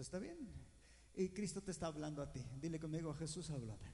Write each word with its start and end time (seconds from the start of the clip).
¿está 0.00 0.18
bien? 0.18 0.38
Y 1.14 1.28
Cristo 1.30 1.62
te 1.62 1.70
está 1.70 1.86
hablando 1.86 2.22
a 2.22 2.32
ti. 2.32 2.44
Dile 2.60 2.78
conmigo, 2.78 3.12
Jesús, 3.14 3.50
háblame. 3.50 3.90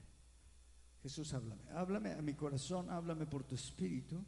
Jesús, 1.01 1.33
háblame. 1.33 1.61
Háblame 1.71 2.11
a 2.13 2.21
mi 2.21 2.33
corazón, 2.33 2.89
háblame 2.89 3.25
por 3.25 3.43
tu 3.43 3.55
espíritu. 3.55 4.23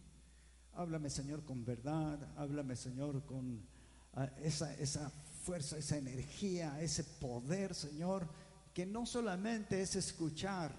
Háblame, 0.73 1.09
Señor, 1.09 1.43
con 1.43 1.65
verdad. 1.65 2.33
Háblame, 2.37 2.75
Señor, 2.75 3.25
con 3.25 3.65
ah, 4.13 4.29
esa, 4.41 4.73
esa 4.75 5.09
fuerza, 5.43 5.77
esa 5.77 5.97
energía, 5.97 6.81
ese 6.81 7.03
poder, 7.03 7.73
Señor, 7.73 8.27
que 8.73 8.85
no 8.85 9.05
solamente 9.05 9.81
es 9.81 9.95
escuchar, 9.95 10.71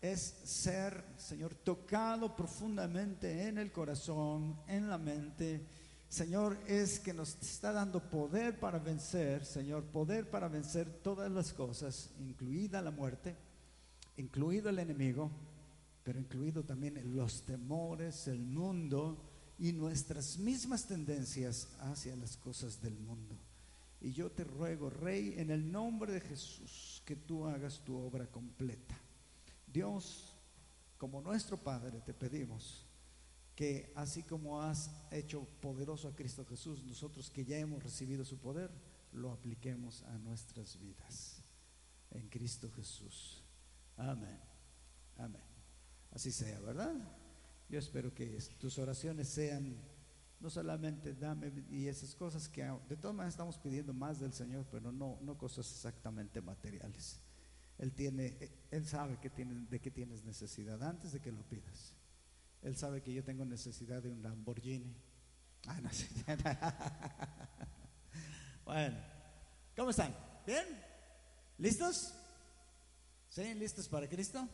es 0.00 0.20
ser, 0.20 1.04
Señor, 1.16 1.54
tocado 1.54 2.34
profundamente 2.34 3.48
en 3.48 3.58
el 3.58 3.72
corazón, 3.72 4.60
en 4.66 4.88
la 4.88 4.98
mente. 4.98 5.66
Señor, 6.10 6.58
es 6.66 6.98
que 6.98 7.14
nos 7.14 7.40
está 7.40 7.70
dando 7.70 8.10
poder 8.10 8.58
para 8.58 8.80
vencer, 8.80 9.44
Señor, 9.44 9.84
poder 9.84 10.28
para 10.28 10.48
vencer 10.48 10.90
todas 11.04 11.30
las 11.30 11.52
cosas, 11.52 12.10
incluida 12.18 12.82
la 12.82 12.90
muerte, 12.90 13.36
incluido 14.16 14.70
el 14.70 14.80
enemigo, 14.80 15.30
pero 16.02 16.18
incluido 16.18 16.64
también 16.64 17.14
los 17.14 17.42
temores, 17.42 18.26
el 18.26 18.40
mundo 18.40 19.22
y 19.56 19.72
nuestras 19.72 20.36
mismas 20.36 20.84
tendencias 20.84 21.68
hacia 21.78 22.16
las 22.16 22.36
cosas 22.36 22.82
del 22.82 22.98
mundo. 22.98 23.36
Y 24.00 24.12
yo 24.12 24.32
te 24.32 24.42
ruego, 24.42 24.90
Rey, 24.90 25.34
en 25.36 25.52
el 25.52 25.70
nombre 25.70 26.12
de 26.12 26.22
Jesús, 26.22 27.04
que 27.06 27.14
tú 27.14 27.46
hagas 27.46 27.84
tu 27.84 27.96
obra 27.96 28.26
completa. 28.26 28.98
Dios, 29.64 30.34
como 30.98 31.20
nuestro 31.20 31.56
Padre, 31.56 32.00
te 32.00 32.14
pedimos 32.14 32.89
que 33.60 33.92
así 33.94 34.22
como 34.22 34.62
has 34.62 34.90
hecho 35.10 35.46
poderoso 35.60 36.08
a 36.08 36.16
Cristo 36.16 36.46
Jesús, 36.46 36.82
nosotros 36.82 37.28
que 37.28 37.44
ya 37.44 37.58
hemos 37.58 37.82
recibido 37.82 38.24
su 38.24 38.38
poder, 38.38 38.70
lo 39.12 39.32
apliquemos 39.32 40.02
a 40.04 40.16
nuestras 40.16 40.80
vidas. 40.80 41.42
En 42.10 42.26
Cristo 42.30 42.70
Jesús. 42.70 43.44
Amén. 43.98 44.40
Amén. 45.18 45.42
Así 46.10 46.32
sea, 46.32 46.58
¿verdad? 46.60 46.94
Yo 47.68 47.78
espero 47.78 48.14
que 48.14 48.38
tus 48.58 48.78
oraciones 48.78 49.28
sean 49.28 49.76
no 50.40 50.48
solamente 50.48 51.12
dame 51.12 51.52
y 51.68 51.86
esas 51.86 52.14
cosas 52.14 52.48
que 52.48 52.62
de 52.88 52.96
todas 52.96 53.14
maneras 53.14 53.34
estamos 53.34 53.58
pidiendo 53.58 53.92
más 53.92 54.20
del 54.20 54.32
Señor, 54.32 54.64
pero 54.70 54.90
no, 54.90 55.18
no 55.20 55.36
cosas 55.36 55.70
exactamente 55.70 56.40
materiales. 56.40 57.20
Él 57.76 57.92
tiene, 57.92 58.38
Él 58.70 58.86
sabe 58.86 59.18
que 59.20 59.28
tiene, 59.28 59.66
de 59.68 59.80
qué 59.80 59.90
tienes 59.90 60.24
necesidad 60.24 60.82
antes 60.82 61.12
de 61.12 61.20
que 61.20 61.30
lo 61.30 61.42
pidas. 61.42 61.99
Él 62.62 62.76
sabe 62.76 63.02
que 63.02 63.12
yo 63.12 63.24
tengo 63.24 63.44
necesidad 63.44 64.02
de 64.02 64.10
un 64.10 64.22
Lamborghini. 64.22 64.94
Ah, 65.66 65.80
no 65.80 65.90
sé. 65.90 66.08
bueno, 68.64 68.96
¿cómo 69.76 69.90
están? 69.90 70.14
¿Bien? 70.46 70.64
¿Listos? 71.58 72.14
¿Sí? 73.28 73.54
¿Listos 73.54 73.88
para 73.88 74.08
Cristo? 74.08 74.48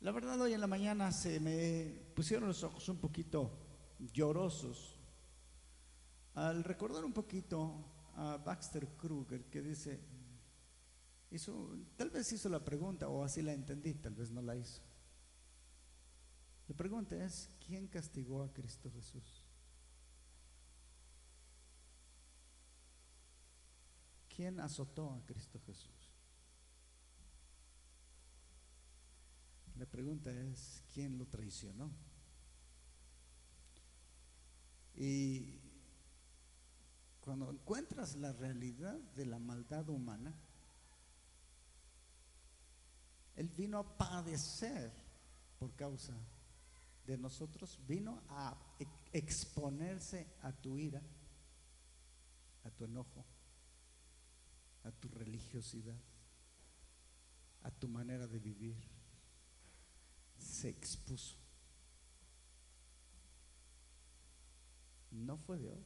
La 0.00 0.12
verdad 0.12 0.40
hoy 0.40 0.52
en 0.52 0.60
la 0.60 0.66
mañana 0.66 1.12
se 1.12 1.40
me 1.40 2.12
pusieron 2.14 2.48
los 2.48 2.62
ojos 2.62 2.88
un 2.88 2.98
poquito 2.98 3.58
llorosos 4.12 5.00
al 6.34 6.64
recordar 6.64 7.04
un 7.04 7.12
poquito 7.12 7.72
a 8.16 8.36
Baxter 8.36 8.88
Kruger 8.96 9.46
que 9.46 9.62
dice, 9.62 10.00
hizo, 11.30 11.76
tal 11.96 12.10
vez 12.10 12.30
hizo 12.32 12.48
la 12.48 12.62
pregunta 12.62 13.08
o 13.08 13.24
así 13.24 13.40
la 13.40 13.52
entendí, 13.52 13.94
tal 13.94 14.14
vez 14.14 14.30
no 14.30 14.42
la 14.42 14.56
hizo. 14.56 14.82
La 16.68 16.74
pregunta 16.74 17.22
es, 17.22 17.50
¿quién 17.66 17.88
castigó 17.88 18.42
a 18.42 18.52
Cristo 18.52 18.90
Jesús? 18.90 19.44
¿Quién 24.34 24.58
azotó 24.60 25.12
a 25.12 25.24
Cristo 25.26 25.60
Jesús? 25.66 26.10
La 29.76 29.86
pregunta 29.86 30.30
es, 30.30 30.82
¿quién 30.92 31.18
lo 31.18 31.26
traicionó? 31.26 31.90
Y 34.94 35.60
cuando 37.20 37.50
encuentras 37.50 38.16
la 38.16 38.32
realidad 38.32 38.98
de 39.14 39.26
la 39.26 39.38
maldad 39.38 39.88
humana, 39.88 40.34
Él 43.36 43.48
vino 43.48 43.78
a 43.78 43.96
padecer 43.96 44.92
por 45.58 45.74
causa 45.74 46.14
de 47.06 47.18
nosotros, 47.18 47.78
vino 47.86 48.22
a 48.28 48.56
exponerse 49.12 50.26
a 50.42 50.52
tu 50.52 50.78
ira, 50.78 51.02
a 52.64 52.70
tu 52.70 52.84
enojo, 52.84 53.24
a 54.84 54.90
tu 54.90 55.08
religiosidad, 55.08 55.98
a 57.62 57.70
tu 57.70 57.88
manera 57.88 58.26
de 58.26 58.38
vivir. 58.38 58.76
Se 60.38 60.68
expuso. 60.68 61.36
No 65.10 65.36
fue 65.38 65.58
Dios. 65.58 65.78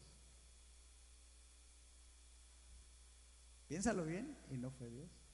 Piénsalo 3.68 4.04
bien 4.04 4.36
y 4.50 4.56
no 4.56 4.70
fue 4.70 4.88
Dios 4.88 5.27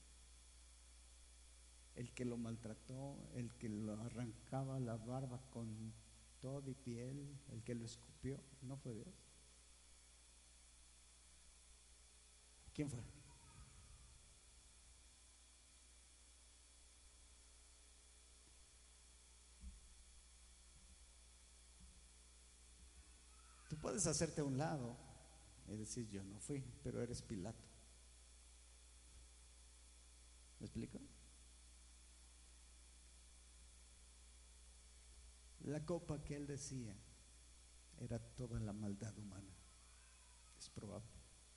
el 1.97 2.12
que 2.12 2.25
lo 2.25 2.37
maltrató, 2.37 3.16
el 3.34 3.53
que 3.55 3.69
lo 3.69 3.93
arrancaba 4.00 4.81
la 4.81 4.97
barba 4.97 5.41
con 5.50 5.93
todo 6.41 6.69
y 6.69 6.75
piel, 6.75 7.38
el 7.53 7.62
que 7.62 7.75
lo 7.75 7.84
escupió, 7.84 8.41
no 8.62 8.77
fue 8.77 8.94
Dios. 8.94 9.15
¿Quién 12.75 12.91
fue? 12.91 13.00
Tú 23.69 23.76
puedes 23.78 24.06
hacerte 24.06 24.41
a 24.41 24.44
un 24.44 24.59
lado 24.59 24.97
y 25.69 25.76
decir 25.76 26.09
yo 26.11 26.22
no 26.25 26.38
fui, 26.41 26.65
pero 26.82 27.00
eres 27.00 27.22
Pilato. 27.22 27.65
¿Me 30.59 30.66
explico? 30.66 31.00
La 35.64 35.84
copa 35.84 36.22
que 36.22 36.36
él 36.36 36.47
decía 36.47 36.94
era 37.98 38.19
toda 38.19 38.60
la 38.60 38.72
maldad 38.72 39.16
humana. 39.19 39.54
Es 40.58 40.69
probable, 40.69 41.10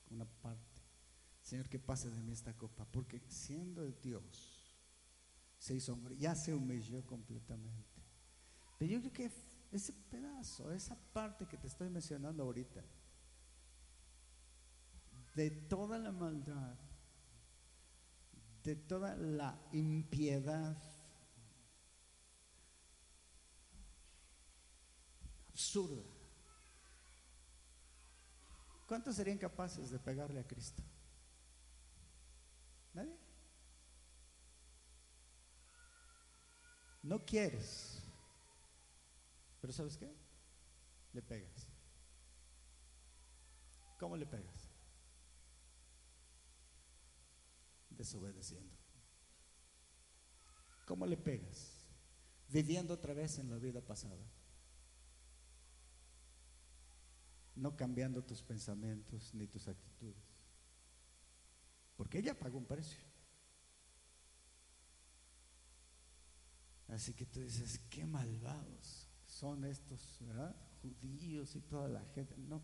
una 0.09 0.25
parte. 0.25 0.81
Señor, 1.41 1.69
que 1.69 1.79
pase 1.79 2.09
de 2.09 2.21
mí 2.21 2.31
esta 2.31 2.55
copa, 2.55 2.85
porque 2.85 3.21
siendo 3.27 3.83
el 3.83 3.99
Dios, 4.01 4.77
se 5.57 5.75
hizo 5.75 5.93
hombre, 5.93 6.15
ya 6.17 6.35
se 6.35 6.53
humilló 6.53 7.05
completamente. 7.05 8.01
Pero 8.77 8.93
yo 8.93 8.99
creo 8.99 9.13
que 9.13 9.31
ese 9.71 9.93
pedazo, 9.93 10.71
esa 10.71 10.95
parte 11.13 11.45
que 11.45 11.57
te 11.57 11.67
estoy 11.67 11.89
mencionando 11.89 12.43
ahorita, 12.43 12.83
de 15.35 15.51
toda 15.51 15.99
la 15.99 16.11
maldad, 16.11 16.77
de 18.63 18.75
toda 18.75 19.15
la 19.15 19.61
impiedad, 19.71 20.77
absurda. 25.57 26.03
¿Cuántos 28.87 29.15
serían 29.15 29.39
capaces 29.39 29.89
de 29.89 29.97
pegarle 29.97 30.39
a 30.39 30.47
Cristo? 30.47 30.83
¿Nadie? 32.93 33.17
No 37.01 37.25
quieres, 37.25 38.03
pero 39.59 39.73
¿sabes 39.73 39.97
qué? 39.97 40.13
Le 41.13 41.23
pegas. 41.23 41.67
¿Cómo 43.99 44.15
le 44.15 44.27
pegas? 44.27 44.69
Desobedeciendo. 47.89 48.75
¿Cómo 50.85 51.07
le 51.07 51.17
pegas? 51.17 51.71
Viviendo 52.47 52.93
otra 52.93 53.15
vez 53.15 53.39
en 53.39 53.49
la 53.49 53.57
vida 53.57 53.81
pasada. 53.81 54.36
No 57.57 57.75
cambiando 57.75 58.23
tus 58.23 58.41
pensamientos 58.43 59.33
ni 59.33 59.47
tus 59.47 59.67
actitudes. 59.67 60.23
Porque 61.95 62.19
ella 62.19 62.37
pagó 62.37 62.57
un 62.57 62.65
precio. 62.65 62.99
Así 66.87 67.13
que 67.13 67.25
tú 67.25 67.41
dices, 67.41 67.79
qué 67.89 68.05
malvados 68.05 69.09
son 69.25 69.65
estos, 69.65 70.17
¿verdad? 70.21 70.55
Judíos 70.81 71.55
y 71.55 71.61
toda 71.61 71.89
la 71.89 72.05
gente. 72.15 72.35
No, 72.37 72.61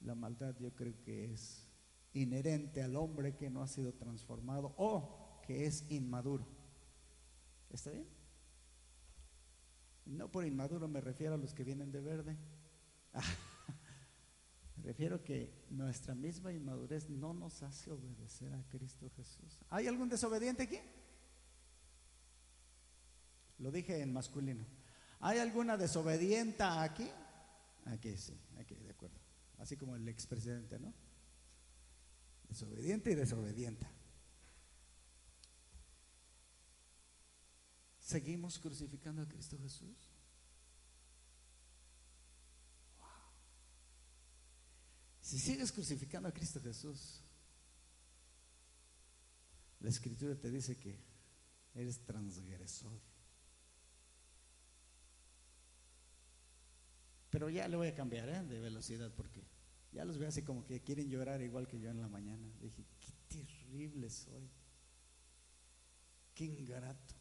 la 0.00 0.14
maldad 0.14 0.56
yo 0.58 0.74
creo 0.74 0.98
que 1.02 1.32
es 1.32 1.66
inherente 2.14 2.82
al 2.82 2.96
hombre 2.96 3.36
que 3.36 3.50
no 3.50 3.62
ha 3.62 3.68
sido 3.68 3.92
transformado 3.92 4.74
o 4.78 5.42
que 5.46 5.66
es 5.66 5.84
inmaduro. 5.90 6.46
¿Está 7.70 7.90
bien? 7.90 8.08
No 10.06 10.30
por 10.30 10.46
inmaduro 10.46 10.88
me 10.88 11.00
refiero 11.00 11.34
a 11.34 11.38
los 11.38 11.52
que 11.52 11.64
vienen 11.64 11.90
de 11.90 12.00
verde. 12.00 12.36
Refiero 14.86 15.24
que 15.24 15.52
nuestra 15.70 16.14
misma 16.14 16.52
inmadurez 16.52 17.10
no 17.10 17.34
nos 17.34 17.60
hace 17.64 17.90
obedecer 17.90 18.54
a 18.54 18.62
Cristo 18.68 19.10
Jesús. 19.16 19.58
¿Hay 19.68 19.88
algún 19.88 20.08
desobediente 20.08 20.62
aquí? 20.62 20.78
Lo 23.58 23.72
dije 23.72 24.00
en 24.00 24.12
masculino. 24.12 24.64
¿Hay 25.18 25.40
alguna 25.40 25.76
desobedienta 25.76 26.84
aquí? 26.84 27.08
Aquí 27.86 28.16
sí, 28.16 28.38
aquí, 28.60 28.76
de 28.76 28.90
acuerdo. 28.90 29.18
Así 29.58 29.76
como 29.76 29.96
el 29.96 30.08
expresidente, 30.08 30.78
¿no? 30.78 30.94
Desobediente 32.48 33.10
y 33.10 33.16
desobedienta. 33.16 33.90
¿Seguimos 37.98 38.60
crucificando 38.60 39.22
a 39.22 39.26
Cristo 39.26 39.58
Jesús? 39.58 40.05
Si 45.26 45.40
sigues 45.40 45.72
crucificando 45.72 46.28
a 46.28 46.32
Cristo 46.32 46.60
Jesús, 46.60 47.20
la 49.80 49.88
escritura 49.88 50.36
te 50.36 50.48
dice 50.52 50.76
que 50.76 51.00
eres 51.74 51.98
transgresor. 52.04 53.00
Pero 57.28 57.50
ya 57.50 57.66
le 57.66 57.76
voy 57.76 57.88
a 57.88 57.94
cambiar 57.96 58.28
¿eh? 58.28 58.44
de 58.44 58.60
velocidad 58.60 59.12
porque 59.16 59.42
ya 59.90 60.04
los 60.04 60.16
veo 60.16 60.28
así 60.28 60.42
como 60.42 60.64
que 60.64 60.80
quieren 60.84 61.10
llorar 61.10 61.42
igual 61.42 61.66
que 61.66 61.80
yo 61.80 61.90
en 61.90 62.00
la 62.00 62.08
mañana. 62.08 62.48
Dije, 62.60 62.86
qué 63.00 63.12
terrible 63.26 64.08
soy. 64.08 64.48
Qué 66.36 66.44
ingrato. 66.44 67.16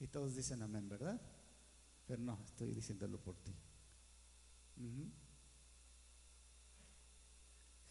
Y 0.00 0.08
todos 0.08 0.34
dicen 0.34 0.62
amén, 0.62 0.88
¿verdad? 0.88 1.22
Pero 2.06 2.20
no, 2.24 2.42
estoy 2.44 2.72
diciéndolo 2.72 3.22
por 3.22 3.36
ti. 3.36 3.54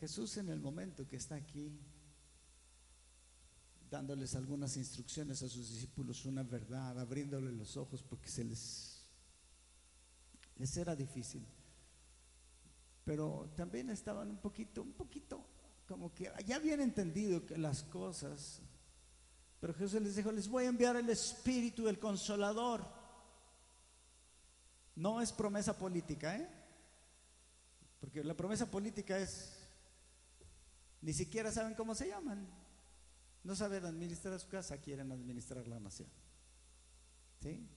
Jesús 0.04 0.36
en 0.36 0.50
el 0.50 0.60
momento 0.60 1.08
que 1.08 1.16
está 1.16 1.36
aquí, 1.36 1.80
dándoles 3.90 4.36
algunas 4.36 4.76
instrucciones 4.76 5.42
a 5.44 5.48
sus 5.48 5.70
discípulos, 5.70 6.26
una 6.26 6.44
verdad, 6.44 7.00
abriéndole 7.00 7.54
los 7.54 7.78
ojos 7.78 8.04
porque 8.04 8.28
se 8.28 8.44
les, 8.44 9.06
les 10.58 10.76
era 10.76 10.94
difícil. 10.94 11.48
Pero 13.06 13.50
también 13.56 13.90
estaban 13.92 14.30
un 14.30 14.42
poquito, 14.42 14.82
un 14.82 14.92
poquito, 14.92 15.42
como 15.88 16.14
que 16.14 16.30
ya 16.46 16.58
habían 16.58 16.82
entendido 16.82 17.46
que 17.46 17.58
las 17.58 17.84
cosas 17.84 18.62
pero 19.62 19.74
Jesús 19.74 20.02
les 20.02 20.18
dijo, 20.18 20.30
les 20.30 20.50
voy 20.50 20.66
a 20.66 20.68
enviar 20.68 20.98
el 20.98 21.10
Espíritu, 21.10 21.88
el 21.88 21.98
Consolador. 21.98 22.86
No 24.98 25.22
es 25.22 25.32
promesa 25.32 25.78
política, 25.78 26.36
¿eh? 26.36 26.50
Porque 28.02 28.22
la 28.26 28.36
promesa 28.36 28.70
política 28.70 29.18
es, 29.18 29.63
ni 31.04 31.14
siquiera 31.14 31.52
saben 31.52 31.76
cómo 31.76 31.94
se 31.94 32.08
llaman. 32.08 32.48
No 33.44 33.56
saben 33.56 33.86
administrar 33.86 34.40
su 34.40 34.48
casa, 34.48 34.78
quieren 34.78 35.12
administrar 35.12 35.68
la 35.68 35.80
nación. 35.80 36.08
¿Sí? 37.42 37.68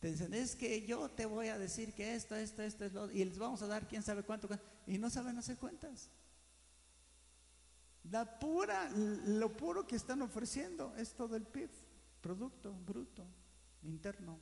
Te 0.00 0.10
dicen, 0.10 0.32
es 0.32 0.56
que 0.56 0.84
yo 0.86 1.10
te 1.10 1.26
voy 1.26 1.48
a 1.48 1.58
decir 1.58 1.92
que 1.92 2.14
esto, 2.14 2.34
esto, 2.34 2.62
esto, 2.62 2.86
es 2.86 2.92
lo, 2.94 3.10
y 3.10 3.24
les 3.24 3.38
vamos 3.38 3.60
a 3.62 3.66
dar 3.66 3.86
quién 3.86 4.02
sabe 4.02 4.22
cuánto, 4.22 4.48
y 4.86 4.96
no 4.96 5.10
saben 5.10 5.36
hacer 5.36 5.58
cuentas. 5.58 6.08
La 8.10 8.38
pura, 8.38 8.90
lo 8.90 9.54
puro 9.54 9.86
que 9.86 9.94
están 9.94 10.22
ofreciendo 10.22 10.96
es 10.96 11.12
todo 11.12 11.36
el 11.36 11.44
PIB, 11.44 11.70
Producto 12.22 12.72
Bruto 12.72 13.24
Interno. 13.82 14.40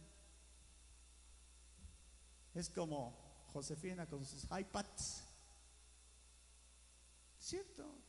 Es 2.55 2.71
como 2.71 3.49
Josefina 3.53 4.06
con 4.06 4.25
sus 4.25 4.44
iPads. 4.44 5.25
¿Cierto? 7.38 8.00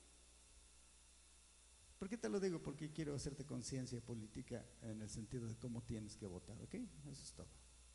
¿Por 2.01 2.09
qué 2.09 2.17
te 2.17 2.29
lo 2.29 2.39
digo? 2.39 2.57
Porque 2.57 2.91
quiero 2.91 3.13
hacerte 3.13 3.45
conciencia 3.45 4.01
política 4.01 4.65
en 4.81 5.03
el 5.03 5.07
sentido 5.07 5.47
de 5.47 5.55
cómo 5.55 5.83
tienes 5.83 6.17
que 6.17 6.25
votar, 6.25 6.59
¿ok? 6.63 6.73
Eso 7.11 7.21
es 7.21 7.31
todo. 7.31 7.45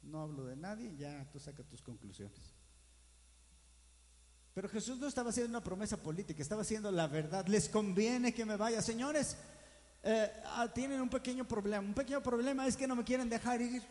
No 0.03 0.21
hablo 0.21 0.45
de 0.45 0.55
nadie, 0.55 0.95
ya 0.97 1.29
tú 1.33 1.41
saca 1.41 1.65
tus 1.65 1.83
conclusiones. 1.83 2.55
Pero 4.55 4.69
Jesús 4.69 5.01
no 5.01 5.09
estaba 5.09 5.31
haciendo 5.31 5.51
una 5.51 5.61
promesa 5.61 6.01
política, 6.01 6.41
estaba 6.41 6.63
haciendo 6.63 6.93
la 6.93 7.09
verdad. 7.09 7.49
Les 7.49 7.69
conviene 7.69 8.33
que 8.33 8.45
me 8.45 8.57
vaya. 8.57 8.81
Señores, 8.81 9.37
eh, 10.05 10.31
ah, 10.45 10.73
tienen 10.73 11.01
un 11.01 11.11
pequeño 11.11 11.45
problema. 11.45 11.85
Un 11.85 11.93
pequeño 11.93 12.23
problema 12.23 12.65
es 12.69 12.77
que 12.77 12.87
no 12.87 12.95
me 12.95 13.03
quieren 13.03 13.29
dejar 13.29 13.61
ir. 13.61 13.83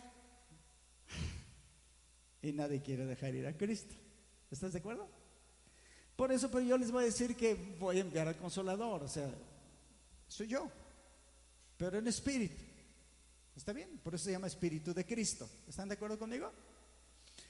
Y 2.42 2.54
nadie 2.54 2.82
quiere 2.82 3.06
dejar 3.06 3.36
ir 3.36 3.48
a 3.48 3.58
Cristo. 3.58 3.96
¿Estás 4.50 4.72
de 4.72 4.80
acuerdo? 4.80 5.10
Por 6.16 6.32
eso, 6.32 6.50
pero 6.50 6.64
yo 6.64 6.78
les 6.78 6.90
voy 6.90 7.04
a 7.04 7.08
decir 7.08 7.36
que 7.36 7.76
voy 7.78 7.98
a 7.98 8.00
enviar 8.00 8.30
al 8.30 8.38
consolador. 8.38 9.04
O 9.04 9.10
sea, 9.10 9.30
soy 10.28 10.48
yo, 10.48 10.70
pero 11.78 11.98
en 11.98 12.08
espíritu. 12.08 12.64
¿Está 13.56 13.72
bien? 13.72 14.00
Por 14.04 14.14
eso 14.14 14.26
se 14.26 14.32
llama 14.32 14.48
Espíritu 14.48 14.94
de 14.94 15.06
Cristo. 15.06 15.50
¿Están 15.68 15.88
de 15.88 15.96
acuerdo 15.96 16.20
conmigo? 16.20 16.52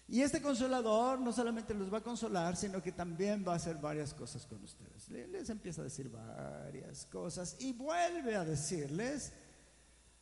Y 0.07 0.21
este 0.21 0.39
consolador 0.39 1.19
no 1.19 1.33
solamente 1.33 1.73
los 1.73 1.91
va 1.91 1.97
a 1.97 2.03
consolar, 2.03 2.55
sino 2.55 2.81
que 2.81 2.91
también 2.91 3.43
va 3.45 3.53
a 3.53 3.55
hacer 3.55 3.77
varias 3.77 4.13
cosas 4.13 4.45
con 4.45 4.63
ustedes. 4.63 5.09
Les 5.09 5.49
empieza 5.49 5.81
a 5.81 5.85
decir 5.85 6.09
varias 6.09 7.05
cosas 7.05 7.57
y 7.59 7.73
vuelve 7.73 8.35
a 8.35 8.45
decirles 8.45 9.33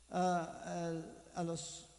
ah, 0.09 1.03
a, 1.35 1.43
los, 1.43 1.89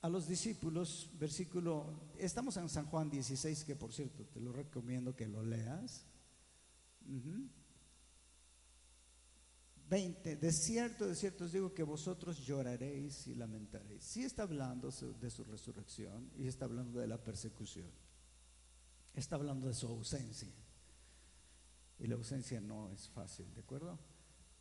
a 0.00 0.08
los 0.08 0.26
discípulos, 0.26 1.10
versículo, 1.14 2.08
estamos 2.18 2.56
en 2.56 2.68
San 2.68 2.86
Juan 2.86 3.08
16, 3.08 3.64
que 3.64 3.76
por 3.76 3.92
cierto 3.92 4.24
te 4.24 4.40
lo 4.40 4.52
recomiendo 4.52 5.14
que 5.14 5.28
lo 5.28 5.44
leas. 5.44 6.06
20, 9.88 10.36
de 10.36 10.52
cierto, 10.52 11.06
de 11.06 11.14
cierto 11.14 11.44
os 11.44 11.52
digo 11.52 11.74
que 11.74 11.82
vosotros 11.82 12.38
lloraréis 12.38 13.26
y 13.26 13.34
lamentaréis. 13.34 14.02
Sí 14.02 14.24
está 14.24 14.44
hablando 14.44 14.90
de 14.90 15.30
su 15.30 15.44
resurrección 15.44 16.30
y 16.36 16.46
está 16.46 16.64
hablando 16.64 16.98
de 17.00 17.06
la 17.06 17.22
persecución. 17.22 17.90
Está 19.12 19.36
hablando 19.36 19.68
de 19.68 19.74
su 19.74 19.86
ausencia. 19.86 20.52
Y 21.98 22.06
la 22.06 22.16
ausencia 22.16 22.60
no 22.60 22.90
es 22.90 23.08
fácil, 23.08 23.52
¿de 23.54 23.60
acuerdo? 23.60 23.98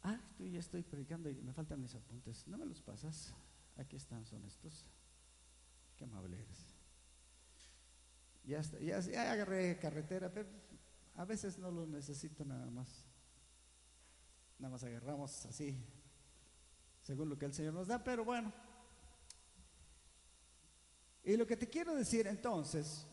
Ah, 0.03 0.19
estoy, 0.31 0.51
ya 0.51 0.59
estoy 0.59 0.83
predicando 0.83 1.29
y 1.29 1.41
me 1.41 1.53
faltan 1.53 1.81
mis 1.81 1.95
apuntes. 1.95 2.45
¿No 2.47 2.57
me 2.57 2.65
los 2.65 2.81
pasas? 2.81 3.33
Aquí 3.77 3.95
están, 3.95 4.25
son 4.25 4.43
estos. 4.45 4.85
Qué 5.97 6.03
amable 6.03 6.37
eres. 6.37 6.67
Ya, 8.43 8.61
ya, 8.79 8.99
ya 8.99 9.31
agarré 9.31 9.79
carretera, 9.79 10.31
pero 10.31 10.49
a 11.15 11.25
veces 11.25 11.57
no 11.57 11.71
lo 11.71 11.87
necesito 11.87 12.43
nada 12.43 12.69
más. 12.69 13.02
Nada 14.63 14.71
más 14.71 14.83
agarramos 14.85 15.45
así, 15.45 15.75
según 17.01 17.27
lo 17.27 17.37
que 17.37 17.43
el 17.43 17.53
Señor 17.53 17.73
nos 17.73 17.89
da, 17.89 18.01
pero 18.01 18.23
bueno. 18.23 18.53
Y 21.21 21.35
lo 21.35 21.45
que 21.45 21.57
te 21.57 21.67
quiero 21.67 21.93
decir 21.93 22.27
entonces, 22.27 23.05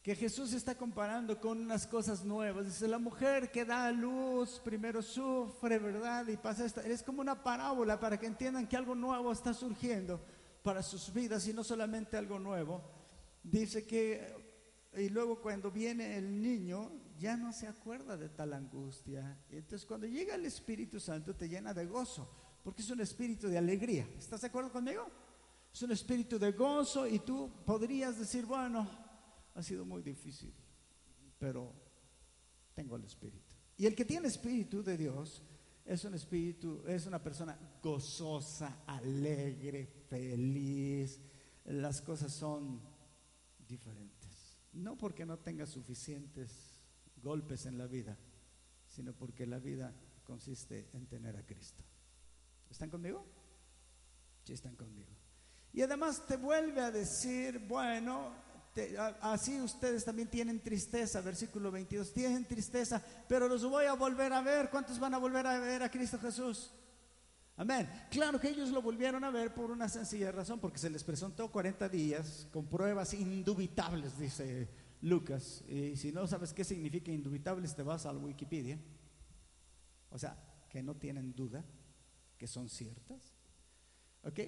que 0.00 0.14
Jesús 0.14 0.52
está 0.52 0.76
comparando 0.76 1.40
con 1.40 1.58
unas 1.58 1.88
cosas 1.88 2.24
nuevas. 2.24 2.66
Dice, 2.66 2.86
la 2.86 3.00
mujer 3.00 3.50
que 3.50 3.64
da 3.64 3.88
a 3.88 3.90
luz 3.90 4.60
primero 4.60 5.02
sufre, 5.02 5.80
¿verdad? 5.80 6.28
Y 6.28 6.36
pasa 6.36 6.64
esto. 6.64 6.80
Es 6.80 7.02
como 7.02 7.20
una 7.20 7.42
parábola 7.42 7.98
para 7.98 8.16
que 8.16 8.26
entiendan 8.26 8.68
que 8.68 8.76
algo 8.76 8.94
nuevo 8.94 9.32
está 9.32 9.52
surgiendo 9.52 10.24
para 10.62 10.84
sus 10.84 11.12
vidas 11.12 11.48
y 11.48 11.52
no 11.52 11.64
solamente 11.64 12.16
algo 12.16 12.38
nuevo. 12.38 12.80
Dice 13.42 13.84
que 13.84 14.36
y 14.96 15.08
luego 15.08 15.40
cuando 15.40 15.72
viene 15.72 16.16
el 16.16 16.40
niño, 16.40 16.92
ya 17.18 17.36
no 17.36 17.52
se 17.52 17.66
acuerda 17.66 18.16
de 18.16 18.28
tal 18.28 18.52
angustia. 18.52 19.38
Y 19.50 19.56
entonces 19.56 19.86
cuando 19.86 20.06
llega 20.06 20.34
el 20.34 20.46
Espíritu 20.46 21.00
Santo 21.00 21.34
te 21.34 21.48
llena 21.48 21.74
de 21.74 21.86
gozo, 21.86 22.30
porque 22.62 22.82
es 22.82 22.90
un 22.90 23.00
espíritu 23.00 23.48
de 23.48 23.58
alegría. 23.58 24.08
¿Estás 24.18 24.42
de 24.42 24.48
acuerdo 24.48 24.70
conmigo? 24.70 25.08
Es 25.72 25.82
un 25.82 25.92
espíritu 25.92 26.38
de 26.38 26.52
gozo 26.52 27.06
y 27.06 27.18
tú 27.20 27.50
podrías 27.64 28.18
decir, 28.18 28.46
bueno, 28.46 28.88
ha 29.54 29.62
sido 29.62 29.84
muy 29.84 30.02
difícil, 30.02 30.52
pero 31.38 31.72
tengo 32.74 32.96
el 32.96 33.04
Espíritu. 33.04 33.54
Y 33.76 33.86
el 33.86 33.94
que 33.94 34.04
tiene 34.04 34.28
Espíritu 34.28 34.82
de 34.82 34.96
Dios 34.96 35.42
es 35.84 36.04
un 36.04 36.14
espíritu, 36.14 36.82
es 36.86 37.06
una 37.06 37.22
persona 37.22 37.58
gozosa, 37.82 38.82
alegre, 38.86 39.86
feliz. 40.06 41.18
Las 41.64 42.02
cosas 42.02 42.32
son 42.32 42.80
diferentes. 43.66 44.58
No 44.74 44.98
porque 44.98 45.24
no 45.24 45.38
tengas 45.38 45.70
suficientes 45.70 46.67
golpes 47.22 47.66
en 47.66 47.78
la 47.78 47.86
vida, 47.86 48.16
sino 48.86 49.12
porque 49.12 49.46
la 49.46 49.58
vida 49.58 49.92
consiste 50.24 50.88
en 50.92 51.06
tener 51.06 51.36
a 51.36 51.46
Cristo. 51.46 51.82
¿Están 52.70 52.90
conmigo? 52.90 53.24
Sí, 54.44 54.52
están 54.52 54.76
conmigo. 54.76 55.10
Y 55.72 55.82
además 55.82 56.24
te 56.26 56.36
vuelve 56.36 56.80
a 56.80 56.90
decir, 56.90 57.58
bueno, 57.60 58.32
así 59.20 59.60
ustedes 59.60 60.04
también 60.04 60.28
tienen 60.28 60.60
tristeza, 60.60 61.20
versículo 61.20 61.70
22, 61.70 62.12
tienen 62.12 62.46
tristeza, 62.46 63.02
pero 63.28 63.48
los 63.48 63.64
voy 63.64 63.86
a 63.86 63.94
volver 63.94 64.32
a 64.32 64.40
ver. 64.40 64.70
¿Cuántos 64.70 64.98
van 64.98 65.14
a 65.14 65.18
volver 65.18 65.46
a 65.46 65.58
ver 65.58 65.82
a 65.82 65.90
Cristo 65.90 66.18
Jesús? 66.18 66.72
Amén. 67.56 67.88
Claro 68.10 68.40
que 68.40 68.48
ellos 68.48 68.70
lo 68.70 68.80
volvieron 68.80 69.24
a 69.24 69.30
ver 69.30 69.52
por 69.52 69.70
una 69.70 69.88
sencilla 69.88 70.30
razón, 70.30 70.60
porque 70.60 70.78
se 70.78 70.90
les 70.90 71.02
presentó 71.02 71.50
40 71.50 71.88
días 71.88 72.46
con 72.52 72.66
pruebas 72.66 73.14
indubitables, 73.14 74.16
dice 74.18 74.68
Lucas. 75.02 75.64
Y 75.68 75.96
si 75.96 76.12
no 76.12 76.26
sabes 76.26 76.52
qué 76.52 76.64
significa 76.64 77.12
indubitables, 77.12 77.74
te 77.74 77.82
vas 77.82 78.06
a 78.06 78.12
la 78.12 78.18
Wikipedia. 78.18 78.78
O 80.10 80.18
sea, 80.18 80.36
que 80.68 80.82
no 80.82 80.96
tienen 80.96 81.34
duda, 81.34 81.64
que 82.36 82.46
son 82.46 82.68
ciertas. 82.68 83.34
¿Ok? 84.22 84.40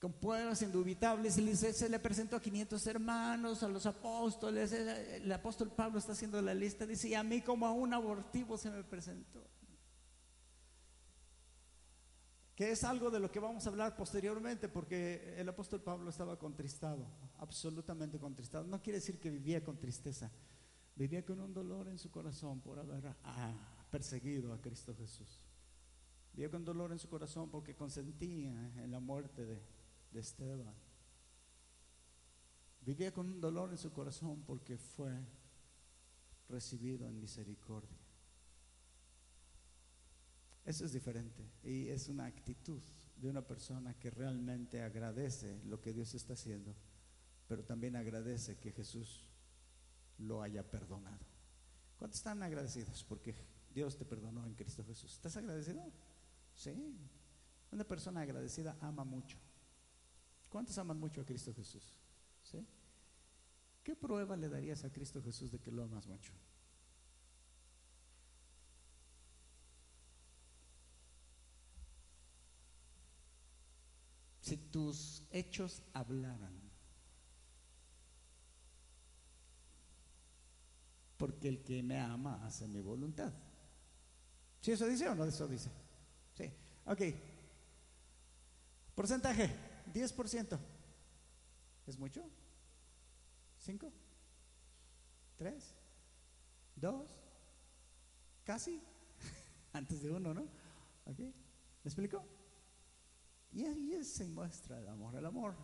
Con 0.00 0.12
pruebas 0.12 0.60
indubitables, 0.62 1.34
se 1.34 1.88
le 1.88 1.98
presentó 1.98 2.36
a 2.36 2.42
500 2.42 2.86
hermanos, 2.86 3.62
a 3.62 3.68
los 3.68 3.86
apóstoles. 3.86 4.72
El 4.72 5.32
apóstol 5.32 5.70
Pablo 5.70 5.98
está 5.98 6.12
haciendo 6.12 6.40
la 6.42 6.54
lista, 6.54 6.86
dice, 6.86 7.08
y 7.08 7.14
a 7.14 7.22
mí 7.22 7.40
como 7.40 7.66
a 7.66 7.72
un 7.72 7.94
abortivo 7.94 8.58
se 8.58 8.70
me 8.70 8.84
presentó 8.84 9.42
que 12.56 12.70
es 12.70 12.84
algo 12.84 13.10
de 13.10 13.20
lo 13.20 13.30
que 13.30 13.38
vamos 13.38 13.66
a 13.66 13.68
hablar 13.68 13.94
posteriormente, 13.94 14.70
porque 14.70 15.34
el 15.36 15.46
apóstol 15.46 15.82
Pablo 15.82 16.08
estaba 16.08 16.38
contristado, 16.38 17.06
absolutamente 17.36 18.18
contristado. 18.18 18.66
No 18.66 18.82
quiere 18.82 18.98
decir 18.98 19.20
que 19.20 19.30
vivía 19.30 19.62
con 19.62 19.78
tristeza, 19.78 20.32
vivía 20.94 21.22
con 21.22 21.38
un 21.38 21.52
dolor 21.52 21.86
en 21.88 21.98
su 21.98 22.10
corazón 22.10 22.62
por 22.62 22.78
haber 22.78 23.14
ah, 23.24 23.52
perseguido 23.90 24.54
a 24.54 24.60
Cristo 24.62 24.94
Jesús. 24.96 25.42
Vivía 26.32 26.50
con 26.50 26.64
dolor 26.64 26.92
en 26.92 26.98
su 26.98 27.10
corazón 27.10 27.50
porque 27.50 27.76
consentía 27.76 28.72
en 28.82 28.90
la 28.90 29.00
muerte 29.00 29.44
de, 29.44 29.62
de 30.10 30.20
Esteban. 30.20 30.74
Vivía 32.80 33.12
con 33.12 33.26
un 33.26 33.40
dolor 33.40 33.70
en 33.70 33.78
su 33.78 33.92
corazón 33.92 34.42
porque 34.46 34.78
fue 34.78 35.12
recibido 36.48 37.06
en 37.06 37.20
misericordia. 37.20 38.05
Eso 40.66 40.84
es 40.84 40.92
diferente 40.92 41.48
y 41.62 41.88
es 41.88 42.08
una 42.08 42.26
actitud 42.26 42.82
de 43.16 43.30
una 43.30 43.46
persona 43.46 43.94
que 43.94 44.10
realmente 44.10 44.82
agradece 44.82 45.60
lo 45.64 45.80
que 45.80 45.92
Dios 45.92 46.12
está 46.14 46.34
haciendo, 46.34 46.74
pero 47.46 47.64
también 47.64 47.94
agradece 47.94 48.58
que 48.58 48.72
Jesús 48.72 49.24
lo 50.18 50.42
haya 50.42 50.68
perdonado. 50.68 51.24
¿Cuántos 51.96 52.18
están 52.18 52.42
agradecidos 52.42 53.04
porque 53.04 53.34
Dios 53.72 53.96
te 53.96 54.04
perdonó 54.04 54.44
en 54.44 54.54
Cristo 54.54 54.84
Jesús? 54.84 55.12
¿Estás 55.12 55.36
agradecido? 55.36 55.80
Sí. 56.54 56.74
Una 57.70 57.84
persona 57.84 58.22
agradecida 58.22 58.76
ama 58.80 59.04
mucho. 59.04 59.38
¿Cuántos 60.50 60.76
aman 60.78 60.98
mucho 60.98 61.20
a 61.20 61.24
Cristo 61.24 61.54
Jesús? 61.54 62.00
¿Qué 63.84 63.94
prueba 63.94 64.36
le 64.36 64.48
darías 64.48 64.84
a 64.84 64.92
Cristo 64.92 65.22
Jesús 65.22 65.52
de 65.52 65.60
que 65.60 65.70
lo 65.70 65.84
amas 65.84 66.08
mucho? 66.08 66.32
Si 74.46 74.56
tus 74.56 75.24
hechos 75.32 75.82
hablaran. 75.92 76.54
Porque 81.16 81.48
el 81.48 81.64
que 81.64 81.82
me 81.82 81.98
ama 81.98 82.46
hace 82.46 82.68
mi 82.68 82.80
voluntad. 82.80 83.32
¿Sí 84.60 84.70
eso 84.70 84.86
dice 84.86 85.08
o 85.08 85.16
no 85.16 85.24
eso 85.24 85.48
dice? 85.48 85.68
Sí. 86.34 86.44
Ok. 86.84 87.02
Porcentaje, 88.94 89.50
10%. 89.92 90.58
¿Es 91.88 91.98
mucho? 91.98 92.22
¿Cinco? 93.58 93.92
¿Tres? 95.36 95.74
¿Dos? 96.76 97.10
¿Casi? 98.44 98.80
Antes 99.72 100.02
de 100.02 100.10
uno, 100.12 100.32
¿no? 100.32 100.42
¿Ok? 101.04 101.18
¿Me 101.18 101.32
explico? 101.84 102.24
Y 103.52 103.64
ahí 103.64 104.04
se 104.04 104.28
muestra 104.28 104.78
el 104.78 104.88
amor. 104.88 105.14
El 105.16 105.26
amor, 105.26 105.54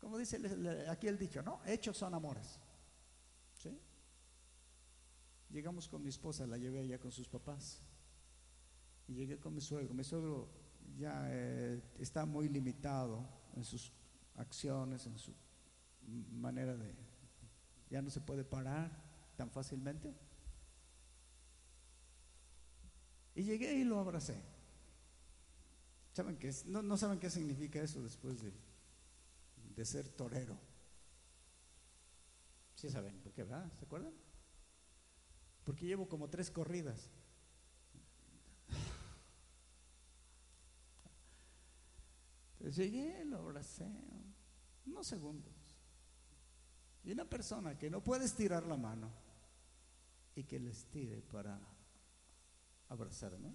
como 0.00 0.18
dice 0.18 0.40
aquí 0.88 1.06
el 1.06 1.18
dicho, 1.18 1.42
¿no? 1.42 1.60
Hechos 1.64 1.96
son 1.96 2.14
amores. 2.14 2.58
¿Sí? 3.54 3.78
Llegamos 5.50 5.88
con 5.88 6.02
mi 6.02 6.10
esposa, 6.10 6.46
la 6.46 6.58
llevé 6.58 6.80
allá 6.80 6.98
con 6.98 7.10
sus 7.10 7.28
papás. 7.28 7.82
Y 9.06 9.14
llegué 9.14 9.38
con 9.38 9.54
mi 9.54 9.60
suegro. 9.60 9.94
Mi 9.94 10.04
suegro 10.04 10.48
ya 10.96 11.26
eh, 11.30 11.82
está 11.98 12.26
muy 12.26 12.48
limitado 12.48 13.26
en 13.56 13.64
sus 13.64 13.92
acciones, 14.36 15.06
en 15.06 15.18
su 15.18 15.34
manera 16.32 16.76
de... 16.76 16.94
Ya 17.90 18.02
no 18.02 18.10
se 18.10 18.20
puede 18.20 18.44
parar 18.44 18.90
tan 19.36 19.50
fácilmente. 19.50 20.14
Y 23.34 23.44
llegué 23.44 23.74
y 23.74 23.84
lo 23.84 23.98
abracé. 23.98 24.57
¿Saben 26.18 26.36
qué 26.36 26.52
no, 26.64 26.82
no, 26.82 26.96
saben 26.96 27.20
qué 27.20 27.30
significa 27.30 27.80
eso 27.80 28.02
después 28.02 28.42
de, 28.42 28.52
de 29.76 29.84
ser 29.84 30.08
torero. 30.08 30.58
Sí 32.74 32.90
saben, 32.90 33.16
¿por 33.20 33.32
qué, 33.32 33.44
verdad? 33.44 33.70
¿Se 33.78 33.84
acuerdan? 33.84 34.12
Porque 35.62 35.86
llevo 35.86 36.08
como 36.08 36.28
tres 36.28 36.50
corridas. 36.50 37.08
Entonces 42.54 42.76
llegué, 42.78 43.24
lo 43.24 43.36
abracé, 43.36 43.86
unos 44.86 45.06
segundos. 45.06 45.54
Y 47.04 47.12
una 47.12 47.26
persona 47.26 47.78
que 47.78 47.90
no 47.90 48.02
puede 48.02 48.24
estirar 48.24 48.66
la 48.66 48.76
mano 48.76 49.12
y 50.34 50.42
que 50.42 50.58
le 50.58 50.70
estire 50.70 51.22
para 51.22 51.60
abrazarme, 52.88 53.54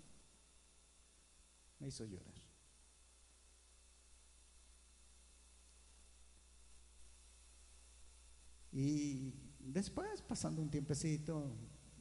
me 1.79 1.89
hizo 1.89 2.05
llorar. 2.05 2.42
Y 8.73 9.31
después, 9.59 10.23
pasando 10.23 10.61
un 10.61 10.71
tiempecito, 10.71 11.55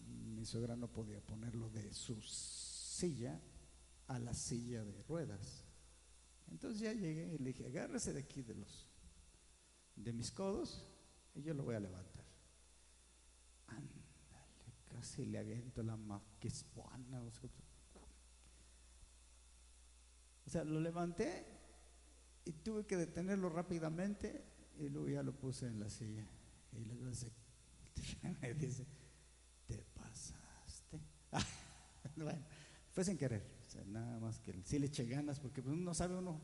mi 0.06 0.46
suegra 0.46 0.74
no 0.74 0.90
podía 0.90 1.20
ponerlo 1.20 1.68
de 1.68 1.92
su 1.92 2.20
silla 2.22 3.38
a 4.06 4.18
la 4.18 4.32
silla 4.32 4.82
de 4.82 5.02
ruedas. 5.02 5.66
Entonces 6.50 6.80
ya 6.80 6.94
llegué 6.94 7.34
y 7.34 7.38
le 7.38 7.52
dije, 7.52 7.66
agárrese 7.66 8.14
de 8.14 8.20
aquí 8.20 8.42
de 8.42 8.54
los 8.54 8.88
de 9.96 10.12
mis 10.14 10.32
codos 10.32 10.86
y 11.34 11.42
yo 11.42 11.52
lo 11.52 11.62
voy 11.62 11.74
a 11.74 11.80
levantar. 11.80 12.24
Ándale, 13.66 14.02
casi 14.88 15.26
le 15.26 15.38
aviento 15.38 15.82
la 15.82 15.96
maquispuana. 15.98 17.22
O 20.46 20.50
sea, 20.50 20.64
lo 20.64 20.80
levanté 20.80 21.46
y 22.46 22.52
tuve 22.52 22.86
que 22.86 22.96
detenerlo 22.96 23.50
rápidamente 23.50 24.44
y 24.78 24.88
luego 24.88 25.10
ya 25.10 25.22
lo 25.22 25.32
puse 25.38 25.66
en 25.66 25.78
la 25.78 25.90
silla. 25.90 26.26
Y 26.72 26.84
luego 26.84 27.02
me 27.02 28.54
dice, 28.54 28.86
te 29.66 29.78
pasaste. 29.94 31.00
bueno, 32.16 32.44
fue 32.92 33.04
sin 33.04 33.16
querer, 33.16 33.42
nada 33.86 34.18
más 34.20 34.38
que 34.40 34.54
sí 34.64 34.78
le 34.78 34.86
eché 34.86 35.06
ganas 35.06 35.40
porque 35.40 35.62
pues, 35.62 35.76
no 35.76 35.94
sabe 35.94 36.16
uno 36.16 36.40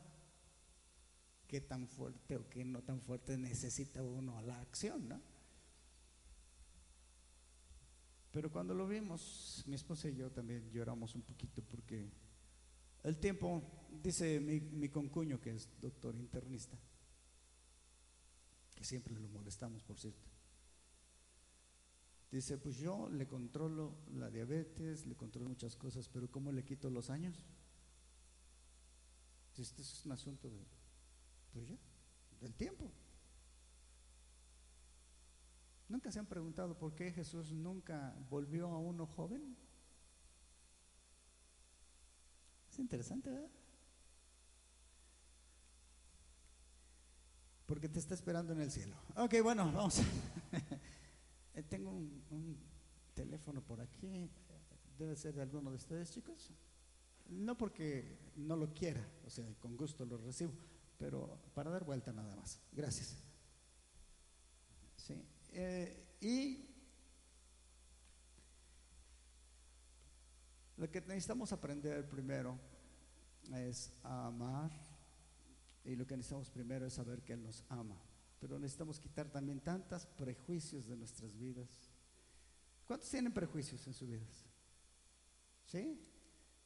qué 1.47 1.61
tan 1.61 1.88
fuerte 1.88 2.37
o 2.37 2.49
qué 2.49 2.64
no 2.64 2.82
tan 2.82 3.00
fuerte 3.00 3.37
necesita 3.37 4.02
uno 4.02 4.37
a 4.38 4.42
la 4.42 4.61
acción, 4.61 5.08
¿no? 5.08 5.20
Pero 8.30 8.50
cuando 8.52 8.75
lo 8.75 8.87
vimos, 8.87 9.64
mi 9.66 9.75
esposa 9.75 10.08
y 10.08 10.14
yo 10.14 10.30
también 10.30 10.70
lloramos 10.70 11.14
un 11.14 11.23
poquito 11.23 11.62
porque 11.62 12.11
el 13.02 13.18
tiempo, 13.18 13.62
dice 14.02 14.38
mi, 14.38 14.61
mi 14.61 14.90
concuño 14.90 15.40
que 15.40 15.54
es 15.54 15.68
doctor 15.80 16.14
internista, 16.14 16.78
siempre 18.88 19.14
lo 19.14 19.28
molestamos, 19.28 19.85
por 19.85 19.99
cierto. 19.99 20.26
Dice, 22.30 22.59
pues 22.59 22.76
yo 22.76 23.09
le 23.11 23.26
controlo 23.26 23.95
la 24.14 24.30
diabetes, 24.30 25.07
le 25.07 25.14
controlo 25.14 25.49
muchas 25.49 25.76
cosas, 25.76 26.09
pero 26.09 26.30
¿cómo 26.30 26.52
le 26.52 26.64
quito 26.64 26.90
los 26.90 27.11
años? 27.11 27.45
Este 29.57 29.83
es 29.83 30.04
un 30.07 30.12
asunto 30.12 30.49
de, 30.49 30.64
pues 31.52 31.68
ya, 31.68 31.76
del 32.40 32.54
tiempo. 32.54 32.90
¿Nunca 35.88 36.11
se 36.12 36.18
han 36.18 36.26
preguntado 36.26 36.78
por 36.78 36.95
qué 36.95 37.12
Jesús 37.12 37.52
nunca 37.52 38.14
volvió 38.30 38.68
a 38.68 38.78
uno 38.78 39.07
joven? 39.07 39.57
Es 42.71 42.78
interesante, 42.78 43.30
¿verdad? 43.30 43.50
Porque 47.69 47.87
te 47.87 47.99
está 47.99 48.15
esperando 48.15 48.55
en 48.55 48.63
el 48.63 48.71
cielo. 48.71 48.97
Ok, 49.15 49.35
bueno, 49.43 49.71
vamos. 49.73 50.01
Eh, 51.55 51.63
tengo 51.65 51.91
un, 51.91 52.57
teléfono 53.15 53.61
por 53.61 53.81
aquí. 53.81 54.31
Debe 54.97 55.17
ser 55.17 55.35
de 55.35 55.43
alguno 55.43 55.71
de 55.71 55.77
ustedes, 55.77 56.13
chicos. 56.13 56.53
No 57.27 57.59
porque 57.59 58.17
no 58.37 58.55
lo 58.55 58.73
quiera, 58.73 59.05
o 59.27 59.31
sea, 59.31 59.45
con 59.59 59.77
gusto 59.77 60.07
lo 60.07 60.19
recibo, 60.19 60.53
pero 60.99 61.37
para 61.55 61.69
dar 61.71 61.85
vuelta 61.85 62.13
nada 62.13 62.37
más. 62.37 62.61
Gracias. 62.71 63.17
Sí. 64.95 65.21
eh, 65.51 66.17
y 66.21 66.65
lo 70.77 70.89
que 70.89 71.01
necesitamos 71.01 71.53
aprender 71.53 72.09
primero 72.09 72.57
es 73.53 73.93
amar 74.05 74.71
y 75.85 75.97
lo 75.97 76.06
que 76.06 76.16
necesitamos 76.16 76.50
primero 76.50 76.87
es 76.87 76.94
saber 76.94 77.23
que 77.23 77.32
Él 77.32 77.42
nos 77.42 77.64
ama. 77.68 78.00
Pero 78.40 78.58
necesitamos 78.58 79.00
quitar 79.00 79.30
también 79.30 79.61
tantos 79.61 80.06
prejuicios 80.06 80.87
de 80.87 80.97
nuestras 80.97 81.37
vidas. 81.37 81.68
¿Cuántos 82.87 83.11
tienen 83.11 83.32
prejuicios 83.32 83.87
en 83.87 83.94
sus 83.94 84.08
vidas? 84.08 84.47
¿Sí? 85.66 86.00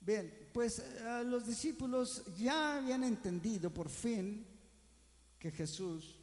Bien, 0.01 0.51
pues 0.53 0.81
eh, 0.81 1.23
los 1.25 1.47
discípulos 1.47 2.25
ya 2.37 2.77
habían 2.77 3.05
entendido 3.05 3.73
por 3.73 3.89
fin 3.89 4.47
que 5.39 5.51
Jesús, 5.51 6.19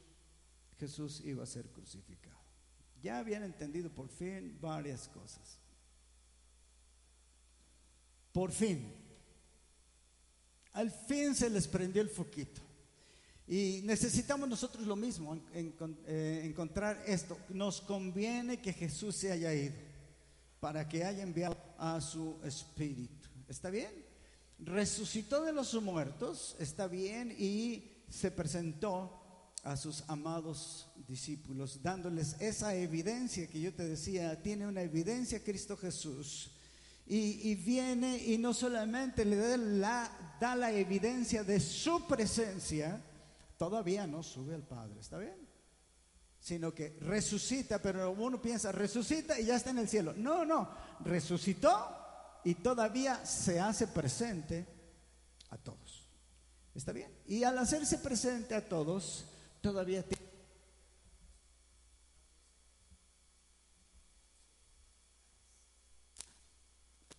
Jesús 0.78 1.22
iba 1.26 1.44
a 1.44 1.48
ser 1.48 1.70
crucificado. 1.70 2.38
Ya 3.02 3.20
habían 3.20 3.44
entendido 3.44 3.90
por 3.90 4.10
fin 4.10 4.58
varias 4.62 5.08
cosas. 5.08 5.60
Por 8.32 8.52
fin. 8.52 8.94
Al 10.74 10.92
fin 10.92 11.36
se 11.36 11.50
les 11.50 11.68
prendió 11.68 12.02
el 12.02 12.10
foquito. 12.10 12.62
Y 13.50 13.82
necesitamos 13.84 14.48
nosotros 14.48 14.86
lo 14.86 14.96
mismo, 14.96 15.34
en- 15.54 15.74
eh, 16.06 16.44
encontrar 16.46 17.02
esto. 17.08 17.36
Nos 17.50 17.82
conviene 17.82 18.62
que 18.62 18.72
Jesús 18.74 19.16
se 19.16 19.32
haya 19.32 19.52
ido 19.54 19.74
para 20.60 20.88
que 20.88 21.04
haya 21.04 21.24
enviado 21.24 21.58
a 21.80 22.00
su 22.00 22.36
espíritu. 22.44 23.28
¿Está 23.48 23.72
bien? 23.72 23.90
Resucitó 24.60 25.44
de 25.44 25.52
los 25.52 25.74
muertos, 25.82 26.56
está 26.60 26.88
bien, 26.88 27.34
y 27.40 28.04
se 28.10 28.30
presentó 28.30 29.16
a 29.64 29.76
sus 29.78 30.04
amados 30.08 30.88
discípulos, 31.08 31.82
dándoles 31.82 32.36
esa 32.40 32.76
evidencia 32.76 33.48
que 33.48 33.60
yo 33.60 33.74
te 33.74 33.88
decía, 33.88 34.42
tiene 34.44 34.68
una 34.68 34.84
evidencia 34.84 35.44
Cristo 35.44 35.76
Jesús. 35.76 36.52
Y, 37.08 37.50
y 37.50 37.56
viene 37.56 38.18
y 38.24 38.38
no 38.38 38.54
solamente 38.54 39.26
le 39.26 39.38
da 39.38 40.56
la 40.56 40.72
evidencia 40.72 41.44
de 41.44 41.60
su 41.60 42.06
presencia, 42.08 43.02
todavía 43.60 44.08
no 44.08 44.24
sube 44.24 44.56
al 44.56 44.64
Padre, 44.64 45.02
¿está 45.02 45.18
bien? 45.18 45.36
Sino 46.40 46.74
que 46.74 46.98
resucita, 47.02 47.82
pero 47.82 48.12
uno 48.12 48.42
piensa, 48.42 48.72
resucita 48.72 49.38
y 49.38 49.46
ya 49.46 49.58
está 49.58 49.72
en 49.72 49.80
el 49.80 49.90
cielo. 49.90 50.14
No, 50.16 50.46
no, 50.46 50.70
resucitó 51.02 52.40
y 52.46 52.56
todavía 52.56 53.26
se 53.26 53.60
hace 53.60 53.88
presente 53.88 54.66
a 55.50 55.58
todos. 55.58 56.08
¿Está 56.74 56.94
bien? 56.94 57.12
Y 57.28 57.44
al 57.44 57.58
hacerse 57.58 57.98
presente 57.98 58.56
a 58.56 58.68
todos, 58.68 59.26
todavía 59.60 60.04
tiene 60.04 60.30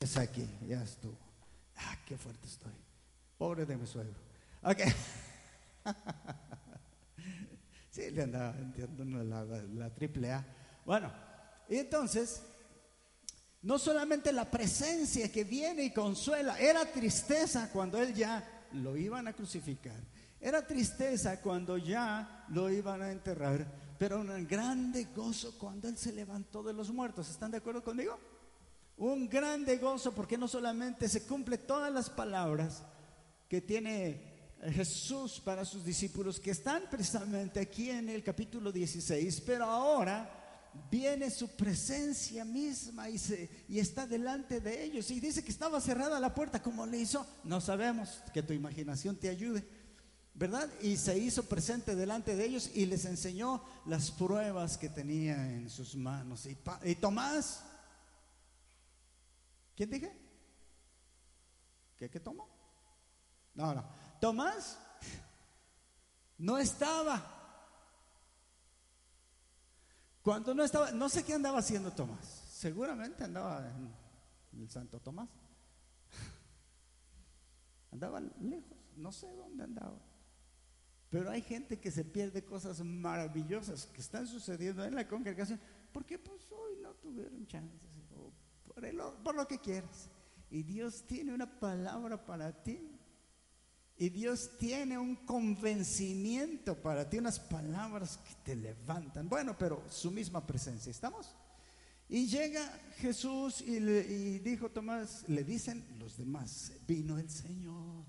Es 0.01 0.17
aquí, 0.17 0.49
ya 0.67 0.83
estuvo. 0.83 1.19
Ah, 1.77 1.99
qué 2.07 2.17
fuerte 2.17 2.47
estoy. 2.47 2.73
Pobre 3.37 3.67
de 3.67 3.77
mi 3.77 3.87
suegro. 3.87 4.17
Ok. 4.63 4.79
sí, 7.91 8.11
le 8.11 8.23
andaba 8.23 8.57
entiendo 8.57 9.05
la, 9.05 9.45
la, 9.45 9.91
triple 9.95 10.33
A. 10.33 10.47
Bueno, 10.85 11.13
y 11.69 11.77
entonces, 11.77 12.43
no 13.63 13.79
solamente 13.79 14.33
la 14.33 14.51
presencia 14.51 15.31
que 15.31 15.45
viene 15.45 15.85
y 15.85 15.93
consuela, 15.93 16.59
era 16.59 16.85
tristeza 16.85 17.71
cuando 17.73 17.99
él 17.99 18.15
ya 18.15 18.67
lo 18.73 18.97
iban 18.97 19.29
a 19.29 19.33
crucificar. 19.33 20.01
Era 20.41 20.67
tristeza 20.67 21.41
cuando 21.41 21.77
ya 21.77 22.47
lo 22.49 22.71
iban 22.71 23.03
a 23.03 23.11
enterrar, 23.11 23.67
pero 23.99 24.21
un 24.21 24.47
grande 24.47 25.09
gozo 25.15 25.59
cuando 25.59 25.89
él 25.89 25.99
se 25.99 26.13
levantó 26.13 26.63
de 26.63 26.73
los 26.73 26.91
muertos. 26.91 27.29
¿Están 27.29 27.51
de 27.51 27.59
acuerdo 27.59 27.85
conmigo? 27.85 28.19
Un 28.97 29.29
grande 29.29 29.77
gozo 29.77 30.13
porque 30.13 30.39
no 30.39 30.49
solamente 30.49 31.09
se 31.09 31.27
cumple 31.27 31.59
todas 31.59 31.93
las 31.93 32.09
palabras 32.09 32.83
que 33.49 33.61
tiene 33.61 34.30
Jesús 34.69 35.41
para 35.41 35.65
sus 35.65 35.85
discípulos 35.85 36.39
que 36.39 36.51
están 36.51 36.83
precisamente 36.91 37.61
aquí 37.61 37.89
en 37.89 38.09
el 38.11 38.23
capítulo 38.23 38.71
16, 38.71 39.41
pero 39.41 39.65
ahora 39.65 40.41
viene 40.91 41.31
su 41.31 41.49
presencia 41.57 42.45
misma 42.45 43.09
y, 43.09 43.19
se, 43.19 43.49
y 43.69 43.79
está 43.79 44.07
delante 44.07 44.61
de 44.61 44.85
ellos 44.85 45.11
y 45.11 45.19
dice 45.19 45.43
que 45.43 45.51
estaba 45.51 45.81
cerrada 45.81 46.21
la 46.21 46.35
puerta, 46.35 46.63
¿cómo 46.63 46.85
le 46.85 46.99
hizo? 46.99 47.27
No 47.45 47.61
sabemos, 47.61 48.23
que 48.35 48.43
tu 48.43 48.53
imaginación 48.53 49.17
te 49.17 49.31
ayude, 49.31 49.67
¿verdad? 50.35 50.69
Y 50.83 50.99
se 50.99 51.19
hizo 51.19 51.49
presente 51.49 51.97
delante 51.97 52.37
de 52.37 52.45
ellos 52.45 52.71
y 52.75 52.85
les 52.85 53.07
enseñó 53.07 53.65
las 53.87 54.11
pruebas 54.11 54.77
que 54.77 54.91
tenía 54.91 55.51
en 55.51 55.71
sus 55.71 55.97
manos. 55.97 56.45
Y, 56.47 56.57
y 56.85 56.95
Tomás, 56.97 57.63
¿quién 59.75 59.91
dije? 59.91 60.13
¿Qué, 61.97 62.11
qué 62.11 62.21
tomó? 62.21 62.47
No, 63.55 63.75
no. 63.75 64.00
Tomás 64.21 64.79
no 66.39 66.59
estaba. 66.59 67.39
Cuando 70.23 70.55
no 70.55 70.63
estaba, 70.63 70.93
no 70.93 71.09
sé 71.09 71.25
qué 71.25 71.35
andaba 71.35 71.59
haciendo 71.59 71.91
Tomás. 71.91 72.25
Seguramente 72.51 73.25
andaba 73.25 73.67
en 74.53 74.61
el 74.61 74.71
Santo 74.71 75.01
Tomás. 75.01 75.29
Andaba 77.91 78.21
lejos, 78.21 78.79
no 78.97 79.11
sé 79.11 79.35
dónde 79.35 79.65
andaba. 79.65 79.99
Pero 81.09 81.31
hay 81.31 81.43
gente 81.43 81.81
que 81.81 81.91
se 81.91 82.05
pierde 82.05 82.45
cosas 82.45 82.81
maravillosas 82.85 83.87
que 83.87 84.01
están 84.01 84.29
sucediendo 84.29 84.85
en 84.85 84.95
la 84.95 85.09
congregación 85.09 85.61
porque 85.93 86.19
pues 86.19 86.53
hoy 86.53 86.77
no 86.81 86.93
tuvieron 86.95 87.47
chances 87.49 87.81
o 88.17 88.33
por, 88.63 89.23
por 89.23 89.35
lo 89.35 89.49
que 89.49 89.59
quieras. 89.59 90.09
Y 90.51 90.63
Dios 90.63 91.05
tiene 91.07 91.35
una 91.35 91.59
palabra 91.59 92.25
para 92.25 92.53
ti. 92.63 93.00
Y 94.01 94.09
Dios 94.09 94.53
tiene 94.59 94.97
un 94.97 95.15
convencimiento 95.15 96.75
para 96.75 97.11
ti, 97.11 97.19
unas 97.19 97.39
palabras 97.39 98.19
que 98.27 98.35
te 98.43 98.57
levantan. 98.57 99.29
Bueno, 99.29 99.55
pero 99.59 99.85
su 99.91 100.11
misma 100.11 100.47
presencia, 100.47 100.91
¿estamos? 100.91 101.37
Y 102.09 102.27
llega 102.27 102.67
Jesús 102.97 103.61
y, 103.61 103.79
le, 103.79 104.01
y 104.01 104.39
dijo 104.39 104.71
Tomás, 104.71 105.29
le 105.29 105.45
dicen 105.45 105.85
los 105.99 106.17
demás, 106.17 106.73
vino 106.89 107.19
el 107.19 107.29
Señor, 107.29 108.07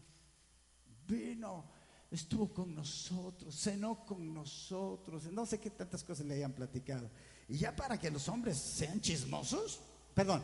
vino, 1.05 1.69
estuvo 2.09 2.53
con 2.53 2.73
nosotros, 2.73 3.53
cenó 3.53 4.05
con 4.05 4.33
nosotros, 4.33 5.29
no 5.29 5.45
sé 5.45 5.59
qué 5.59 5.71
tantas 5.71 6.05
cosas 6.05 6.25
le 6.25 6.35
hayan 6.35 6.53
platicado. 6.53 7.11
Y 7.49 7.57
ya 7.57 7.75
para 7.75 7.99
que 7.99 8.09
los 8.09 8.29
hombres 8.29 8.55
sean 8.55 9.01
chismosos, 9.01 9.81
perdón, 10.13 10.41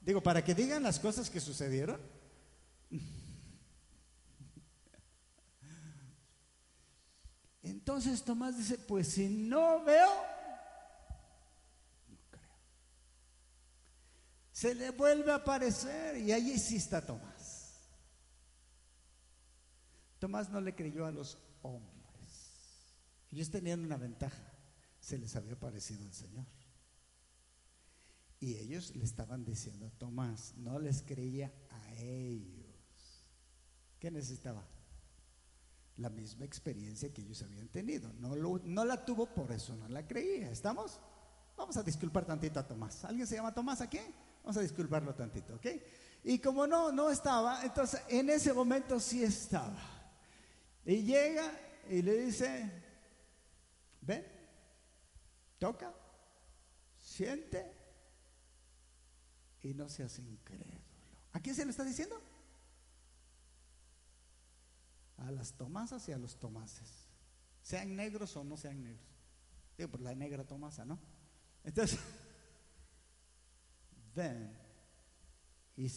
digo, 0.00 0.22
para 0.22 0.42
que 0.42 0.54
digan 0.54 0.82
las 0.82 0.98
cosas 0.98 1.28
que 1.28 1.40
sucedieron. 1.40 2.00
Entonces 7.66 8.22
Tomás 8.22 8.56
dice, 8.56 8.78
pues 8.78 9.08
si 9.08 9.28
no 9.28 9.82
veo, 9.82 10.08
no 12.08 12.18
creo. 12.30 12.54
Se 14.52 14.72
le 14.72 14.90
vuelve 14.90 15.32
a 15.32 15.36
aparecer 15.36 16.16
y 16.18 16.30
allí 16.30 16.56
sí 16.60 16.76
está 16.76 17.04
Tomás. 17.04 17.90
Tomás 20.20 20.48
no 20.48 20.60
le 20.60 20.76
creyó 20.76 21.06
a 21.06 21.10
los 21.10 21.38
hombres. 21.62 21.92
Ellos 23.32 23.50
tenían 23.50 23.84
una 23.84 23.96
ventaja, 23.96 24.52
se 25.00 25.18
les 25.18 25.34
había 25.34 25.58
parecido 25.58 26.04
el 26.04 26.14
Señor. 26.14 26.46
Y 28.38 28.58
ellos 28.58 28.94
le 28.94 29.04
estaban 29.04 29.44
diciendo 29.44 29.90
Tomás, 29.98 30.54
no 30.56 30.78
les 30.78 31.02
creía 31.02 31.52
a 31.70 31.94
ellos. 31.94 33.26
¿Qué 33.98 34.12
necesitaba? 34.12 34.64
La 35.98 36.10
misma 36.10 36.44
experiencia 36.44 37.12
que 37.12 37.22
ellos 37.22 37.42
habían 37.42 37.68
tenido. 37.68 38.12
No, 38.14 38.36
lo- 38.36 38.60
no 38.64 38.84
la 38.84 39.04
tuvo, 39.04 39.26
por 39.26 39.50
eso 39.52 39.74
no 39.76 39.88
la 39.88 40.06
creía. 40.06 40.50
¿Estamos? 40.50 41.00
Vamos 41.56 41.76
a 41.76 41.82
disculpar 41.82 42.24
tantito 42.26 42.60
a 42.60 42.66
Tomás. 42.66 43.04
¿Alguien 43.04 43.26
se 43.26 43.36
llama 43.36 43.54
Tomás 43.54 43.80
aquí? 43.80 44.00
Vamos 44.42 44.56
a 44.58 44.60
disculparlo 44.60 45.14
tantito, 45.14 45.54
¿ok? 45.56 45.66
Y 46.24 46.38
como 46.38 46.66
no, 46.66 46.92
no 46.92 47.10
estaba, 47.10 47.64
entonces 47.64 48.00
en 48.08 48.28
ese 48.30 48.52
momento 48.52 49.00
sí 49.00 49.22
estaba. 49.24 49.78
Y 50.84 51.02
llega 51.02 51.50
y 51.88 52.02
le 52.02 52.12
dice, 52.26 52.70
ven, 54.02 54.24
toca, 55.58 55.92
siente 56.96 57.72
y 59.62 59.72
no 59.74 59.88
seas 59.88 60.18
incrédulo. 60.18 60.80
¿A 61.32 61.40
quién 61.40 61.54
se 61.56 61.64
lo 61.64 61.70
está 61.70 61.84
diciendo? 61.84 62.20
A 65.18 65.30
las 65.30 65.54
Tomasas 65.54 66.08
y 66.08 66.12
a 66.12 66.18
los 66.18 66.38
Tomases. 66.38 67.06
sean 67.62 67.96
negros 67.96 68.36
o 68.36 68.44
no 68.44 68.56
sean 68.56 68.82
negros. 68.82 69.06
Digo, 69.76 69.90
por 69.90 70.00
la 70.00 70.14
negra 70.14 70.44
Tomasa, 70.44 70.84
¿no? 70.84 70.98
Entonces, 71.64 71.98
ven 74.14 74.56
y 75.76 75.90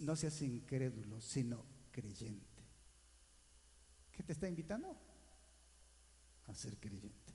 no 0.00 0.14
seas 0.14 0.40
incrédulo, 0.42 1.20
sino 1.20 1.64
creyente. 1.90 2.64
¿Qué 4.12 4.22
te 4.22 4.32
está 4.32 4.48
invitando? 4.48 4.96
A 6.46 6.54
ser 6.54 6.78
creyente. 6.78 7.34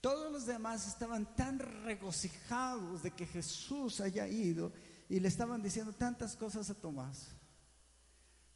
Todos 0.00 0.32
los 0.32 0.46
demás 0.46 0.88
estaban 0.88 1.34
tan 1.36 1.58
regocijados 1.58 3.04
de 3.04 3.12
que 3.12 3.26
Jesús 3.26 4.00
haya 4.00 4.26
ido 4.26 4.72
y 5.08 5.20
le 5.20 5.28
estaban 5.28 5.62
diciendo 5.62 5.92
tantas 5.92 6.36
cosas 6.36 6.68
a 6.70 6.74
Tomás. 6.74 7.28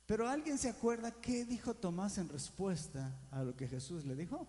Pero 0.07 0.29
alguien 0.29 0.57
se 0.57 0.69
acuerda 0.69 1.11
qué 1.21 1.45
dijo 1.45 1.75
Tomás 1.75 2.17
en 2.19 2.29
respuesta 2.29 3.13
a 3.33 3.43
lo 3.43 3.57
que 3.57 3.67
Jesús 3.67 4.05
le 4.05 4.15
dijo. 4.15 4.47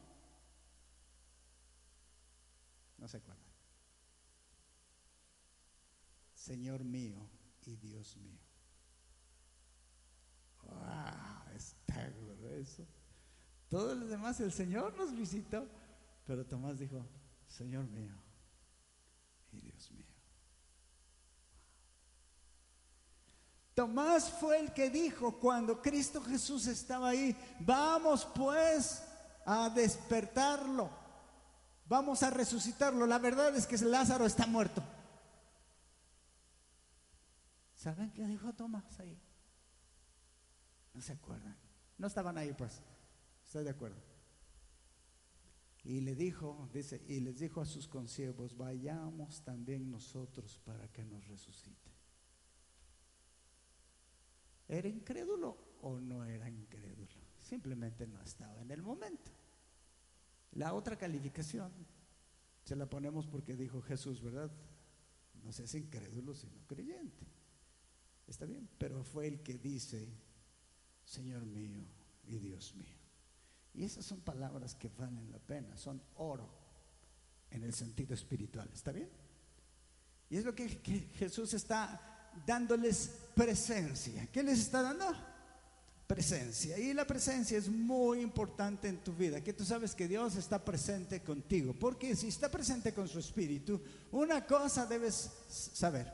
No 2.98 3.08
se 3.08 3.17
acuerda. 3.17 3.41
Señor 6.36 6.84
mío 6.84 7.17
y 7.65 7.76
Dios 7.76 8.15
mío. 8.17 8.39
¡Wow! 10.63 11.56
Está 11.56 12.08
grueso. 12.10 12.86
Todos 13.67 13.98
los 13.98 14.10
demás, 14.10 14.39
el 14.39 14.52
Señor 14.52 14.96
nos 14.96 15.15
visitó, 15.15 15.67
pero 16.26 16.46
Tomás 16.46 16.80
dijo, 16.80 17.06
Señor 17.48 17.86
mío 17.88 18.15
y 19.52 19.60
Dios 19.60 19.91
mío. 19.91 20.16
Tomás 23.78 24.32
fue 24.32 24.60
el 24.60 24.74
que 24.74 24.90
dijo 24.90 25.40
cuando 25.40 25.80
Cristo 25.84 26.20
Jesús 26.20 26.66
estaba 26.66 27.10
ahí, 27.10 27.38
vamos 27.60 28.28
pues 28.34 29.04
a 29.46 29.70
despertarlo, 29.70 30.90
vamos 31.86 32.24
a 32.24 32.32
resucitarlo. 32.32 33.06
La 33.06 33.20
verdad 33.20 33.56
es 33.56 33.68
que 33.68 33.78
Lázaro 33.78 34.26
está 34.26 34.48
muerto. 34.48 34.82
¿Saben 37.76 38.12
qué 38.13 38.26
dijo 38.26 38.52
Tomás 38.54 39.00
ahí? 39.00 39.22
No 40.96 41.00
se 41.00 41.13
acuerdan. 41.13 41.56
No 42.00 42.08
estaban 42.08 42.36
ahí 42.40 42.54
pues. 42.54 42.82
Estoy 43.46 43.63
de 43.63 43.70
acuerdo. 43.70 44.02
Y 45.84 46.02
le 46.02 46.16
dijo, 46.16 46.68
dice, 46.74 47.06
y 47.08 47.20
les 47.20 47.38
dijo 47.38 47.62
a 47.62 47.66
sus 47.68 47.88
consiervos, 47.88 48.58
vayamos 48.58 49.44
también 49.44 49.92
nosotros 49.92 50.60
para 50.66 50.92
que 50.92 51.06
nos 51.06 51.28
resucite. 51.28 51.97
¿Era 54.67 54.88
incrédulo 54.88 55.58
o 55.82 55.99
no 55.99 56.25
era 56.25 56.49
incrédulo? 56.49 57.08
Simplemente 57.38 58.06
no 58.08 58.21
estaba 58.21 58.62
en 58.62 58.71
el 58.71 58.82
momento. 58.82 59.32
La 60.53 60.73
otra 60.73 60.97
calificación 60.97 61.71
se 62.63 62.75
la 62.75 62.89
ponemos 62.89 63.27
porque 63.27 63.56
dijo 63.56 63.82
Jesús, 63.82 64.21
¿verdad? 64.21 64.51
No 65.43 65.51
seas 65.51 65.73
incrédulo, 65.75 66.34
sino 66.34 66.60
creyente. 66.67 67.25
Está 68.27 68.45
bien, 68.45 68.67
pero 68.77 69.03
fue 69.03 69.27
el 69.27 69.41
que 69.41 69.58
dice, 69.58 70.10
Señor 71.06 71.45
mío 71.45 71.86
y 72.25 72.38
Dios 72.39 72.75
mío. 72.75 72.97
Y 73.73 73.84
esas 73.84 74.06
son 74.06 74.19
palabras 74.21 74.75
que 74.75 74.89
valen 74.89 75.32
la 75.32 75.39
pena, 75.39 75.77
son 75.77 76.01
oro 76.15 76.49
en 77.51 77.63
el 77.63 77.73
sentido 77.73 78.13
espiritual. 78.13 78.69
¿Está 78.73 78.91
bien? 78.91 79.10
Y 80.30 80.38
es 80.38 80.43
lo 80.43 80.53
que, 80.53 80.67
Jesús 81.13 81.53
está 81.53 82.16
dándoles 82.45 83.12
presencia. 83.36 84.28
¿Qué 84.32 84.43
les 84.43 84.60
está 84.60 84.82
dando? 84.82 85.06
Presencia. 86.08 86.78
Y 86.78 86.93
la 86.93 87.06
presencia 87.06 87.58
es 87.58 87.69
muy 87.69 88.21
importante 88.21 88.88
en 88.88 88.97
tu 88.97 89.13
vida, 89.13 89.43
que 89.43 89.54
tú 89.54 89.65
sabes 89.65 89.93
que 89.93 90.08
Dios 90.08 90.36
está 90.36 90.63
presente 90.63 91.21
contigo. 91.21 91.73
Porque 91.73 92.15
si 92.15 92.28
está 92.28 92.50
presente 92.50 92.93
con 92.93 93.08
su 93.08 93.19
espíritu, 93.19 93.82
una 94.12 94.45
cosa 94.45 94.86
debes 94.86 95.30
saber. 95.50 96.12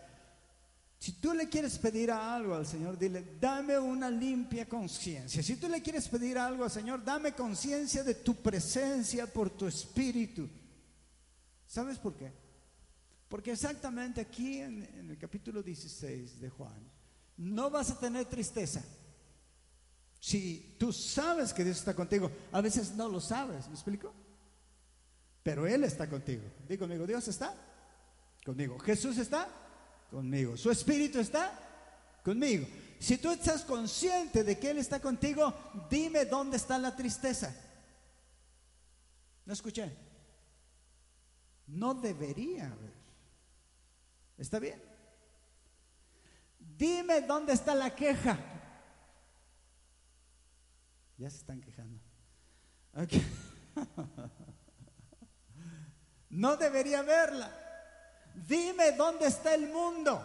Si 1.03 1.12
tú 1.13 1.33
le 1.33 1.49
quieres 1.49 1.77
pedir 1.79 2.12
algo 2.12 2.55
al 2.55 2.65
Señor, 2.65 2.97
dile, 2.97 3.36
dame 3.39 3.77
una 3.77 4.09
limpia 4.09 4.69
conciencia. 4.69 5.43
Si 5.43 5.57
tú 5.57 5.67
le 5.67 5.81
quieres 5.81 6.07
pedir 6.07 6.38
algo 6.38 6.63
al 6.63 6.71
Señor, 6.71 7.03
dame 7.03 7.33
conciencia 7.33 8.05
de 8.05 8.15
tu 8.15 8.36
presencia 8.36 9.27
por 9.27 9.49
tu 9.49 9.67
espíritu. 9.67 10.47
¿Sabes 11.67 11.97
por 11.97 12.15
qué? 12.15 12.42
Porque 13.34 13.54
exactamente 13.54 14.22
aquí 14.22 14.60
en, 14.60 14.84
el 15.10 15.17
capítulo 15.17 15.63
16 15.63 16.39
de 16.39 16.50
Juan, 16.52 16.88
no 17.38 17.72
vas 17.72 17.89
a 17.89 18.00
tener 18.00 18.26
tristeza. 18.26 18.84
Si 20.19 20.76
tú 20.80 20.93
sabes 20.93 21.52
que 21.52 21.63
Dios 21.63 21.80
está 21.80 21.96
contigo, 21.96 22.30
a 22.52 22.62
veces 22.62 22.91
no 22.91 23.10
lo 23.10 23.19
sabes, 23.19 23.67
¿me 23.69 23.74
explico? 23.74 24.13
Pero 25.41 25.65
Él 25.65 25.84
está 25.84 26.08
contigo. 26.08 26.43
Digo 26.69 26.82
conmigo, 26.82 27.08
Dios 27.08 27.28
está 27.28 27.56
conmigo. 28.46 28.78
Jesús 28.78 29.17
está 29.17 29.50
conmigo. 30.12 30.56
Su 30.56 30.69
Espíritu 30.69 31.17
está 31.19 32.19
conmigo. 32.24 32.67
Si 33.00 33.17
tú 33.17 33.32
estás 33.32 33.63
consciente 33.63 34.43
de 34.43 34.60
que 34.60 34.69
Él 34.69 34.78
está 34.78 35.00
contigo, 35.00 35.52
dime 35.89 36.26
dónde 36.26 36.58
está 36.58 36.78
la 36.78 36.96
tristeza. 36.96 37.52
No 39.43 39.54
escuché. 39.54 39.91
No 41.65 41.96
debería 41.96 42.67
haber. 42.67 43.02
¿Está 44.38 44.60
bien? 44.60 44.82
Dime 46.60 47.22
dónde 47.22 47.54
está 47.54 47.76
la 47.76 47.93
queja. 47.93 48.38
Ya 51.17 51.30
se 51.30 51.38
están 51.38 51.62
quejando. 51.62 52.00
No 56.34 56.58
debería 56.58 57.04
verla. 57.04 57.52
Dime 58.48 58.93
dónde 58.93 59.28
está 59.28 59.54
el 59.54 59.69
mundo. 59.69 60.19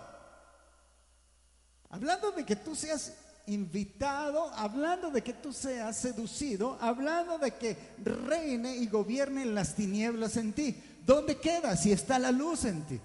Hablando 1.90 2.32
de 2.32 2.46
que 2.46 2.56
tú 2.56 2.74
seas 2.74 3.12
invitado, 3.46 4.48
hablando 4.54 5.10
de 5.10 5.22
que 5.22 5.34
tú 5.34 5.52
seas 5.52 5.98
seducido, 5.98 6.78
hablando 6.80 7.38
de 7.38 7.50
que 7.52 7.76
reine 8.02 8.76
y 8.76 8.86
gobierne 8.86 9.44
las 9.44 9.74
tinieblas 9.74 10.38
en 10.38 10.54
ti. 10.54 10.82
¿Dónde 11.04 11.36
queda 11.36 11.76
si 11.76 11.92
está 11.92 12.18
la 12.18 12.32
luz 12.32 12.64
en 12.64 12.86
ti? 12.86 13.00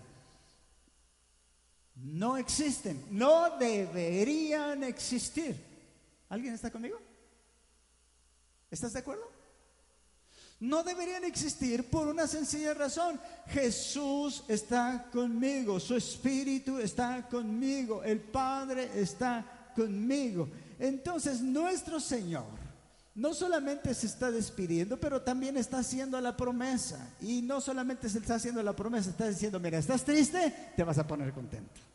No 2.04 2.36
existen, 2.36 3.02
no 3.12 3.58
deberían 3.58 4.84
existir. 4.84 5.56
¿Alguien 6.28 6.54
está 6.54 6.70
conmigo? 6.70 7.00
¿Estás 8.70 8.92
de 8.92 9.00
acuerdo? 9.00 9.24
No 10.60 10.84
deberían 10.84 11.24
existir 11.24 11.90
por 11.90 12.08
una 12.08 12.28
sencilla 12.28 12.74
razón. 12.74 13.20
Jesús 13.48 14.44
está 14.50 15.10
conmigo, 15.14 15.80
su 15.80 15.96
Espíritu 15.96 16.78
está 16.78 17.28
conmigo, 17.30 18.04
el 18.04 18.20
Padre 18.20 18.90
está 18.96 19.72
conmigo. 19.74 20.50
Entonces 20.80 21.40
nuestro 21.40 22.02
Señor 22.02 22.46
no 23.16 23.34
solamente 23.34 23.94
se 23.94 24.08
está 24.08 24.30
despidiendo, 24.30 25.00
pero 25.00 25.22
también 25.22 25.56
está 25.56 25.78
haciendo 25.78 26.20
la 26.20 26.36
promesa. 26.36 27.14
Y 27.22 27.42
no 27.42 27.62
solamente 27.62 28.10
se 28.10 28.18
está 28.18 28.36
haciendo 28.36 28.62
la 28.62 28.76
promesa, 28.76 29.10
está 29.10 29.30
diciendo, 29.30 29.58
mira, 29.58 29.78
estás 29.78 30.04
triste, 30.04 30.54
te 30.76 30.84
vas 30.84 30.98
a 30.98 31.08
poner 31.08 31.32
contento. 31.32 31.93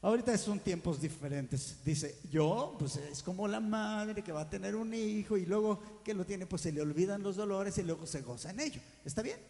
Ahorita 0.00 0.36
son 0.38 0.60
tiempos 0.60 1.00
diferentes. 1.00 1.84
Dice, 1.84 2.20
yo, 2.30 2.76
pues 2.78 2.96
es 2.96 3.22
como 3.22 3.48
la 3.48 3.58
madre 3.58 4.22
que 4.22 4.30
va 4.30 4.42
a 4.42 4.50
tener 4.50 4.76
un 4.76 4.94
hijo 4.94 5.36
y 5.36 5.44
luego 5.44 6.02
que 6.04 6.14
lo 6.14 6.24
tiene, 6.24 6.46
pues 6.46 6.62
se 6.62 6.72
le 6.72 6.80
olvidan 6.80 7.22
los 7.22 7.36
dolores 7.36 7.76
y 7.78 7.82
luego 7.82 8.06
se 8.06 8.22
goza 8.22 8.50
en 8.50 8.60
ello. 8.60 8.80
¿Está 9.04 9.22
bien? 9.22 9.40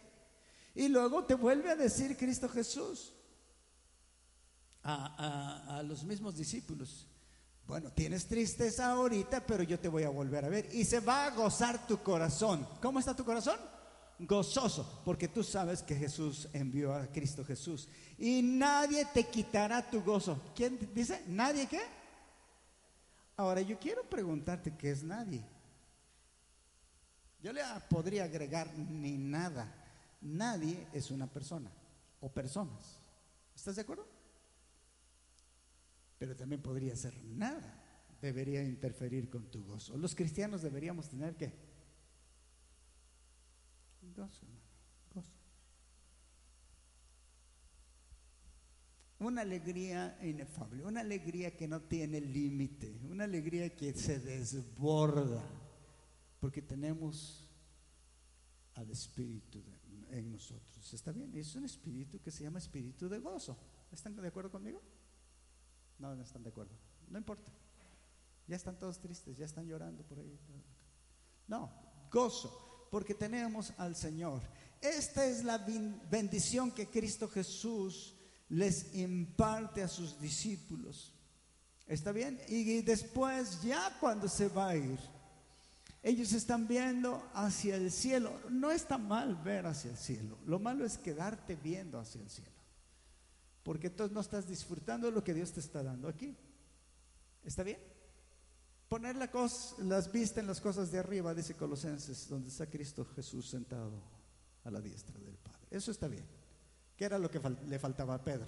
Y 0.74 0.88
luego 0.88 1.24
te 1.24 1.34
vuelve 1.34 1.70
a 1.70 1.76
decir 1.76 2.16
Cristo 2.16 2.48
Jesús 2.48 3.12
a, 4.82 5.82
los 5.84 6.04
mismos 6.04 6.36
discípulos. 6.36 7.06
Bueno, 7.66 7.92
tienes 7.92 8.26
tristeza 8.26 8.92
ahorita, 8.92 9.44
pero 9.46 9.62
yo 9.62 9.78
te 9.78 9.88
voy 9.88 10.04
a 10.04 10.08
volver 10.08 10.46
a 10.46 10.48
ver. 10.48 10.68
Y 10.72 10.86
se 10.86 11.00
va 11.00 11.26
a 11.26 11.30
gozar 11.30 11.86
tu 11.86 12.02
corazón. 12.02 12.66
¿Cómo 12.80 12.98
está 12.98 13.14
tu 13.14 13.24
corazón? 13.24 13.58
Gozoso, 14.20 15.02
porque 15.04 15.28
tú 15.28 15.44
sabes 15.44 15.82
que 15.82 15.94
Jesús 15.94 16.48
envió 16.52 16.92
a 16.92 17.06
Cristo 17.06 17.44
Jesús 17.44 17.88
y 18.18 18.42
nadie 18.42 19.06
te 19.14 19.24
quitará 19.24 19.88
tu 19.88 20.02
gozo. 20.02 20.40
¿Quién 20.56 20.76
dice? 20.92 21.22
¿Nadie 21.28 21.68
qué? 21.68 21.80
Ahora 23.36 23.60
yo 23.60 23.78
quiero 23.78 24.02
preguntarte 24.02 24.76
qué 24.76 24.90
es 24.90 25.04
nadie. 25.04 25.44
Yo 27.40 27.52
le 27.52 27.62
podría 27.88 28.24
agregar 28.24 28.76
ni 28.76 29.16
nada. 29.16 29.72
Nadie 30.20 30.88
es 30.92 31.12
una 31.12 31.28
persona 31.28 31.70
o 32.20 32.28
personas. 32.28 32.98
¿Estás 33.54 33.76
de 33.76 33.82
acuerdo? 33.82 34.04
Pero 36.18 36.34
también 36.34 36.60
podría 36.60 36.96
ser 36.96 37.14
nada. 37.22 37.74
Debería 38.20 38.64
interferir 38.64 39.30
con 39.30 39.48
tu 39.48 39.64
gozo. 39.64 39.96
Los 39.96 40.16
cristianos 40.16 40.62
deberíamos 40.62 41.08
tener 41.08 41.36
que 41.36 41.52
gozo. 44.18 44.46
Una 49.20 49.42
alegría 49.42 50.16
inefable, 50.22 50.84
una 50.84 51.00
alegría 51.00 51.56
que 51.56 51.66
no 51.66 51.82
tiene 51.82 52.20
límite, 52.20 53.00
una 53.10 53.24
alegría 53.24 53.74
que 53.74 53.92
se 53.92 54.20
desborda. 54.20 55.44
Porque 56.38 56.62
tenemos 56.62 57.48
al 58.74 58.88
Espíritu 58.90 59.60
en 60.10 60.30
nosotros. 60.30 60.94
¿Está 60.94 61.10
bien? 61.10 61.34
Es 61.34 61.54
un 61.56 61.64
espíritu 61.64 62.20
que 62.20 62.30
se 62.30 62.44
llama 62.44 62.58
espíritu 62.58 63.08
de 63.08 63.18
gozo. 63.18 63.58
¿Están 63.90 64.14
de 64.14 64.28
acuerdo 64.28 64.52
conmigo? 64.52 64.80
No, 65.98 66.14
no 66.14 66.22
están 66.22 66.44
de 66.44 66.50
acuerdo. 66.50 66.74
No 67.08 67.18
importa. 67.18 67.50
Ya 68.46 68.56
están 68.56 68.78
todos 68.78 69.00
tristes, 69.00 69.36
ya 69.36 69.44
están 69.44 69.66
llorando 69.66 70.04
por 70.04 70.20
ahí. 70.20 70.38
No, 71.48 71.70
gozo, 72.10 72.67
porque 72.90 73.14
tenemos 73.14 73.72
al 73.78 73.94
Señor. 73.96 74.42
Esta 74.80 75.24
es 75.26 75.44
la 75.44 75.58
bendición 76.10 76.70
que 76.70 76.86
Cristo 76.86 77.28
Jesús 77.28 78.14
les 78.48 78.94
imparte 78.94 79.82
a 79.82 79.88
sus 79.88 80.20
discípulos. 80.20 81.12
¿Está 81.86 82.12
bien? 82.12 82.40
Y 82.48 82.82
después, 82.82 83.62
ya 83.62 83.96
cuando 83.98 84.28
se 84.28 84.48
va 84.48 84.68
a 84.68 84.76
ir, 84.76 84.98
ellos 86.02 86.32
están 86.32 86.68
viendo 86.68 87.28
hacia 87.34 87.76
el 87.76 87.90
cielo. 87.90 88.38
No 88.50 88.70
está 88.70 88.98
mal 88.98 89.34
ver 89.36 89.66
hacia 89.66 89.90
el 89.90 89.96
cielo. 89.96 90.38
Lo 90.46 90.58
malo 90.58 90.84
es 90.84 90.98
quedarte 90.98 91.56
viendo 91.56 91.98
hacia 91.98 92.20
el 92.20 92.30
cielo. 92.30 92.52
Porque 93.62 93.88
entonces 93.88 94.14
no 94.14 94.20
estás 94.20 94.46
disfrutando 94.46 95.10
lo 95.10 95.24
que 95.24 95.34
Dios 95.34 95.52
te 95.52 95.60
está 95.60 95.82
dando 95.82 96.08
aquí. 96.08 96.36
¿Está 97.44 97.62
bien? 97.62 97.78
Poner 98.88 99.16
la 99.16 99.30
las 99.78 100.10
vistas 100.10 100.38
en 100.38 100.46
las 100.46 100.60
cosas 100.60 100.90
de 100.90 100.98
arriba, 100.98 101.34
dice 101.34 101.54
Colosenses, 101.54 102.28
donde 102.28 102.48
está 102.48 102.66
Cristo 102.66 103.04
Jesús 103.14 103.48
sentado 103.48 104.02
a 104.64 104.70
la 104.70 104.80
diestra 104.80 105.18
del 105.20 105.36
Padre. 105.36 105.66
Eso 105.70 105.90
está 105.90 106.08
bien. 106.08 106.24
¿Qué 106.96 107.04
era 107.04 107.18
lo 107.18 107.30
que 107.30 107.40
le 107.66 107.78
faltaba 107.78 108.14
a 108.14 108.24
Pedro? 108.24 108.46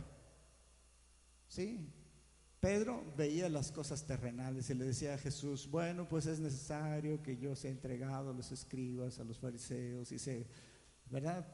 Sí, 1.47 1.93
Pedro 2.61 3.03
veía 3.17 3.49
las 3.49 3.73
cosas 3.73 4.07
terrenales 4.07 4.69
y 4.71 4.75
le 4.75 4.85
decía 4.85 5.15
a 5.15 5.19
Jesús, 5.19 5.69
bueno, 5.71 6.07
pues 6.09 6.27
es 6.27 6.41
necesario 6.41 7.23
que 7.23 7.37
yo 7.39 7.57
sea 7.57 7.71
entregado 7.71 8.31
a 8.31 8.35
los 8.35 8.53
escribas, 8.53 9.19
a 9.19 9.25
los 9.25 9.39
fariseos 9.39 10.13
y 10.13 10.19
se, 10.19 10.47
¿verdad? 11.11 11.47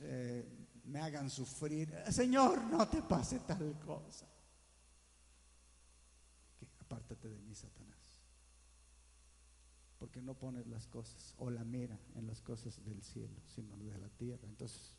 Eh, 0.00 0.44
me 0.84 1.00
hagan 1.00 1.30
sufrir. 1.30 1.94
Señor, 2.10 2.62
no 2.64 2.86
te 2.88 3.02
pase 3.02 3.40
tal 3.40 3.78
cosa. 3.80 4.26
Apártate 6.86 7.28
de 7.28 7.40
mí, 7.40 7.54
Satanás. 7.54 8.22
Porque 9.98 10.22
no 10.22 10.34
pones 10.34 10.66
las 10.68 10.86
cosas 10.86 11.34
o 11.38 11.50
la 11.50 11.64
mira 11.64 11.98
en 12.14 12.26
las 12.26 12.40
cosas 12.42 12.84
del 12.84 13.02
cielo, 13.02 13.34
sino 13.48 13.76
de 13.76 13.98
la 13.98 14.08
tierra. 14.10 14.46
Entonces, 14.46 14.94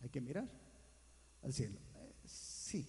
hay 0.00 0.08
que 0.08 0.20
mirar 0.20 0.48
al 1.42 1.52
cielo. 1.52 1.80
Eh, 1.96 2.14
sí, 2.24 2.86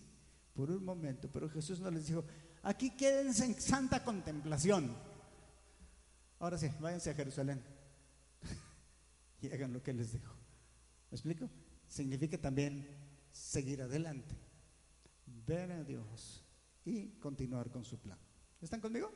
por 0.54 0.70
un 0.70 0.84
momento, 0.84 1.30
pero 1.32 1.50
Jesús 1.50 1.80
no 1.80 1.90
les 1.90 2.08
dijo, 2.08 2.26
aquí 2.62 2.92
quédense 2.96 3.46
en 3.46 3.60
santa 3.60 4.04
contemplación. 4.04 4.96
Ahora 6.40 6.58
sí, 6.60 6.70
váyanse 6.80 7.10
a 7.10 7.16
Jerusalén 7.16 7.64
y 9.42 9.52
hagan 9.52 9.74
lo 9.74 9.82
que 9.82 9.94
les 9.94 10.12
dijo. 10.12 10.34
¿Me 11.10 11.16
explico? 11.16 11.50
Significa 11.88 12.38
también 12.38 12.88
seguir 13.32 13.82
adelante, 13.82 14.36
ver 15.26 15.72
a 15.72 15.84
Dios 15.84 16.44
y 16.86 17.10
continuar 17.20 17.70
con 17.70 17.84
su 17.84 18.00
plan. 18.00 18.18
¿Están 18.62 18.82
conmigo? 18.82 19.12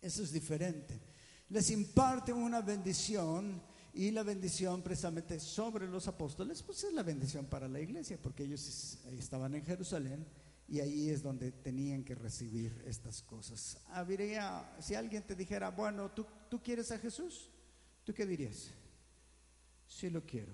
Eso 0.00 0.22
es 0.22 0.32
diferente. 0.32 1.00
Les 1.48 1.70
imparte 1.70 2.32
una 2.32 2.60
bendición 2.60 3.62
y 3.92 4.10
la 4.10 4.22
bendición 4.22 4.82
precisamente 4.82 5.40
sobre 5.40 5.88
los 5.88 6.06
apóstoles, 6.06 6.62
pues 6.62 6.84
es 6.84 6.92
la 6.92 7.02
bendición 7.02 7.46
para 7.46 7.66
la 7.66 7.80
iglesia, 7.80 8.18
porque 8.20 8.44
ellos 8.44 8.98
estaban 9.18 9.54
en 9.54 9.64
Jerusalén 9.64 10.26
y 10.68 10.80
ahí 10.80 11.08
es 11.08 11.22
donde 11.22 11.52
tenían 11.52 12.04
que 12.04 12.14
recibir 12.14 12.82
estas 12.86 13.22
cosas. 13.22 13.78
Habría, 13.88 14.76
si 14.80 14.94
alguien 14.94 15.22
te 15.22 15.34
dijera, 15.34 15.70
bueno, 15.70 16.10
¿tú, 16.10 16.26
¿tú 16.50 16.62
quieres 16.62 16.90
a 16.90 16.98
Jesús? 16.98 17.48
¿Tú 18.04 18.12
qué 18.12 18.26
dirías? 18.26 18.70
Sí 19.86 20.10
lo 20.10 20.24
quiero. 20.24 20.52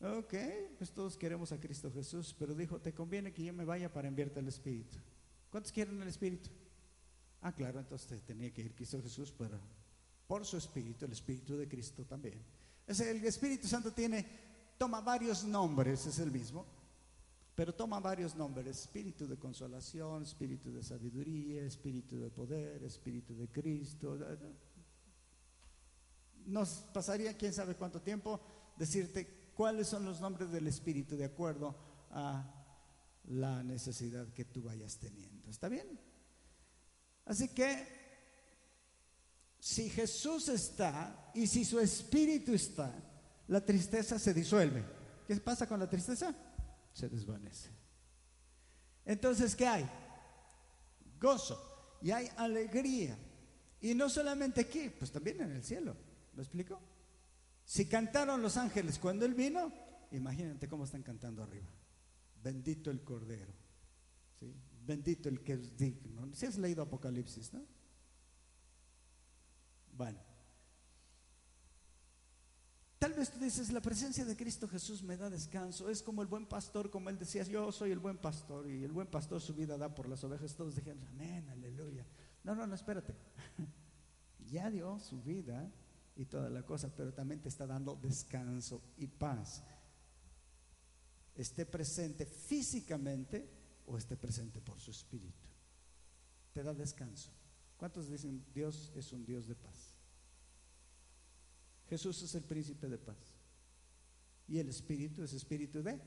Ok, 0.00 0.34
pues 0.76 0.92
todos 0.92 1.16
queremos 1.16 1.50
a 1.50 1.58
Cristo 1.58 1.90
Jesús, 1.90 2.34
pero 2.38 2.54
dijo, 2.54 2.80
te 2.80 2.94
conviene 2.94 3.32
que 3.32 3.42
yo 3.42 3.52
me 3.52 3.64
vaya 3.64 3.92
para 3.92 4.06
enviarte 4.06 4.38
el 4.38 4.48
Espíritu. 4.48 4.98
¿Cuántos 5.50 5.72
quieren 5.72 6.00
el 6.02 6.08
Espíritu? 6.08 6.50
Ah, 7.40 7.52
claro, 7.52 7.78
entonces 7.78 8.22
tenía 8.22 8.52
que 8.52 8.62
ir 8.62 8.74
Cristo 8.74 9.00
Jesús 9.00 9.30
para 9.32 9.58
por 10.26 10.44
su 10.44 10.58
Espíritu, 10.58 11.06
el 11.06 11.12
Espíritu 11.12 11.56
de 11.56 11.66
Cristo 11.66 12.04
también. 12.04 12.44
el 12.86 13.24
Espíritu 13.24 13.66
Santo 13.66 13.92
tiene, 13.92 14.26
toma 14.76 15.00
varios 15.00 15.42
nombres, 15.42 16.04
es 16.06 16.18
el 16.18 16.30
mismo, 16.30 16.66
pero 17.54 17.74
toma 17.74 17.98
varios 17.98 18.36
nombres, 18.36 18.66
Espíritu 18.66 19.26
de 19.26 19.38
consolación, 19.38 20.22
Espíritu 20.22 20.70
de 20.70 20.82
sabiduría, 20.82 21.64
Espíritu 21.64 22.20
de 22.20 22.30
poder, 22.30 22.82
Espíritu 22.84 23.34
de 23.34 23.48
Cristo. 23.48 24.18
Nos 26.44 26.68
pasaría 26.92 27.36
quién 27.36 27.54
sabe 27.54 27.74
cuánto 27.74 28.02
tiempo 28.02 28.38
decirte 28.76 29.50
cuáles 29.54 29.88
son 29.88 30.04
los 30.04 30.20
nombres 30.20 30.50
del 30.52 30.66
Espíritu 30.66 31.16
de 31.16 31.24
acuerdo 31.24 31.74
a 32.10 32.57
la 33.28 33.62
necesidad 33.62 34.26
que 34.32 34.44
tú 34.44 34.62
vayas 34.62 34.98
teniendo. 34.98 35.48
¿Está 35.50 35.68
bien? 35.68 36.00
Así 37.24 37.48
que 37.48 37.86
si 39.58 39.90
Jesús 39.90 40.48
está 40.48 41.30
y 41.34 41.46
si 41.46 41.64
su 41.64 41.78
espíritu 41.78 42.54
está, 42.54 42.94
la 43.48 43.64
tristeza 43.64 44.18
se 44.18 44.32
disuelve. 44.32 44.84
¿Qué 45.26 45.36
pasa 45.36 45.66
con 45.66 45.80
la 45.80 45.88
tristeza? 45.88 46.34
Se 46.92 47.08
desvanece. 47.08 47.70
Entonces, 49.04 49.54
¿qué 49.54 49.66
hay? 49.66 49.90
Gozo 51.20 51.98
y 52.00 52.10
hay 52.10 52.30
alegría. 52.36 53.18
Y 53.80 53.94
no 53.94 54.08
solamente 54.08 54.62
aquí, 54.62 54.90
pues 54.98 55.10
también 55.10 55.40
en 55.40 55.52
el 55.52 55.64
cielo. 55.64 55.96
¿Lo 56.34 56.42
explico? 56.42 56.80
Si 57.64 57.86
cantaron 57.86 58.40
los 58.40 58.56
ángeles 58.56 58.98
cuando 58.98 59.26
Él 59.26 59.34
vino, 59.34 59.72
imagínate 60.12 60.68
cómo 60.68 60.84
están 60.84 61.02
cantando 61.02 61.42
arriba. 61.42 61.68
Bendito 62.42 62.90
el 62.90 63.02
Cordero. 63.02 63.52
Bendito 64.86 65.28
el 65.28 65.42
que 65.42 65.54
es 65.54 65.76
digno. 65.76 66.28
Si 66.34 66.46
has 66.46 66.56
leído 66.56 66.82
Apocalipsis, 66.82 67.52
¿no? 67.52 67.62
Bueno. 69.92 70.18
Tal 72.98 73.12
vez 73.12 73.30
tú 73.30 73.38
dices, 73.38 73.70
la 73.70 73.80
presencia 73.80 74.24
de 74.24 74.36
Cristo 74.36 74.66
Jesús 74.66 75.02
me 75.02 75.16
da 75.16 75.30
descanso. 75.30 75.88
Es 75.88 76.02
como 76.02 76.22
el 76.22 76.28
buen 76.28 76.46
pastor, 76.46 76.90
como 76.90 77.10
él 77.10 77.18
decía, 77.18 77.44
yo 77.44 77.70
soy 77.70 77.92
el 77.92 77.98
buen 77.98 78.18
pastor 78.18 78.68
y 78.68 78.82
el 78.82 78.90
buen 78.90 79.06
pastor 79.06 79.40
su 79.40 79.54
vida 79.54 79.78
da 79.78 79.94
por 79.94 80.08
las 80.08 80.24
ovejas. 80.24 80.56
Todos 80.56 80.74
dijeron, 80.74 81.04
amén, 81.04 81.48
aleluya. 81.48 82.04
No, 82.42 82.54
no, 82.54 82.66
no, 82.66 82.74
espérate. 82.74 83.14
ya 84.50 84.70
dio 84.70 84.98
su 84.98 85.22
vida 85.22 85.70
y 86.16 86.24
toda 86.24 86.50
la 86.50 86.64
cosa, 86.64 86.92
pero 86.96 87.14
también 87.14 87.40
te 87.40 87.48
está 87.48 87.66
dando 87.66 87.94
descanso 87.94 88.82
y 88.96 89.06
paz. 89.06 89.62
Esté 91.38 91.64
presente 91.66 92.26
físicamente 92.26 93.48
o 93.86 93.96
esté 93.96 94.16
presente 94.16 94.60
por 94.60 94.80
su 94.80 94.90
espíritu. 94.90 95.46
Te 96.52 96.64
da 96.64 96.74
descanso. 96.74 97.30
¿Cuántos 97.76 98.10
dicen 98.10 98.44
Dios 98.52 98.92
es 98.96 99.12
un 99.12 99.24
Dios 99.24 99.46
de 99.46 99.54
paz? 99.54 99.94
Jesús 101.88 102.20
es 102.22 102.34
el 102.34 102.42
príncipe 102.42 102.88
de 102.88 102.98
paz. 102.98 103.16
Y 104.48 104.58
el 104.58 104.68
espíritu 104.68 105.22
es 105.22 105.32
espíritu 105.32 105.80
de 105.80 106.00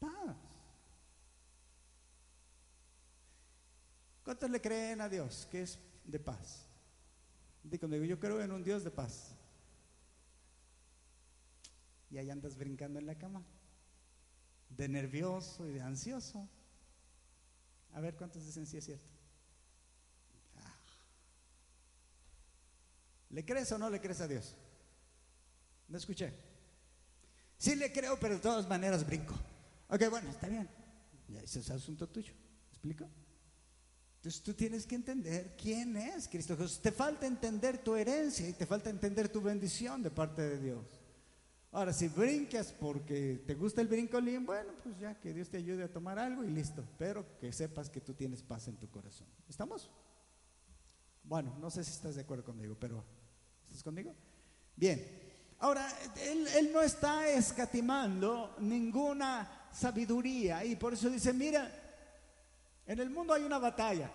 paz. 0.00 0.36
¿Cuántos 4.24 4.48
le 4.48 4.60
creen 4.62 5.02
a 5.02 5.08
Dios 5.10 5.46
que 5.50 5.62
es 5.62 5.78
de 6.02 6.18
paz? 6.18 6.64
Digo, 7.62 7.86
yo 7.88 8.18
creo 8.18 8.40
en 8.40 8.52
un 8.52 8.64
Dios 8.64 8.84
de 8.84 8.90
paz. 8.90 9.36
Y 12.10 12.16
ahí 12.16 12.30
andas 12.30 12.56
brincando 12.56 12.98
en 12.98 13.06
la 13.06 13.18
cama, 13.18 13.44
de 14.76 14.88
nervioso 14.88 15.68
y 15.68 15.72
de 15.72 15.80
ansioso. 15.80 16.48
A 17.92 18.00
ver 18.00 18.16
cuántos 18.16 18.44
dicen 18.44 18.66
si 18.66 18.76
es 18.76 18.84
cierto. 18.84 19.08
¿Le 23.30 23.44
crees 23.44 23.70
o 23.72 23.78
no 23.78 23.90
le 23.90 24.00
crees 24.00 24.20
a 24.20 24.28
Dios? 24.28 24.54
No 25.88 25.98
escuché. 25.98 26.32
Sí 27.58 27.74
le 27.74 27.92
creo, 27.92 28.18
pero 28.18 28.34
de 28.34 28.40
todas 28.40 28.68
maneras 28.68 29.04
brinco. 29.06 29.34
Ok, 29.88 30.08
bueno, 30.08 30.30
está 30.30 30.48
bien. 30.48 30.68
Ya 31.28 31.40
ese 31.40 31.60
es 31.60 31.70
asunto 31.70 32.08
tuyo. 32.08 32.32
¿Explico? 32.70 33.08
Entonces 34.16 34.42
tú 34.42 34.54
tienes 34.54 34.86
que 34.86 34.94
entender 34.94 35.54
quién 35.60 35.96
es 35.96 36.28
Cristo 36.28 36.56
Jesús. 36.56 36.80
Te 36.80 36.92
falta 36.92 37.26
entender 37.26 37.78
tu 37.78 37.94
herencia 37.94 38.48
y 38.48 38.52
te 38.52 38.66
falta 38.66 38.88
entender 38.88 39.28
tu 39.28 39.40
bendición 39.40 40.02
de 40.02 40.10
parte 40.10 40.42
de 40.42 40.58
Dios. 40.60 41.03
Ahora, 41.74 41.92
si 41.92 42.08
brincas 42.08 42.72
porque 42.72 43.42
te 43.46 43.54
gusta 43.54 43.82
el 43.82 43.88
brincolín, 43.88 44.46
bueno, 44.46 44.72
pues 44.82 44.98
ya 44.98 45.20
que 45.20 45.34
Dios 45.34 45.50
te 45.50 45.58
ayude 45.58 45.84
a 45.84 45.92
tomar 45.92 46.18
algo 46.18 46.42
y 46.44 46.48
listo. 46.48 46.82
Pero 46.96 47.26
que 47.38 47.52
sepas 47.52 47.90
que 47.90 48.00
tú 48.00 48.14
tienes 48.14 48.42
paz 48.42 48.68
en 48.68 48.76
tu 48.76 48.88
corazón. 48.88 49.26
¿Estamos? 49.48 49.90
Bueno, 51.24 51.54
no 51.60 51.70
sé 51.70 51.84
si 51.84 51.90
estás 51.90 52.14
de 52.14 52.22
acuerdo 52.22 52.44
conmigo, 52.44 52.76
pero 52.78 53.04
¿Estás 53.74 53.82
conmigo? 53.82 54.14
Bien. 54.76 55.04
Ahora, 55.58 55.88
él, 56.22 56.70
no 56.72 56.80
está 56.80 57.28
escatimando 57.28 58.54
ninguna 58.60 59.68
sabiduría 59.72 60.64
y 60.64 60.76
por 60.76 60.92
eso 60.92 61.10
dice, 61.10 61.32
mira, 61.32 61.68
en 62.86 63.00
el 63.00 63.10
mundo 63.10 63.34
hay 63.34 63.42
una 63.42 63.58
batalla. 63.58 64.12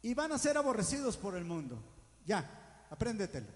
Y 0.00 0.14
van 0.14 0.32
a 0.32 0.38
ser 0.38 0.56
aborrecidos 0.56 1.18
por 1.18 1.36
el 1.36 1.44
mundo. 1.44 1.78
Ya, 2.24 2.86
apréndetelo. 2.88 3.48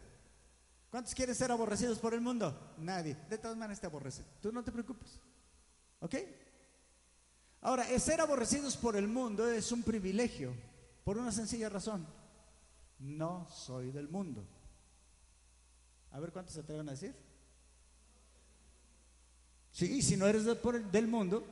¿Cuántos 0.90 1.14
quieren 1.14 1.34
ser 1.34 1.52
aborrecidos 1.52 1.98
por 1.98 2.14
el 2.14 2.20
mundo? 2.20 2.74
Nadie. 2.78 3.16
De 3.28 3.38
todas 3.38 3.56
maneras 3.56 3.80
te 3.80 3.86
aborrecen. 3.86 4.24
Tú 4.40 4.50
no 4.52 4.64
te 4.64 4.72
preocupes. 4.72 5.20
¿Ok? 6.00 6.14
Ahora, 7.60 7.86
ser 7.98 8.20
aborrecidos 8.20 8.76
por 8.76 8.96
el 8.96 9.08
mundo 9.08 9.48
es 9.48 9.70
un 9.72 9.82
privilegio, 9.82 10.54
por 11.04 11.18
una 11.18 11.32
sencilla 11.32 11.68
razón. 11.68 12.06
No 12.98 13.48
soy 13.50 13.90
del 13.90 14.08
mundo. 14.08 14.46
A 16.12 16.20
ver 16.20 16.32
cuántos 16.32 16.54
se 16.54 16.60
atreven 16.60 16.88
a 16.88 16.92
decir. 16.92 17.14
Sí, 19.72 20.02
si 20.02 20.16
no 20.16 20.26
eres 20.26 20.44
del 20.44 21.06
mundo, 21.06 21.44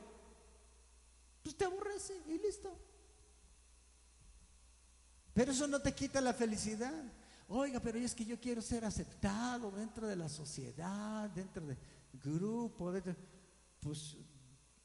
pues 1.43 1.55
te 1.55 1.65
aborrece 1.65 2.13
y 2.27 2.39
listo. 2.39 2.75
Pero 5.33 5.51
eso 5.51 5.67
no 5.67 5.79
te 5.79 5.93
quita 5.93 6.19
la 6.19 6.33
felicidad. 6.33 7.03
Oiga, 7.49 7.79
pero 7.79 7.97
es 7.97 8.13
que 8.13 8.25
yo 8.25 8.39
quiero 8.39 8.61
ser 8.61 8.83
aceptado 8.83 9.71
dentro 9.71 10.07
de 10.07 10.15
la 10.15 10.27
sociedad, 10.27 11.29
dentro 11.29 11.65
del 11.65 11.77
grupo. 12.13 12.93
Pues 13.79 14.17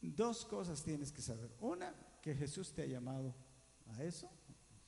dos 0.01 0.44
cosas 0.44 0.83
tienes 0.83 1.11
que 1.11 1.22
saber. 1.22 1.51
Una, 1.61 1.92
que 2.22 2.35
Jesús 2.35 2.72
te 2.72 2.83
ha 2.83 2.87
llamado 2.87 3.35
a 3.88 4.05
eso, 4.05 4.31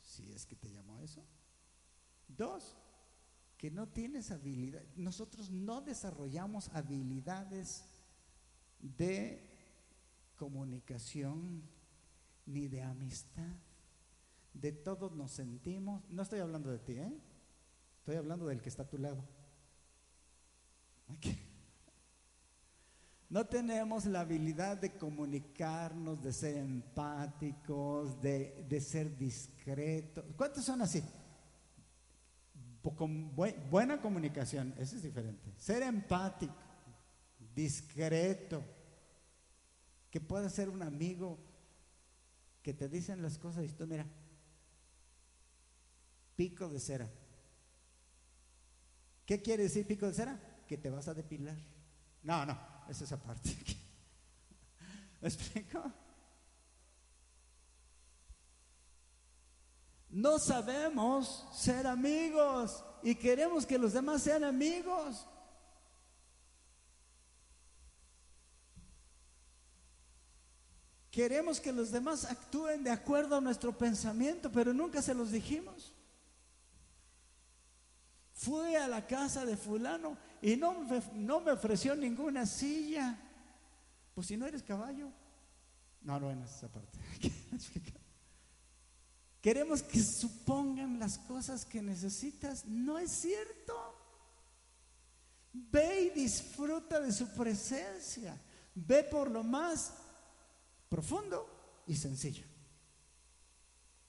si 0.00 0.30
es 0.32 0.46
que 0.46 0.54
te 0.54 0.70
llamó 0.70 0.96
a 0.96 1.02
eso. 1.02 1.24
Dos, 2.28 2.76
que 3.56 3.72
no 3.72 3.88
tienes 3.88 4.30
habilidad. 4.30 4.82
Nosotros 4.94 5.50
no 5.50 5.80
desarrollamos 5.80 6.68
habilidades 6.68 7.84
de 8.78 9.50
comunicación 10.36 11.62
ni 12.46 12.68
de 12.68 12.82
amistad. 12.82 13.56
De 14.52 14.70
todos 14.70 15.10
nos 15.12 15.32
sentimos, 15.32 16.08
no 16.08 16.22
estoy 16.22 16.38
hablando 16.38 16.70
de 16.70 16.78
ti, 16.78 16.92
¿eh? 16.92 17.20
Estoy 18.04 18.16
hablando 18.16 18.44
del 18.48 18.60
que 18.60 18.68
está 18.68 18.82
a 18.82 18.86
tu 18.86 18.98
lado. 18.98 19.16
No 23.30 23.46
tenemos 23.46 24.04
la 24.04 24.20
habilidad 24.20 24.76
de 24.76 24.92
comunicarnos, 24.92 26.22
de 26.22 26.30
ser 26.34 26.58
empáticos, 26.58 28.20
de, 28.20 28.66
de 28.68 28.80
ser 28.82 29.16
discretos. 29.16 30.22
¿Cuántos 30.36 30.66
son 30.66 30.82
así? 30.82 31.02
Con 32.94 33.34
buena 33.34 34.02
comunicación, 34.02 34.74
eso 34.76 34.96
es 34.96 35.02
diferente. 35.02 35.54
Ser 35.56 35.82
empático, 35.82 36.54
discreto, 37.54 38.62
que 40.10 40.20
pueda 40.20 40.50
ser 40.50 40.68
un 40.68 40.82
amigo 40.82 41.38
que 42.62 42.74
te 42.74 42.86
dicen 42.86 43.22
las 43.22 43.38
cosas 43.38 43.64
y 43.64 43.68
tú 43.68 43.86
mira, 43.86 44.04
pico 46.36 46.68
de 46.68 46.80
cera. 46.80 47.10
¿Qué 49.26 49.40
quiere 49.40 49.64
decir 49.64 49.86
pico 49.86 50.06
de 50.06 50.14
cera? 50.14 50.38
Que 50.68 50.76
te 50.76 50.90
vas 50.90 51.08
a 51.08 51.14
depilar. 51.14 51.56
No, 52.22 52.44
no, 52.44 52.58
es 52.88 53.00
esa 53.00 53.16
parte. 53.16 53.50
¿Me 55.20 55.28
explico? 55.28 55.92
No 60.10 60.38
sabemos 60.38 61.46
ser 61.52 61.86
amigos 61.86 62.84
y 63.02 63.14
queremos 63.14 63.66
que 63.66 63.78
los 63.78 63.92
demás 63.92 64.22
sean 64.22 64.44
amigos. 64.44 65.26
Queremos 71.10 71.60
que 71.60 71.72
los 71.72 71.90
demás 71.90 72.24
actúen 72.24 72.82
de 72.82 72.90
acuerdo 72.90 73.36
a 73.36 73.40
nuestro 73.40 73.76
pensamiento, 73.78 74.50
pero 74.52 74.74
nunca 74.74 75.00
se 75.00 75.14
los 75.14 75.30
dijimos. 75.30 75.93
Fui 78.44 78.74
a 78.74 78.86
la 78.86 79.06
casa 79.06 79.46
de 79.46 79.56
fulano 79.56 80.18
y 80.42 80.56
no 80.56 80.80
me, 80.80 81.02
no 81.14 81.40
me 81.40 81.52
ofreció 81.52 81.96
ninguna 81.96 82.44
silla. 82.44 83.18
Pues 84.14 84.26
si 84.26 84.36
no 84.36 84.46
eres 84.46 84.62
caballo. 84.62 85.10
No, 86.02 86.20
no 86.20 86.30
es 86.30 86.50
esa 86.50 86.68
parte. 86.68 86.98
Queremos 89.40 89.82
que 89.82 90.02
supongan 90.02 90.98
las 90.98 91.18
cosas 91.18 91.64
que 91.64 91.80
necesitas. 91.80 92.66
No 92.66 92.98
es 92.98 93.10
cierto. 93.10 93.74
Ve 95.52 96.02
y 96.02 96.20
disfruta 96.20 97.00
de 97.00 97.12
su 97.12 97.28
presencia. 97.28 98.38
Ve 98.74 99.04
por 99.04 99.30
lo 99.30 99.42
más 99.42 99.94
profundo 100.90 101.82
y 101.86 101.96
sencillo. 101.96 102.44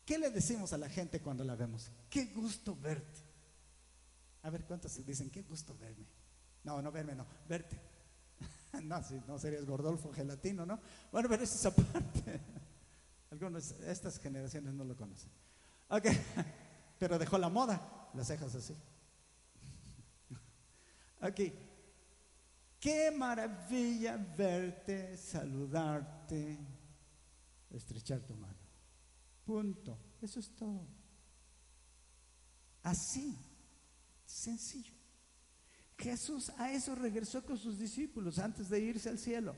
¿Qué 0.06 0.18
le 0.18 0.30
decimos 0.30 0.74
a 0.74 0.78
la 0.78 0.90
gente 0.90 1.22
cuando 1.22 1.44
la 1.44 1.56
vemos? 1.56 1.90
Qué 2.10 2.26
gusto 2.26 2.76
verte. 2.76 3.25
A 4.46 4.52
ver, 4.52 4.64
¿cuántos 4.64 5.04
dicen 5.04 5.32
qué 5.32 5.42
gusto 5.42 5.76
verme? 5.76 6.06
No, 6.64 6.80
no 6.80 6.92
verme, 6.92 7.16
no, 7.16 7.26
verte. 7.50 7.82
no, 8.84 9.02
si 9.02 9.16
no 9.28 9.40
serías 9.40 9.66
Gordolfo 9.66 10.14
Gelatino, 10.14 10.68
¿no? 10.68 10.80
Bueno, 11.12 11.28
pero 11.28 11.44
es 11.44 11.56
esa 11.56 11.76
parte. 11.76 12.40
Algunos, 13.32 13.72
estas 13.82 14.20
generaciones 14.20 14.72
no 14.76 14.84
lo 14.84 14.96
conocen. 14.96 15.32
Ok, 15.90 16.06
pero 17.00 17.18
dejó 17.18 17.40
la 17.40 17.50
moda, 17.50 18.12
las 18.14 18.28
cejas 18.28 18.54
así. 18.54 18.76
Ok, 21.24 21.40
qué 22.80 23.10
maravilla 23.10 24.16
verte, 24.38 25.18
saludarte, 25.18 26.60
estrechar 27.72 28.20
tu 28.22 28.36
mano. 28.36 28.60
Punto. 29.44 29.98
Eso 30.22 30.40
es 30.40 30.56
todo. 30.56 30.86
Así, 32.84 33.36
sencillo. 34.26 34.94
Jesús 35.98 36.52
a 36.58 36.72
eso 36.72 36.96
regresó 36.96 37.44
con 37.46 37.58
sus 37.58 37.80
discípulos 37.80 38.40
antes 38.40 38.70
de 38.70 38.80
irse 38.80 39.10
al 39.10 39.18
cielo. 39.18 39.56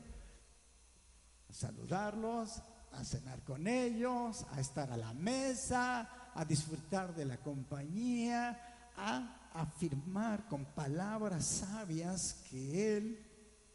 A 1.50 1.54
saludarlos, 1.54 2.62
a 2.92 3.04
cenar 3.04 3.44
con 3.44 3.68
ellos, 3.68 4.46
a 4.52 4.60
estar 4.60 4.92
a 4.92 4.98
la 4.98 5.14
mesa, 5.14 6.32
a 6.34 6.46
disfrutar 6.46 7.16
de 7.16 7.26
la 7.26 7.38
compañía, 7.38 8.92
a 8.96 9.50
afirmar 9.54 10.48
con 10.48 10.66
palabras 10.66 11.46
sabias 11.46 12.44
que 12.50 12.98
Él 12.98 13.28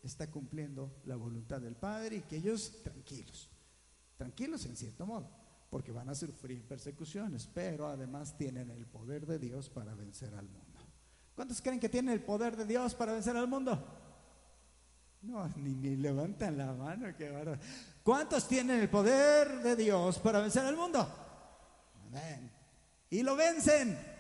está 0.02 0.31
cumpliendo 0.31 1.00
la 1.05 1.16
voluntad 1.16 1.61
del 1.61 1.76
Padre 1.76 2.16
y 2.16 2.22
que 2.22 2.37
ellos 2.37 2.83
tranquilos. 2.83 3.48
Tranquilos 4.16 4.64
en 4.66 4.76
cierto 4.76 5.07
modo, 5.07 5.31
porque 5.70 5.92
van 5.92 6.09
a 6.09 6.14
sufrir 6.14 6.66
persecuciones, 6.66 7.48
pero 7.52 7.88
además 7.88 8.37
tienen 8.37 8.70
el 8.70 8.87
poder 8.87 9.26
de 9.26 9.38
Dios 9.38 9.68
para 9.68 9.94
vencer 9.94 10.35
al 10.35 10.48
mundo. 10.48 10.62
¿Cuántos 11.35 11.62
creen 11.62 11.81
que 11.81 11.88
tienen 11.88 12.12
el 12.12 12.23
poder 12.23 12.57
de 12.57 12.66
Dios 12.66 12.95
para 12.95 13.12
vencer 13.12 13.37
al 13.37 13.49
mundo? 13.49 13.83
No, 15.23 15.49
ni, 15.57 15.97
levantan 15.97 16.59
la 16.59 16.73
mano, 16.73 17.14
qué 17.16 17.59
¿Cuántos 18.03 18.49
tienen 18.49 18.81
el 18.81 18.90
poder 18.90 19.62
de 19.62 19.77
Dios 19.77 20.18
para 20.18 20.40
vencer 20.40 20.64
al 20.64 20.77
mundo? 20.77 21.09
Amén. 22.09 22.51
Y 23.11 23.23
lo 23.23 23.37
vencen. 23.37 24.12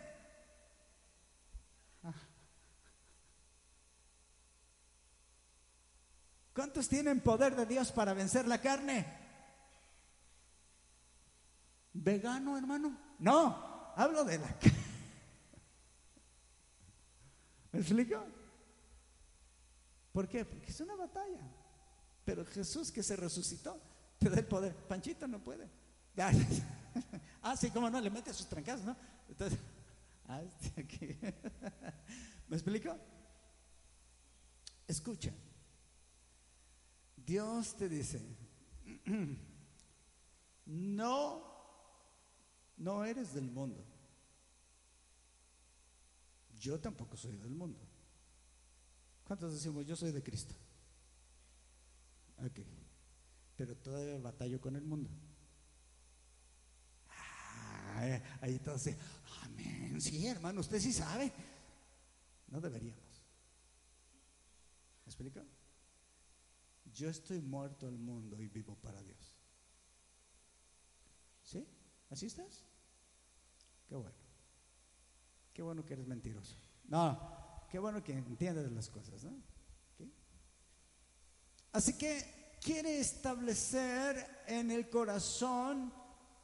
¿Cuántos 6.54 6.88
tienen 6.88 7.20
poder 7.20 7.56
de 7.56 7.66
Dios 7.66 7.92
para 7.92 8.12
vencer 8.12 8.46
la 8.46 8.58
carne? 8.58 9.06
¿Vegano, 11.94 12.56
hermano? 12.58 12.96
No, 13.18 13.92
hablo 13.96 14.24
de 14.24 14.38
la 14.38 14.48
¿Me 17.72 17.80
explico? 17.80 18.22
¿Por 20.12 20.28
qué? 20.28 20.44
Porque 20.44 20.70
es 20.70 20.80
una 20.80 20.94
batalla. 20.94 21.40
Pero 22.24 22.44
Jesús 22.44 22.92
que 22.92 23.02
se 23.02 23.16
resucitó 23.16 23.80
te 24.18 24.30
da 24.30 24.38
el 24.38 24.46
poder. 24.46 24.74
Panchito 24.74 25.26
no 25.26 25.42
puede. 25.42 25.68
ah, 27.42 27.56
sí, 27.56 27.70
cómo 27.70 27.88
no, 27.88 28.00
le 28.00 28.10
mete 28.10 28.32
sus 28.34 28.46
trancas, 28.46 28.82
¿no? 28.82 28.94
Entonces, 29.28 29.58
ah, 30.26 30.42
este 30.42 31.18
¿me 32.48 32.56
explico? 32.56 32.96
Escucha. 34.86 35.32
Dios 37.16 37.76
te 37.76 37.88
dice, 37.88 38.20
no 40.66 41.52
no 42.76 43.04
eres 43.04 43.32
del 43.32 43.50
mundo. 43.50 43.84
Yo 46.62 46.78
tampoco 46.78 47.16
soy 47.16 47.36
del 47.38 47.50
mundo. 47.50 47.80
¿Cuántos 49.24 49.52
decimos 49.52 49.84
yo 49.84 49.96
soy 49.96 50.12
de 50.12 50.22
Cristo? 50.22 50.54
Ok. 52.38 52.60
Pero 53.56 53.76
todavía 53.76 54.16
batallo 54.18 54.60
con 54.60 54.76
el 54.76 54.84
mundo. 54.84 55.10
Ah, 57.08 58.20
ahí 58.40 58.60
todos 58.60 58.86
amén. 59.42 60.00
Sí, 60.00 60.24
hermano, 60.28 60.60
usted 60.60 60.78
sí 60.78 60.92
sabe. 60.92 61.32
No 62.46 62.60
deberíamos. 62.60 63.24
¿Me 65.04 65.10
explico? 65.10 65.40
Yo 66.94 67.08
estoy 67.08 67.40
muerto 67.40 67.88
al 67.88 67.98
mundo 67.98 68.40
y 68.40 68.46
vivo 68.46 68.76
para 68.76 69.02
Dios. 69.02 69.36
¿Sí? 71.42 71.66
¿Así 72.08 72.26
estás? 72.26 72.64
Qué 73.88 73.96
bueno. 73.96 74.21
Qué 75.52 75.62
bueno 75.62 75.84
que 75.84 75.94
eres 75.94 76.06
mentiroso. 76.06 76.56
No, 76.88 77.66
qué 77.70 77.78
bueno 77.78 78.02
que 78.02 78.12
entiendes 78.12 78.70
las 78.70 78.88
cosas, 78.88 79.24
¿no? 79.24 79.32
Así 81.72 81.96
que 81.96 82.58
quiere 82.60 83.00
establecer 83.00 84.44
en 84.46 84.70
el 84.70 84.90
corazón 84.90 85.92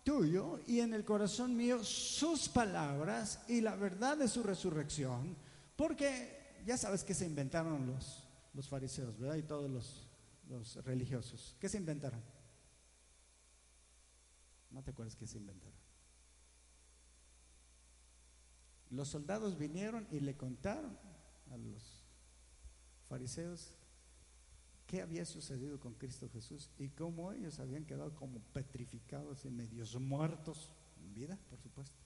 tuyo 0.02 0.60
y 0.66 0.80
en 0.80 0.94
el 0.94 1.04
corazón 1.04 1.54
mío 1.54 1.84
sus 1.84 2.48
palabras 2.48 3.40
y 3.46 3.60
la 3.60 3.76
verdad 3.76 4.16
de 4.16 4.26
su 4.26 4.42
resurrección, 4.42 5.36
porque 5.76 6.62
ya 6.64 6.78
sabes 6.78 7.04
que 7.04 7.12
se 7.12 7.26
inventaron 7.26 7.86
los, 7.86 8.26
los 8.54 8.68
fariseos, 8.68 9.18
¿verdad? 9.18 9.36
Y 9.36 9.42
todos 9.42 9.70
los, 9.70 10.08
los 10.48 10.82
religiosos. 10.84 11.54
¿Qué 11.60 11.68
se 11.68 11.76
inventaron? 11.76 12.22
No 14.70 14.82
te 14.82 14.90
acuerdas 14.90 15.14
qué 15.14 15.26
se 15.26 15.36
inventaron. 15.36 15.87
Los 18.90 19.08
soldados 19.08 19.58
vinieron 19.58 20.06
y 20.10 20.20
le 20.20 20.36
contaron 20.36 20.98
a 21.50 21.56
los 21.56 22.04
fariseos 23.08 23.76
qué 24.86 25.02
había 25.02 25.24
sucedido 25.24 25.78
con 25.78 25.94
Cristo 25.94 26.28
Jesús 26.32 26.70
y 26.78 26.88
cómo 26.88 27.32
ellos 27.32 27.58
habían 27.60 27.84
quedado 27.84 28.14
como 28.14 28.40
petrificados 28.40 29.44
y 29.44 29.50
medios 29.50 29.98
muertos 30.00 30.72
en 31.00 31.14
vida, 31.14 31.38
por 31.50 31.60
supuesto. 31.60 31.96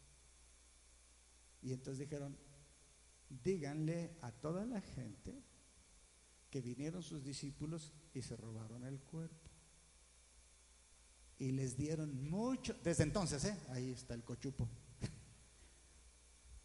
Y 1.63 1.73
entonces 1.73 2.01
dijeron, 2.01 2.37
díganle 3.45 4.17
a 4.21 4.33
toda 4.33 4.67
la 4.67 4.81
gente 4.81 5.43
que 6.51 6.61
vinieron 6.61 7.03
sus 7.03 7.25
discípulos 7.25 7.93
y 8.13 8.23
se 8.23 8.37
robaron 8.37 8.85
el 8.85 8.99
cuerpo. 9.01 9.51
Y 11.39 11.53
les 11.53 11.77
dieron 11.77 12.29
mucho, 12.29 12.77
desde 12.83 13.05
entonces, 13.05 13.45
¿eh? 13.45 13.57
ahí 13.69 13.91
está 13.91 14.15
el 14.15 14.23
cochupo, 14.23 14.69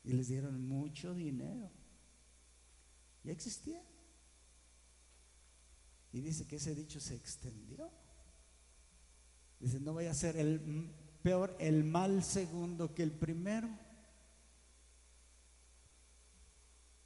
y 0.08 0.14
les 0.14 0.30
dieron 0.30 0.66
mucho 0.66 1.14
dinero. 1.14 1.70
Ya 3.26 3.34
existía. 3.34 3.84
Y 6.14 6.22
dice 6.22 6.47
que 6.47 6.55
ese 6.55 6.74
dicho 6.74 7.01
se 7.01 7.14
extendió. 7.14 7.91
Dice, 9.60 9.82
no 9.82 9.93
vaya 9.93 10.12
a 10.12 10.14
ser 10.14 10.38
el 10.38 10.89
peor 11.22 11.58
el 11.60 11.84
mal 11.84 12.24
segundo 12.24 12.95
que 12.95 13.03
el 13.03 13.12
primero. 13.12 13.68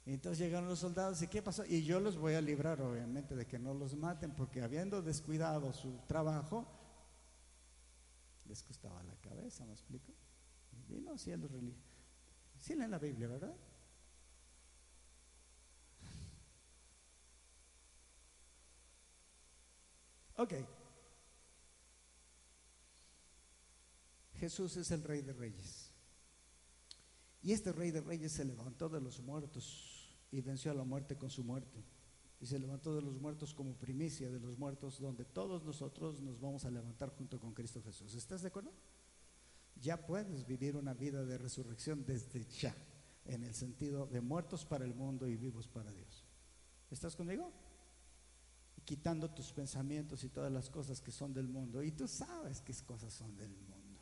Y 0.06 0.12
entonces 0.12 0.38
llegaron 0.38 0.68
los 0.68 0.78
soldados 0.78 1.20
y 1.22 1.26
¿qué 1.26 1.42
pasó? 1.42 1.64
Y 1.66 1.82
yo 1.82 1.98
los 1.98 2.16
voy 2.16 2.34
a 2.34 2.40
librar, 2.40 2.80
obviamente, 2.82 3.34
de 3.34 3.48
que 3.48 3.58
no 3.58 3.74
los 3.74 3.96
maten, 3.96 4.30
porque 4.30 4.62
habiendo 4.62 5.02
descuidado 5.02 5.72
su 5.72 5.98
trabajo, 6.06 6.68
les 8.46 8.62
costaba 8.62 9.02
la 9.02 9.16
cabeza, 9.16 9.66
¿me 9.66 9.72
explico? 9.72 10.12
Y 10.70 10.94
vino 10.94 11.12
así 11.12 11.32
a 11.32 11.36
los 11.36 11.50
religiosos. 11.50 11.91
Sí 12.62 12.76
leen 12.76 12.92
la 12.92 12.98
Biblia, 13.00 13.26
¿verdad? 13.26 13.56
Ok. 20.36 20.54
Jesús 24.34 24.76
es 24.76 24.92
el 24.92 25.02
rey 25.02 25.22
de 25.22 25.32
reyes. 25.32 25.90
Y 27.42 27.50
este 27.50 27.72
rey 27.72 27.90
de 27.90 28.00
reyes 28.00 28.30
se 28.30 28.44
levantó 28.44 28.88
de 28.88 29.00
los 29.00 29.20
muertos 29.20 30.16
y 30.30 30.40
venció 30.40 30.70
a 30.70 30.74
la 30.74 30.84
muerte 30.84 31.16
con 31.16 31.30
su 31.30 31.42
muerte. 31.42 31.84
Y 32.40 32.46
se 32.46 32.60
levantó 32.60 32.94
de 32.94 33.02
los 33.02 33.20
muertos 33.20 33.54
como 33.54 33.74
primicia 33.74 34.30
de 34.30 34.38
los 34.38 34.56
muertos, 34.56 35.00
donde 35.00 35.24
todos 35.24 35.64
nosotros 35.64 36.20
nos 36.22 36.40
vamos 36.40 36.64
a 36.64 36.70
levantar 36.70 37.10
junto 37.10 37.40
con 37.40 37.54
Cristo 37.54 37.82
Jesús. 37.82 38.14
¿Estás 38.14 38.42
de 38.42 38.48
acuerdo? 38.48 38.72
Ya 39.80 40.06
puedes 40.06 40.46
vivir 40.46 40.76
una 40.76 40.94
vida 40.94 41.24
de 41.24 41.38
resurrección 41.38 42.04
desde 42.04 42.44
ya, 42.44 42.74
en 43.24 43.44
el 43.44 43.54
sentido 43.54 44.06
de 44.06 44.20
muertos 44.20 44.64
para 44.64 44.84
el 44.84 44.94
mundo 44.94 45.26
y 45.26 45.36
vivos 45.36 45.68
para 45.68 45.92
Dios. 45.92 46.24
¿Estás 46.90 47.16
conmigo? 47.16 47.52
Quitando 48.84 49.30
tus 49.30 49.52
pensamientos 49.52 50.24
y 50.24 50.28
todas 50.28 50.52
las 50.52 50.68
cosas 50.68 51.00
que 51.00 51.12
son 51.12 51.32
del 51.32 51.48
mundo. 51.48 51.82
Y 51.82 51.92
tú 51.92 52.06
sabes 52.06 52.60
qué 52.60 52.74
cosas 52.84 53.12
son 53.12 53.36
del 53.36 53.50
mundo. 53.50 54.00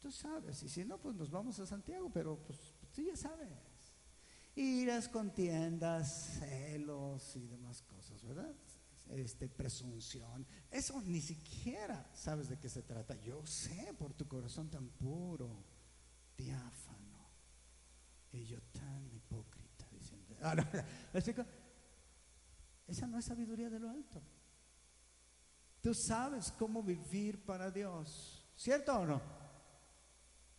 Tú 0.00 0.10
sabes. 0.10 0.62
Y 0.62 0.68
si 0.68 0.84
no, 0.84 0.98
pues 0.98 1.14
nos 1.14 1.30
vamos 1.30 1.58
a 1.60 1.66
Santiago, 1.66 2.10
pero 2.12 2.36
pues, 2.36 2.58
pues 2.80 2.92
tú 2.92 3.02
ya 3.02 3.16
sabes. 3.16 3.48
Iras, 4.54 5.08
contiendas, 5.08 6.38
celos 6.40 7.36
y 7.36 7.46
demás 7.46 7.82
cosas, 7.82 8.22
¿verdad? 8.24 8.54
Este, 9.10 9.48
presunción. 9.48 10.46
Eso 10.70 11.00
ni 11.02 11.20
siquiera 11.20 12.10
sabes 12.14 12.48
de 12.48 12.58
qué 12.58 12.68
se 12.68 12.82
trata. 12.82 13.14
Yo 13.16 13.44
sé 13.46 13.94
por 13.98 14.14
tu 14.14 14.26
corazón 14.26 14.70
tan 14.70 14.88
puro, 14.90 15.64
diáfano, 16.36 17.28
y 18.32 18.44
yo 18.44 18.60
tan 18.72 19.06
hipócrita, 19.12 19.86
diciendo, 19.90 20.36
ah, 20.42 20.54
Esa 22.86 23.06
no 23.06 23.18
es 23.18 23.24
sabiduría 23.24 23.68
de 23.68 23.78
lo 23.78 23.90
alto. 23.90 24.22
Tú 25.80 25.92
sabes 25.94 26.52
cómo 26.52 26.82
vivir 26.82 27.44
para 27.44 27.70
Dios, 27.70 28.46
¿cierto 28.56 28.98
o 28.98 29.04
no? 29.04 29.20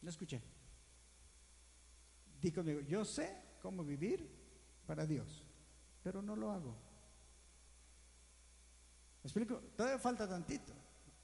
No 0.01 0.09
escuché. 0.09 0.41
Di 2.41 2.53
yo 2.87 3.05
sé 3.05 3.57
cómo 3.61 3.85
vivir 3.85 4.29
para 4.85 5.05
Dios, 5.05 5.45
pero 6.03 6.21
no 6.21 6.35
lo 6.35 6.51
hago. 6.51 6.92
¿Me 9.23 9.27
explico? 9.27 9.55
Todavía 9.75 9.99
falta 9.99 10.27
tantito. 10.27 10.73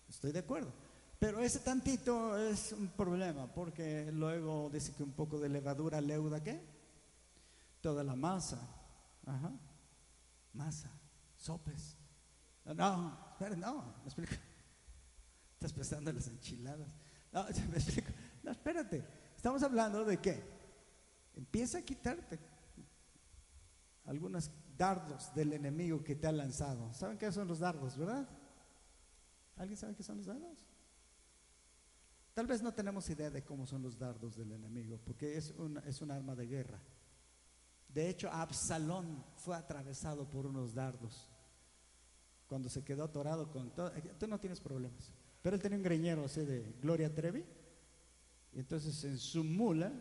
Estoy 0.07 0.31
de 0.31 0.39
acuerdo. 0.39 0.71
Pero 1.19 1.41
ese 1.41 1.59
tantito 1.59 2.37
es 2.37 2.71
un 2.71 2.87
problema, 2.87 3.45
porque 3.53 4.09
luego 4.13 4.69
dice 4.71 4.93
que 4.93 5.03
un 5.03 5.11
poco 5.11 5.37
de 5.37 5.49
levadura 5.49 5.99
leuda, 5.99 6.41
¿qué? 6.41 6.61
Toda 7.81 8.05
la 8.05 8.15
masa. 8.15 8.57
Ajá. 9.25 9.51
Masa. 10.53 10.89
Sopes. 11.35 11.97
No, 12.63 13.17
espera, 13.31 13.55
no, 13.57 13.95
me 14.01 14.05
explico. 14.05 14.33
Estás 15.55 15.73
pensando 15.73 16.09
en 16.09 16.15
las 16.15 16.27
enchiladas. 16.27 16.87
No, 17.33 17.43
me 17.69 17.75
explico. 17.77 18.11
No, 18.43 18.51
espérate. 18.51 19.05
Estamos 19.35 19.61
hablando 19.61 20.05
de 20.05 20.17
qué? 20.17 20.41
Empieza 21.35 21.79
a 21.79 21.81
quitarte 21.81 22.39
algunas 24.05 24.51
dardos 24.79 25.31
del 25.35 25.51
enemigo 25.51 26.01
que 26.01 26.15
te 26.15 26.25
ha 26.25 26.31
lanzado. 26.31 26.91
¿Saben 26.93 27.17
qué 27.17 27.29
son 27.33 27.49
los 27.49 27.59
dardos, 27.59 27.97
verdad? 27.97 28.27
¿Alguien 29.57 29.77
sabe 29.77 29.93
qué 29.93 30.03
son 30.03 30.17
los 30.17 30.25
dardos? 30.25 30.57
Tal 32.33 32.47
vez 32.47 32.63
no 32.63 32.73
tenemos 32.73 33.09
idea 33.09 33.29
de 33.29 33.43
cómo 33.43 33.67
son 33.67 33.83
los 33.83 33.99
dardos 33.99 34.37
del 34.37 34.53
enemigo, 34.53 34.97
porque 35.03 35.37
es 35.37 35.51
un, 35.51 35.77
es 35.79 36.01
un 36.01 36.11
arma 36.11 36.33
de 36.33 36.47
guerra. 36.47 36.79
De 37.89 38.07
hecho, 38.07 38.31
Absalón 38.31 39.25
fue 39.35 39.57
atravesado 39.57 40.29
por 40.29 40.45
unos 40.45 40.73
dardos. 40.73 41.29
Cuando 42.47 42.69
se 42.69 42.83
quedó 42.83 43.03
atorado 43.03 43.51
con 43.51 43.75
todo. 43.75 43.93
Eh, 43.95 44.13
tú 44.17 44.27
no 44.27 44.39
tienes 44.39 44.61
problemas. 44.61 45.11
Pero 45.41 45.57
él 45.57 45.61
tenía 45.61 45.77
un 45.77 45.83
greñero 45.83 46.23
así 46.23 46.41
de 46.45 46.61
Gloria 46.81 47.13
Trevi. 47.13 47.43
Y 48.53 48.59
entonces 48.59 49.03
en 49.03 49.17
su 49.17 49.43
mula 49.43 49.91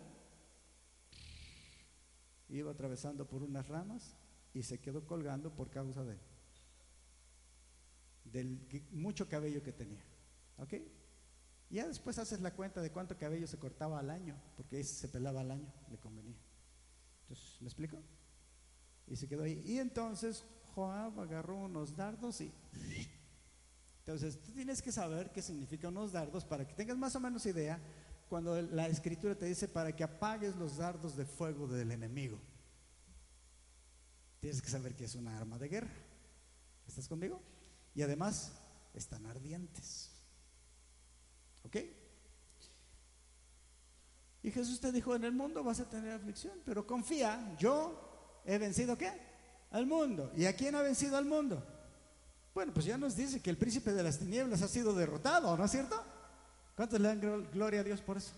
iba 2.48 2.70
atravesando 2.70 3.26
por 3.26 3.42
unas 3.42 3.66
ramas 3.66 4.17
y 4.58 4.64
se 4.64 4.80
quedó 4.80 5.06
colgando 5.06 5.54
por 5.54 5.70
causa 5.70 6.02
de 6.02 6.18
mucho 8.90 9.28
cabello 9.28 9.62
que 9.62 9.72
tenía. 9.72 10.02
¿Ok? 10.58 10.74
Ya 11.70 11.86
después 11.86 12.18
haces 12.18 12.40
la 12.40 12.52
cuenta 12.52 12.82
de 12.82 12.90
cuánto 12.90 13.16
cabello 13.16 13.46
se 13.46 13.56
cortaba 13.56 14.00
al 14.00 14.10
año, 14.10 14.34
porque 14.56 14.80
ese 14.80 14.94
se 14.94 15.08
pelaba 15.08 15.42
al 15.42 15.52
año, 15.52 15.72
le 15.92 15.98
convenía. 15.98 16.40
Entonces, 17.20 17.62
¿me 17.62 17.68
explico? 17.68 17.98
Y 19.06 19.14
se 19.14 19.28
quedó 19.28 19.44
ahí. 19.44 19.62
Y 19.64 19.78
entonces 19.78 20.44
Joab 20.74 21.20
agarró 21.20 21.56
unos 21.56 21.94
dardos 21.94 22.40
y... 22.40 22.52
Entonces, 24.00 24.42
tú 24.42 24.50
tienes 24.50 24.82
que 24.82 24.90
saber 24.90 25.30
qué 25.30 25.40
significan 25.40 25.96
unos 25.96 26.10
dardos 26.10 26.44
para 26.44 26.66
que 26.66 26.74
tengas 26.74 26.98
más 26.98 27.14
o 27.14 27.20
menos 27.20 27.46
idea 27.46 27.78
cuando 28.28 28.60
la 28.60 28.88
escritura 28.88 29.36
te 29.36 29.46
dice 29.46 29.68
para 29.68 29.94
que 29.94 30.02
apagues 30.02 30.56
los 30.56 30.78
dardos 30.78 31.16
de 31.16 31.26
fuego 31.26 31.68
del 31.68 31.92
enemigo. 31.92 32.40
Tienes 34.40 34.62
que 34.62 34.70
saber 34.70 34.94
que 34.94 35.04
es 35.04 35.14
una 35.14 35.36
arma 35.36 35.58
de 35.58 35.68
guerra. 35.68 35.90
¿Estás 36.86 37.08
conmigo? 37.08 37.40
Y 37.94 38.02
además 38.02 38.52
están 38.94 39.26
ardientes. 39.26 40.10
¿Ok? 41.64 41.76
Y 44.42 44.50
Jesús 44.50 44.80
te 44.80 44.92
dijo, 44.92 45.14
en 45.14 45.24
el 45.24 45.32
mundo 45.32 45.64
vas 45.64 45.80
a 45.80 45.88
tener 45.88 46.12
aflicción, 46.12 46.60
pero 46.64 46.86
confía, 46.86 47.56
yo 47.58 48.40
he 48.44 48.56
vencido 48.58 48.96
qué? 48.96 49.12
Al 49.70 49.86
mundo. 49.86 50.32
¿Y 50.36 50.46
a 50.46 50.54
quién 50.54 50.74
ha 50.74 50.82
vencido 50.82 51.16
al 51.16 51.24
mundo? 51.24 51.64
Bueno, 52.54 52.72
pues 52.72 52.86
ya 52.86 52.96
nos 52.96 53.16
dice 53.16 53.42
que 53.42 53.50
el 53.50 53.58
príncipe 53.58 53.92
de 53.92 54.02
las 54.02 54.18
tinieblas 54.18 54.62
ha 54.62 54.68
sido 54.68 54.94
derrotado, 54.94 55.56
¿no 55.56 55.64
es 55.64 55.70
cierto? 55.70 56.02
¿Cuántos 56.76 57.00
le 57.00 57.08
dan 57.08 57.50
gloria 57.52 57.80
a 57.80 57.84
Dios 57.84 58.00
por 58.00 58.16
eso? 58.16 58.32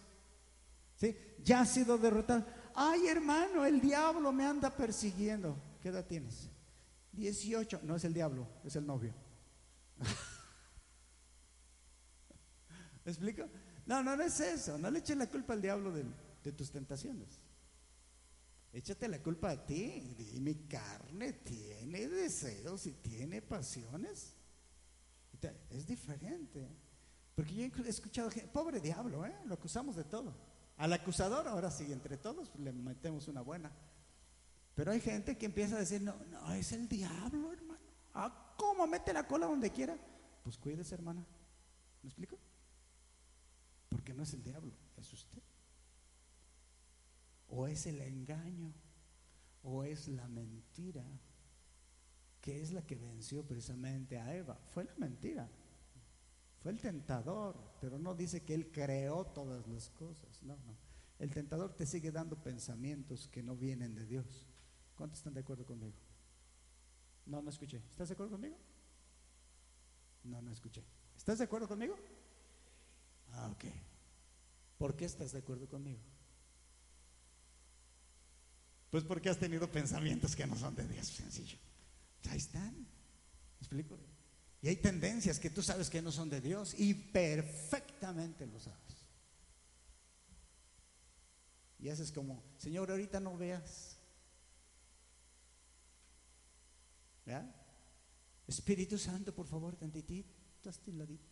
¿Sí? 0.96 1.16
Ya 1.44 1.60
ha 1.60 1.66
sido 1.66 1.98
derrotado. 1.98 2.44
Ay, 2.74 3.06
hermano, 3.06 3.64
el 3.64 3.80
diablo 3.80 4.32
me 4.32 4.46
anda 4.46 4.70
persiguiendo. 4.70 5.56
¿Qué 5.80 5.88
edad 5.88 6.06
tienes? 6.06 6.48
18. 7.12 7.80
No 7.82 7.96
es 7.96 8.04
el 8.04 8.14
diablo, 8.14 8.46
es 8.64 8.76
el 8.76 8.86
novio. 8.86 9.12
¿Me 13.04 13.10
explico? 13.10 13.44
No, 13.86 14.02
no, 14.02 14.16
no 14.16 14.22
es 14.22 14.38
eso. 14.40 14.78
No 14.78 14.90
le 14.90 15.00
echen 15.00 15.18
la 15.18 15.28
culpa 15.28 15.54
al 15.54 15.62
diablo 15.62 15.92
de 15.92 16.52
tus 16.52 16.70
tentaciones. 16.70 17.40
Échate 18.72 19.08
la 19.08 19.22
culpa 19.22 19.50
a 19.50 19.66
ti. 19.66 20.16
Y 20.34 20.40
mi 20.40 20.54
carne 20.66 21.32
tiene 21.32 22.08
deseos 22.08 22.86
y 22.86 22.92
tiene 22.92 23.42
pasiones. 23.42 24.34
Es 25.70 25.86
diferente. 25.86 26.68
Porque 27.34 27.54
yo 27.54 27.84
he 27.84 27.88
escuchado 27.88 28.30
pobre 28.52 28.80
diablo, 28.80 29.24
¿eh? 29.24 29.34
lo 29.46 29.54
acusamos 29.54 29.96
de 29.96 30.04
todo. 30.04 30.34
Al 30.76 30.92
acusador, 30.92 31.48
ahora 31.48 31.70
sí, 31.70 31.90
entre 31.90 32.16
todos 32.16 32.50
le 32.58 32.72
metemos 32.72 33.28
una 33.28 33.40
buena. 33.40 33.72
Pero 34.80 34.92
hay 34.92 35.00
gente 35.02 35.36
que 35.36 35.44
empieza 35.44 35.76
a 35.76 35.80
decir, 35.80 36.00
no, 36.00 36.16
no, 36.30 36.54
es 36.54 36.72
el 36.72 36.88
diablo, 36.88 37.52
hermano. 37.52 37.84
Ah, 38.14 38.54
¿cómo 38.56 38.86
mete 38.86 39.12
la 39.12 39.26
cola 39.28 39.44
donde 39.44 39.70
quiera? 39.70 39.94
Pues 40.42 40.56
cuídese, 40.56 40.94
hermana. 40.94 41.22
¿Me 42.02 42.08
explico? 42.08 42.38
Porque 43.90 44.14
no 44.14 44.22
es 44.22 44.32
el 44.32 44.42
diablo, 44.42 44.72
es 44.96 45.12
usted. 45.12 45.42
O 47.50 47.66
es 47.66 47.84
el 47.84 48.00
engaño, 48.00 48.72
o 49.64 49.84
es 49.84 50.08
la 50.08 50.26
mentira, 50.28 51.04
que 52.40 52.62
es 52.62 52.72
la 52.72 52.80
que 52.80 52.96
venció 52.96 53.46
precisamente 53.46 54.18
a 54.18 54.34
Eva. 54.34 54.58
Fue 54.72 54.84
la 54.84 54.94
mentira. 54.96 55.46
Fue 56.62 56.72
el 56.72 56.80
tentador, 56.80 57.76
pero 57.82 57.98
no 57.98 58.14
dice 58.14 58.44
que 58.44 58.54
él 58.54 58.72
creó 58.72 59.26
todas 59.26 59.68
las 59.68 59.90
cosas. 59.90 60.42
No, 60.42 60.56
no. 60.56 60.74
El 61.18 61.28
tentador 61.28 61.76
te 61.76 61.84
sigue 61.84 62.10
dando 62.10 62.42
pensamientos 62.42 63.28
que 63.28 63.42
no 63.42 63.56
vienen 63.56 63.94
de 63.94 64.06
Dios. 64.06 64.49
¿Cuántos 65.00 65.20
están 65.20 65.32
de 65.32 65.40
acuerdo 65.40 65.64
conmigo? 65.64 65.94
No, 67.24 67.40
no 67.40 67.48
escuché. 67.48 67.80
¿Estás 67.88 68.08
de 68.08 68.12
acuerdo 68.12 68.32
conmigo? 68.32 68.58
No, 70.24 70.42
no 70.42 70.52
escuché. 70.52 70.84
¿Estás 71.16 71.38
de 71.38 71.44
acuerdo 71.44 71.66
conmigo? 71.66 71.96
Ah, 73.32 73.48
ok. 73.50 73.64
¿Por 74.76 74.94
qué 74.96 75.06
estás 75.06 75.32
de 75.32 75.38
acuerdo 75.38 75.66
conmigo? 75.70 76.00
Pues 78.90 79.02
porque 79.04 79.30
has 79.30 79.38
tenido 79.38 79.72
pensamientos 79.72 80.36
que 80.36 80.46
no 80.46 80.54
son 80.54 80.76
de 80.76 80.86
Dios, 80.86 81.06
sencillo. 81.06 81.56
Ahí 82.28 82.36
están. 82.36 82.74
¿Me 82.74 83.58
explico? 83.58 83.98
Y 84.60 84.68
hay 84.68 84.76
tendencias 84.76 85.40
que 85.40 85.48
tú 85.48 85.62
sabes 85.62 85.88
que 85.88 86.02
no 86.02 86.12
son 86.12 86.28
de 86.28 86.42
Dios 86.42 86.74
y 86.78 86.92
perfectamente 86.92 88.46
lo 88.46 88.60
sabes. 88.60 89.08
Y 91.78 91.88
haces 91.88 92.12
como, 92.12 92.44
Señor, 92.58 92.90
ahorita 92.90 93.18
no 93.18 93.38
veas. 93.38 93.99
Espíritu 98.46 98.98
Santo, 98.98 99.34
por 99.34 99.46
favor, 99.46 99.76
tantitito 99.76 100.68
hasta 100.68 100.90
el 100.90 100.98
ladito. 100.98 101.30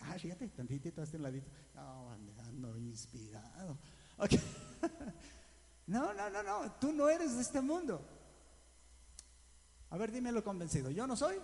Ah, 0.00 0.18
fíjate, 0.18 0.48
tantitito 0.48 1.02
hasta 1.02 1.16
el 1.16 1.22
ladito. 1.22 1.50
No, 1.74 2.10
ando 2.10 2.78
inspirado. 2.78 3.78
no, 5.86 6.12
no, 6.14 6.30
no, 6.30 6.42
no. 6.42 6.72
Tú 6.80 6.92
no 6.92 7.08
eres 7.08 7.36
de 7.36 7.42
este 7.42 7.60
mundo. 7.60 8.00
A 9.90 9.96
ver, 9.96 10.10
dímelo 10.10 10.42
convencido. 10.42 10.90
¿Yo 10.90 11.06
no 11.06 11.16
soy? 11.16 11.36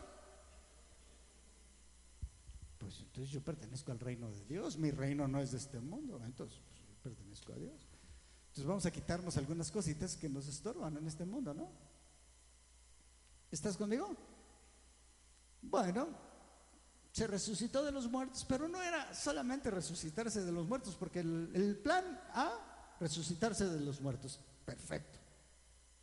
Pues 2.78 3.00
entonces 3.00 3.30
yo 3.30 3.42
pertenezco 3.42 3.92
al 3.92 4.00
reino 4.00 4.30
de 4.30 4.44
Dios. 4.46 4.78
Mi 4.78 4.90
reino 4.90 5.28
no 5.28 5.40
es 5.40 5.52
de 5.52 5.58
este 5.58 5.80
mundo. 5.80 6.20
Entonces 6.24 6.58
pues, 6.66 6.80
yo 6.88 6.94
pertenezco 7.02 7.52
a 7.52 7.56
Dios. 7.56 7.88
Entonces 8.46 8.64
vamos 8.64 8.86
a 8.86 8.90
quitarnos 8.90 9.36
algunas 9.36 9.70
cositas 9.70 10.16
que 10.16 10.28
nos 10.28 10.48
estorban 10.48 10.96
en 10.96 11.06
este 11.06 11.24
mundo, 11.24 11.52
¿no? 11.52 11.70
¿Estás 13.50 13.76
conmigo? 13.76 14.16
Bueno, 15.62 16.08
se 17.12 17.26
resucitó 17.26 17.84
de 17.84 17.92
los 17.92 18.10
muertos, 18.10 18.44
pero 18.48 18.68
no 18.68 18.82
era 18.82 19.14
solamente 19.14 19.70
resucitarse 19.70 20.44
de 20.44 20.52
los 20.52 20.66
muertos, 20.66 20.94
porque 20.96 21.20
el, 21.20 21.50
el 21.54 21.76
plan 21.76 22.20
A, 22.34 22.96
resucitarse 23.00 23.66
de 23.68 23.80
los 23.80 24.00
muertos. 24.00 24.40
Perfecto 24.64 25.18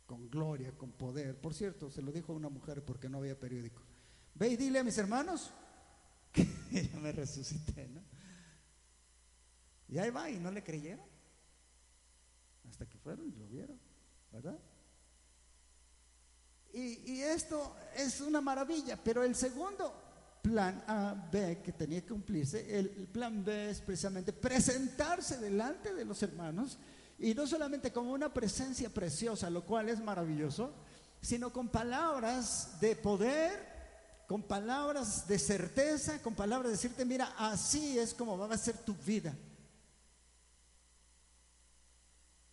con 0.06 0.30
gloria, 0.30 0.72
con 0.72 0.92
poder. 0.92 1.38
Por 1.38 1.52
cierto, 1.52 1.90
se 1.90 2.00
lo 2.00 2.12
dijo 2.12 2.32
a 2.32 2.36
una 2.36 2.48
mujer 2.48 2.84
porque 2.84 3.08
no 3.08 3.18
había 3.18 3.38
periódico. 3.38 3.82
Ve 4.34 4.48
y 4.48 4.56
dile 4.56 4.78
a 4.78 4.84
mis 4.84 4.96
hermanos 4.96 5.50
que 6.32 6.44
ya 6.92 6.98
me 6.98 7.12
resucité, 7.12 7.88
¿no? 7.88 8.00
Y 9.88 9.98
ahí 9.98 10.10
va, 10.10 10.30
y 10.30 10.38
no 10.38 10.50
le 10.50 10.62
creyeron. 10.62 11.04
Hasta 12.68 12.86
que 12.86 12.98
fueron 12.98 13.28
y 13.28 13.32
lo 13.36 13.46
vieron, 13.46 13.78
¿verdad? 14.32 14.58
Y, 16.78 17.22
esto 17.22 17.74
es 17.96 18.20
una 18.20 18.42
maravilla, 18.42 18.98
pero 19.02 19.24
el 19.24 19.34
segundo 19.34 19.94
plan 20.42 20.84
A, 20.86 21.14
B 21.32 21.62
que 21.64 21.72
tenía 21.72 22.02
que 22.02 22.08
cumplirse, 22.08 22.78
el 22.78 22.90
plan 22.90 23.42
B 23.42 23.70
es 23.70 23.80
precisamente 23.80 24.34
presentarse 24.34 25.38
delante 25.38 25.94
de 25.94 26.04
los 26.04 26.22
hermanos 26.22 26.76
y 27.18 27.32
no 27.32 27.46
solamente 27.46 27.90
como 27.90 28.12
una 28.12 28.30
presencia 28.32 28.90
preciosa, 28.90 29.48
lo 29.48 29.64
cual 29.64 29.88
es 29.88 30.00
maravilloso, 30.02 30.70
sino 31.22 31.50
con 31.50 31.70
palabras 31.70 32.78
de 32.78 32.94
poder, 32.94 33.58
con 34.28 34.42
palabras 34.42 35.26
de 35.26 35.38
certeza, 35.38 36.20
con 36.20 36.34
palabras 36.34 36.66
de 36.66 36.76
decirte, 36.76 37.06
mira, 37.06 37.34
así 37.38 37.98
es 37.98 38.12
como 38.12 38.36
va 38.36 38.54
a 38.54 38.58
ser 38.58 38.76
tu 38.76 38.94
vida. 38.96 39.34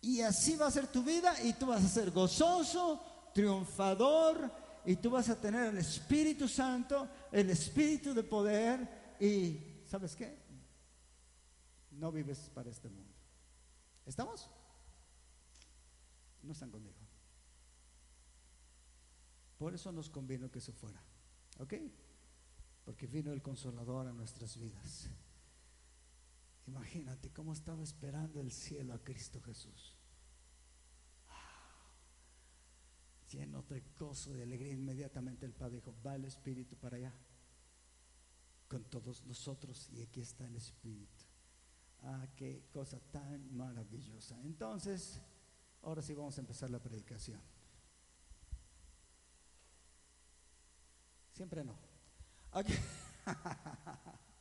Y 0.00 0.22
así 0.22 0.56
va 0.56 0.68
a 0.68 0.70
ser 0.70 0.86
tu 0.86 1.02
vida 1.02 1.38
y 1.42 1.52
tú 1.52 1.66
vas 1.66 1.84
a 1.84 1.88
ser 1.88 2.10
gozoso, 2.10 3.13
triunfador 3.34 4.50
y 4.86 4.96
tú 4.96 5.10
vas 5.10 5.28
a 5.28 5.40
tener 5.40 5.66
el 5.66 5.78
Espíritu 5.78 6.48
Santo, 6.48 7.08
el 7.32 7.50
Espíritu 7.50 8.14
de 8.14 8.22
poder 8.22 9.16
y, 9.20 9.82
¿sabes 9.86 10.14
qué? 10.16 10.38
No 11.90 12.10
vives 12.10 12.50
para 12.54 12.70
este 12.70 12.88
mundo. 12.88 13.12
¿Estamos? 14.06 14.48
No 16.42 16.52
están 16.52 16.70
conmigo. 16.70 16.98
Por 19.58 19.74
eso 19.74 19.92
nos 19.92 20.10
convino 20.10 20.50
que 20.50 20.60
se 20.60 20.72
fuera. 20.72 21.02
¿Ok? 21.58 21.74
Porque 22.84 23.06
vino 23.06 23.32
el 23.32 23.40
consolador 23.40 24.06
a 24.06 24.12
nuestras 24.12 24.58
vidas. 24.58 25.08
Imagínate 26.66 27.30
cómo 27.30 27.52
estaba 27.52 27.82
esperando 27.82 28.40
el 28.40 28.50
cielo 28.50 28.94
a 28.94 28.98
Cristo 28.98 29.40
Jesús. 29.40 29.96
Lleno 33.34 33.62
de 33.62 33.82
gozo, 33.98 34.32
de 34.32 34.44
alegría, 34.44 34.72
inmediatamente 34.72 35.44
el 35.44 35.52
Padre 35.52 35.76
dijo, 35.76 35.92
va 36.06 36.14
el 36.14 36.24
Espíritu 36.24 36.76
para 36.76 36.96
allá, 36.96 37.12
con 38.68 38.84
todos 38.84 39.24
nosotros, 39.26 39.88
y 39.90 40.02
aquí 40.02 40.20
está 40.20 40.46
el 40.46 40.54
Espíritu. 40.54 41.24
Ah, 42.02 42.28
qué 42.36 42.68
cosa 42.72 43.00
tan 43.10 43.56
maravillosa. 43.56 44.40
Entonces, 44.42 45.20
ahora 45.82 46.00
sí 46.00 46.14
vamos 46.14 46.38
a 46.38 46.42
empezar 46.42 46.70
la 46.70 46.78
predicación. 46.78 47.40
Siempre 51.32 51.64
no. 51.64 51.76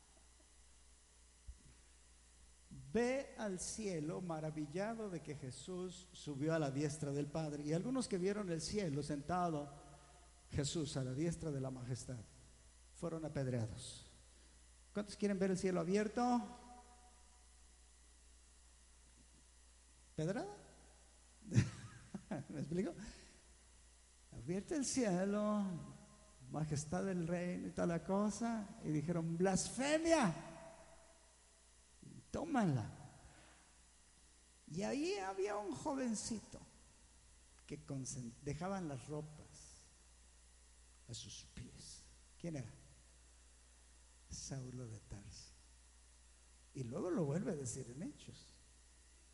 Ve 2.94 3.34
al 3.38 3.60
cielo 3.60 4.22
maravillado 4.22 5.10
de 5.10 5.22
que 5.22 5.36
Jesús 5.36 6.08
subió 6.12 6.54
a 6.54 6.60
la 6.60 6.70
diestra 6.70 7.12
del 7.12 7.28
Padre. 7.28 7.64
Y 7.64 7.74
algunos 7.74 8.08
que 8.08 8.18
vieron 8.18 8.50
el 8.52 8.62
cielo 8.62 9.02
sentado, 9.02 9.74
Jesús 10.52 10.96
a 10.98 11.04
la 11.04 11.14
diestra 11.14 11.52
de 11.52 11.60
la 11.60 11.72
majestad, 11.72 12.20
fueron 12.94 13.26
apedreados. 13.26 14.06
¿Cuántos 14.94 15.18
quieren 15.18 15.40
ver 15.40 15.52
el 15.52 15.58
cielo 15.58 15.80
abierto? 15.80 16.42
¿Pedrada? 20.16 20.56
¿Me 22.50 22.60
explico? 22.60 22.94
Advierte 24.32 24.76
el 24.76 24.86
cielo, 24.86 25.64
majestad 26.52 27.06
del 27.06 27.28
reino 27.28 27.68
y 27.68 27.72
toda 27.72 27.88
la 27.88 28.04
cosa, 28.04 28.68
y 28.84 28.90
dijeron, 28.90 29.36
blasfemia, 29.38 30.53
tómala. 32.34 32.90
Y 34.66 34.82
ahí 34.82 35.14
había 35.20 35.56
un 35.56 35.72
jovencito 35.72 36.60
que 37.68 37.80
dejaban 38.42 38.88
las 38.88 39.08
ropas 39.08 39.88
a 41.08 41.14
sus 41.14 41.46
pies. 41.54 42.04
¿Quién 42.40 42.56
era? 42.58 42.74
Saulo 44.30 44.88
de 44.88 45.00
Tarso. 45.02 45.54
Y 46.74 46.84
luego 46.84 47.12
lo 47.12 47.24
vuelve 47.24 47.52
a 47.52 47.56
decir 47.56 47.88
en 47.92 48.02
Hechos. 48.02 48.56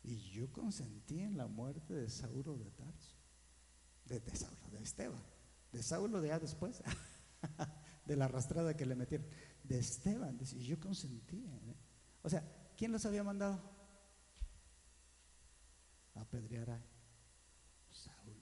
Y 0.02 0.16
yo 0.30 0.52
consentí 0.52 1.20
en 1.20 1.38
la 1.38 1.46
muerte 1.46 1.94
de 1.94 2.10
Saulo 2.10 2.58
de 2.58 2.70
Tarso. 2.70 3.16
De, 4.04 4.20
Saulo, 4.36 4.68
de 4.70 4.82
Esteban. 4.82 5.22
De 5.72 5.82
Saulo 5.82 6.20
de 6.20 6.28
ya 6.28 6.38
después. 6.38 6.82
de 8.06 8.16
la 8.16 8.26
arrastrada 8.26 8.76
que 8.76 8.84
le 8.84 8.94
metieron. 8.94 9.26
De 9.64 9.78
Esteban. 9.78 10.38
Y 10.52 10.64
yo 10.66 10.78
consentí. 10.78 11.46
O 12.22 12.28
sea, 12.28 12.59
¿quién 12.80 12.92
los 12.92 13.04
había 13.04 13.22
mandado? 13.22 13.60
A 16.14 16.22
apedrear 16.22 16.70
a 16.70 16.82
Saulo. 17.90 18.40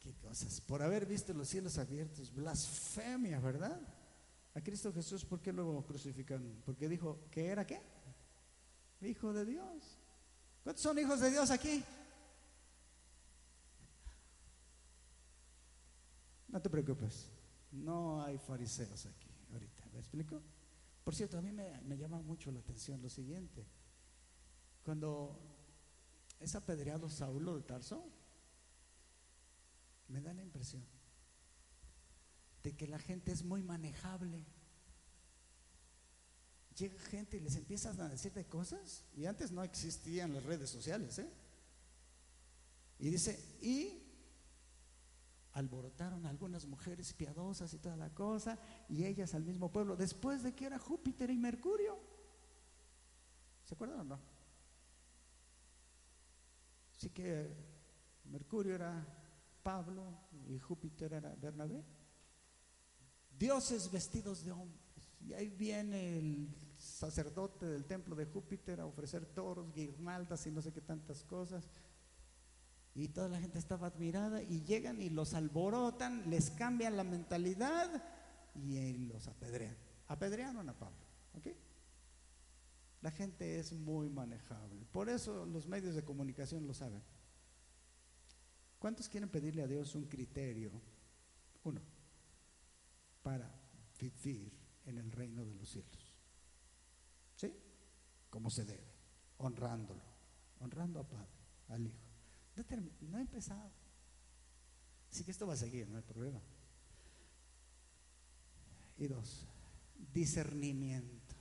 Qué 0.00 0.12
cosas. 0.16 0.60
Por 0.62 0.82
haber 0.82 1.06
visto 1.06 1.32
los 1.32 1.46
cielos 1.48 1.78
abiertos. 1.78 2.34
Blasfemia, 2.34 3.38
¿verdad? 3.38 3.80
A 4.52 4.60
Cristo 4.60 4.92
Jesús, 4.92 5.24
¿por 5.24 5.40
qué 5.40 5.52
luego 5.52 5.86
crucifican? 5.86 6.60
Porque 6.66 6.88
dijo 6.88 7.20
que 7.30 7.46
era 7.46 7.64
qué? 7.64 7.80
hijo 9.02 9.32
de 9.32 9.44
Dios. 9.44 9.96
¿Cuántos 10.64 10.82
son 10.82 10.98
hijos 10.98 11.20
de 11.20 11.30
Dios 11.30 11.52
aquí? 11.52 11.84
No 16.48 16.60
te 16.60 16.68
preocupes, 16.68 17.30
no 17.70 18.24
hay 18.24 18.38
fariseos 18.38 19.06
aquí 19.06 19.30
ahorita, 19.52 19.84
¿me 19.92 20.00
explico? 20.00 20.42
Por 21.04 21.14
cierto, 21.14 21.38
a 21.38 21.42
mí 21.42 21.52
me, 21.52 21.96
llama 21.96 22.20
mucho 22.20 22.50
la 22.50 22.60
atención 22.60 23.00
lo 23.02 23.08
siguiente. 23.08 23.66
Cuando 24.82 25.38
es 26.38 26.54
apedreado 26.54 27.08
Saulo 27.08 27.56
de 27.56 27.62
Tarso, 27.62 28.08
me 30.08 30.20
da 30.20 30.34
la 30.34 30.42
impresión 30.42 30.84
de 32.62 32.76
que 32.76 32.86
la 32.86 32.98
gente 32.98 33.32
es 33.32 33.42
muy 33.42 33.62
manejable. 33.62 34.44
Llega 36.76 36.98
gente 36.98 37.36
y 37.36 37.40
les 37.40 37.56
empiezan 37.56 38.00
a 38.00 38.08
decir 38.08 38.32
de 38.32 38.46
cosas, 38.46 39.04
y 39.16 39.26
antes 39.26 39.50
no 39.52 39.62
existían 39.62 40.34
las 40.34 40.44
redes 40.44 40.70
sociales, 40.70 41.18
¿eh? 41.18 41.30
Y 42.98 43.08
dice, 43.08 43.58
y 43.62 43.99
alborotaron 45.52 46.26
algunas 46.26 46.66
mujeres 46.66 47.12
piadosas 47.12 47.72
y 47.74 47.78
toda 47.78 47.96
la 47.96 48.10
cosa, 48.10 48.58
y 48.88 49.04
ellas 49.04 49.34
al 49.34 49.44
mismo 49.44 49.70
pueblo, 49.70 49.96
después 49.96 50.42
de 50.42 50.54
que 50.54 50.66
era 50.66 50.78
Júpiter 50.78 51.30
y 51.30 51.38
Mercurio. 51.38 51.98
¿Se 53.64 53.74
acuerdan 53.74 54.00
o 54.00 54.04
no? 54.04 54.20
Así 56.96 57.10
que 57.10 57.50
Mercurio 58.24 58.74
era 58.74 59.06
Pablo 59.62 60.04
y 60.48 60.58
Júpiter 60.58 61.12
era 61.14 61.34
Bernabé. 61.34 61.84
Dioses 63.38 63.90
vestidos 63.90 64.44
de 64.44 64.52
hombres. 64.52 64.80
Y 65.26 65.32
ahí 65.32 65.48
viene 65.48 66.18
el 66.18 66.48
sacerdote 66.76 67.66
del 67.66 67.84
templo 67.84 68.14
de 68.14 68.26
Júpiter 68.26 68.80
a 68.80 68.86
ofrecer 68.86 69.26
toros, 69.26 69.72
guirnaldas 69.72 70.46
y 70.46 70.50
no 70.50 70.62
sé 70.62 70.72
qué 70.72 70.80
tantas 70.80 71.24
cosas. 71.24 71.68
Y 72.94 73.08
toda 73.08 73.28
la 73.28 73.40
gente 73.40 73.58
estaba 73.58 73.86
admirada 73.86 74.42
y 74.42 74.62
llegan 74.62 75.00
y 75.00 75.10
los 75.10 75.34
alborotan, 75.34 76.28
les 76.28 76.50
cambian 76.50 76.96
la 76.96 77.04
mentalidad 77.04 78.02
y 78.54 78.98
los 78.98 79.28
apedrean. 79.28 79.76
Apedrearon 80.08 80.68
a 80.68 80.78
Pablo. 80.78 81.06
¿ok? 81.34 81.46
La 83.02 83.10
gente 83.10 83.58
es 83.58 83.72
muy 83.72 84.08
manejable. 84.08 84.84
Por 84.92 85.08
eso 85.08 85.46
los 85.46 85.66
medios 85.66 85.94
de 85.94 86.04
comunicación 86.04 86.66
lo 86.66 86.74
saben. 86.74 87.02
¿Cuántos 88.78 89.08
quieren 89.08 89.28
pedirle 89.28 89.62
a 89.62 89.66
Dios 89.66 89.94
un 89.94 90.06
criterio? 90.06 90.70
Uno, 91.64 91.80
para 93.22 93.50
vivir 93.98 94.52
en 94.86 94.98
el 94.98 95.12
reino 95.12 95.44
de 95.44 95.54
los 95.54 95.68
cielos. 95.68 96.18
¿Sí? 97.36 97.54
Como 98.28 98.50
se 98.50 98.64
debe, 98.64 98.92
honrándolo, 99.38 100.02
honrando 100.60 101.00
a 101.00 101.04
Padre, 101.04 101.38
al 101.68 101.86
Hijo. 101.86 102.09
No 103.00 103.18
he 103.18 103.20
empezado. 103.22 103.70
Así 105.10 105.24
que 105.24 105.30
esto 105.30 105.46
va 105.46 105.54
a 105.54 105.56
seguir, 105.56 105.88
no 105.88 105.96
hay 105.96 106.02
problema. 106.02 106.40
Y 108.98 109.06
dos, 109.06 109.46
discernimiento. 110.12 111.34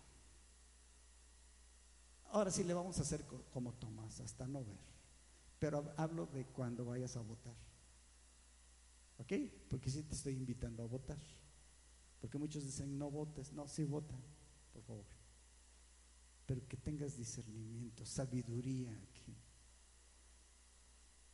Ahora 2.31 2.51
sí 2.51 2.63
le 2.63 2.73
vamos 2.73 2.97
a 2.99 3.01
hacer 3.01 3.25
como 3.51 3.73
Tomás, 3.73 4.19
hasta 4.21 4.47
no 4.47 4.63
ver. 4.63 4.79
Pero 5.59 5.93
hablo 5.97 6.27
de 6.27 6.45
cuando 6.45 6.85
vayas 6.85 7.17
a 7.17 7.21
votar. 7.21 7.55
¿Ok? 9.17 9.33
Porque 9.69 9.89
sí 9.89 10.03
te 10.03 10.15
estoy 10.15 10.33
invitando 10.33 10.83
a 10.83 10.87
votar. 10.87 11.17
Porque 12.21 12.37
muchos 12.37 12.63
dicen 12.63 12.97
no 12.97 13.11
votes. 13.11 13.51
No, 13.51 13.67
sí 13.67 13.83
vota, 13.83 14.15
por 14.73 14.83
favor. 14.83 15.05
Pero 16.45 16.65
que 16.67 16.77
tengas 16.77 17.17
discernimiento, 17.17 18.05
sabiduría 18.05 18.91
aquí. 18.91 19.35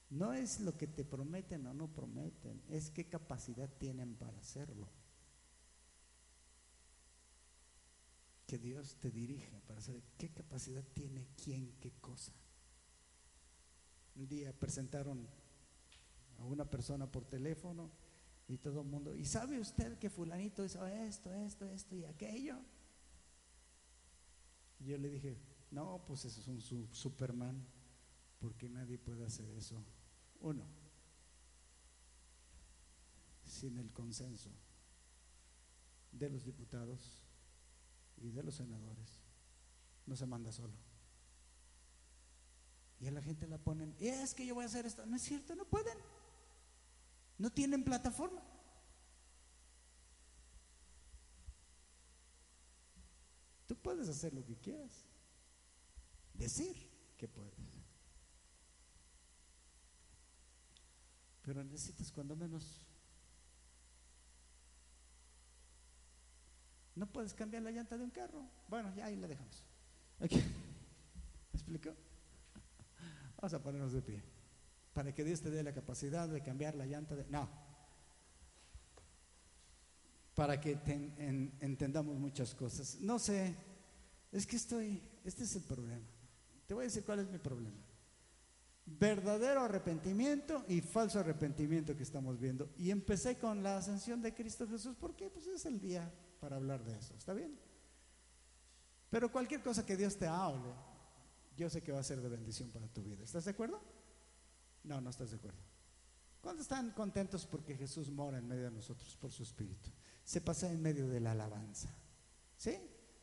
No 0.09 0.33
es 0.33 0.59
lo 0.59 0.77
que 0.77 0.87
te 0.87 1.03
prometen 1.03 1.65
o 1.65 1.73
no 1.73 1.87
prometen, 1.87 2.61
es 2.69 2.89
qué 2.89 3.07
capacidad 3.07 3.69
tienen 3.77 4.15
para 4.15 4.37
hacerlo. 4.37 4.87
Que 8.45 8.59
Dios 8.59 8.95
te 8.99 9.09
dirige 9.09 9.59
para 9.67 9.81
saber 9.81 10.03
qué 10.17 10.29
capacidad 10.29 10.83
tiene 10.93 11.27
quién, 11.43 11.73
qué 11.79 11.91
cosa. 11.99 12.31
Un 14.15 14.27
día 14.27 14.53
presentaron 14.57 15.27
a 16.37 16.43
una 16.43 16.69
persona 16.69 17.11
por 17.11 17.25
teléfono 17.25 17.89
y 18.47 18.59
todo 18.59 18.81
el 18.81 18.87
mundo, 18.87 19.15
¿y 19.15 19.25
sabe 19.25 19.59
usted 19.59 19.97
que 19.97 20.09
fulanito 20.09 20.63
hizo 20.63 20.85
esto, 20.85 21.33
esto, 21.33 21.67
esto 21.67 21.95
y 21.95 22.05
aquello? 22.05 22.59
Yo 24.79 24.97
le 24.99 25.09
dije, 25.09 25.37
no, 25.71 26.03
pues 26.05 26.25
eso 26.25 26.39
es 26.39 26.71
un 26.71 26.93
Superman, 26.93 27.65
porque 28.39 28.69
nadie 28.69 28.97
puede 28.97 29.25
hacer 29.25 29.49
eso 29.51 29.83
uno, 30.39 30.65
sin 33.43 33.77
el 33.77 33.91
consenso 33.91 34.51
de 36.11 36.29
los 36.29 36.43
diputados 36.43 37.23
y 38.17 38.29
de 38.29 38.43
los 38.43 38.55
senadores. 38.55 39.21
No 40.05 40.15
se 40.15 40.25
manda 40.25 40.51
solo. 40.51 40.73
Y 42.99 43.07
a 43.07 43.11
la 43.11 43.21
gente 43.21 43.47
la 43.47 43.57
ponen, 43.57 43.95
es 43.99 44.33
que 44.33 44.45
yo 44.45 44.55
voy 44.55 44.63
a 44.63 44.67
hacer 44.67 44.85
esto. 44.85 45.05
No 45.05 45.15
es 45.15 45.21
cierto, 45.21 45.55
no 45.55 45.65
pueden. 45.65 45.97
No 47.37 47.51
tienen 47.51 47.83
plataforma. 47.83 48.41
Tú 53.67 53.75
puedes 53.75 54.07
hacer 54.07 54.33
lo 54.33 54.45
que 54.45 54.55
quieras. 54.57 55.05
Decir 56.33 56.89
que 57.17 57.27
puedes. 57.27 57.84
Pero 61.45 61.63
necesitas 61.63 62.11
cuando 62.11 62.35
menos... 62.35 62.81
No 66.95 67.05
puedes 67.07 67.33
cambiar 67.33 67.61
la 67.61 67.71
llanta 67.71 67.97
de 67.97 68.03
un 68.03 68.09
carro. 68.09 68.49
Bueno, 68.67 68.91
ya 68.95 69.05
ahí 69.05 69.15
la 69.15 69.27
dejamos. 69.27 69.63
¿Me 70.19 70.27
explico? 71.53 71.93
Vamos 73.37 73.53
a 73.53 73.61
ponernos 73.61 73.93
de 73.93 74.01
pie. 74.01 74.23
Para 74.93 75.13
que 75.13 75.23
Dios 75.23 75.41
te 75.41 75.51
dé 75.51 75.61
la 75.61 75.73
capacidad 75.73 76.27
de 76.27 76.41
cambiar 76.41 76.73
la 76.75 76.85
llanta 76.85 77.15
de... 77.15 77.25
No. 77.27 77.47
Para 80.33 80.59
que 80.59 80.79
entendamos 81.59 82.17
muchas 82.17 82.55
cosas. 82.55 82.97
No 83.01 83.19
sé. 83.19 83.55
Es 84.31 84.47
que 84.47 84.55
estoy... 84.55 85.03
Este 85.23 85.43
es 85.43 85.55
el 85.57 85.63
problema. 85.63 86.07
Te 86.65 86.73
voy 86.73 86.83
a 86.83 86.87
decir 86.87 87.03
cuál 87.03 87.19
es 87.19 87.29
mi 87.29 87.37
problema 87.37 87.84
verdadero 88.85 89.61
arrepentimiento 89.61 90.63
y 90.67 90.81
falso 90.81 91.19
arrepentimiento 91.19 91.95
que 91.95 92.03
estamos 92.03 92.39
viendo. 92.39 92.69
Y 92.77 92.91
empecé 92.91 93.37
con 93.37 93.63
la 93.63 93.77
ascensión 93.77 94.21
de 94.21 94.33
Cristo 94.33 94.67
Jesús, 94.67 94.95
porque 94.99 95.29
pues 95.29 95.47
es 95.47 95.65
el 95.65 95.79
día 95.79 96.11
para 96.39 96.57
hablar 96.57 96.83
de 96.83 96.97
eso, 96.97 97.15
¿está 97.15 97.33
bien? 97.33 97.57
Pero 99.09 99.31
cualquier 99.31 99.61
cosa 99.61 99.85
que 99.85 99.97
Dios 99.97 100.17
te 100.17 100.27
hable, 100.27 100.73
yo 101.57 101.69
sé 101.69 101.81
que 101.81 101.91
va 101.91 101.99
a 101.99 102.03
ser 102.03 102.21
de 102.21 102.29
bendición 102.29 102.69
para 102.69 102.87
tu 102.87 103.01
vida. 103.01 103.23
¿Estás 103.23 103.45
de 103.45 103.51
acuerdo? 103.51 103.81
No, 104.83 105.01
no 105.01 105.09
estás 105.09 105.31
de 105.31 105.37
acuerdo. 105.37 105.59
¿Cuántos 106.41 106.65
están 106.65 106.91
contentos 106.91 107.47
porque 107.47 107.75
Jesús 107.75 108.11
mora 108.11 108.37
en 108.37 108.47
medio 108.47 108.65
de 108.65 108.71
nosotros 108.71 109.15
por 109.15 109.31
su 109.31 109.41
Espíritu? 109.41 109.89
Se 110.23 110.41
pasa 110.41 110.71
en 110.71 110.81
medio 110.81 111.07
de 111.07 111.19
la 111.19 111.31
alabanza. 111.31 111.89
¿Sí? 112.55 112.77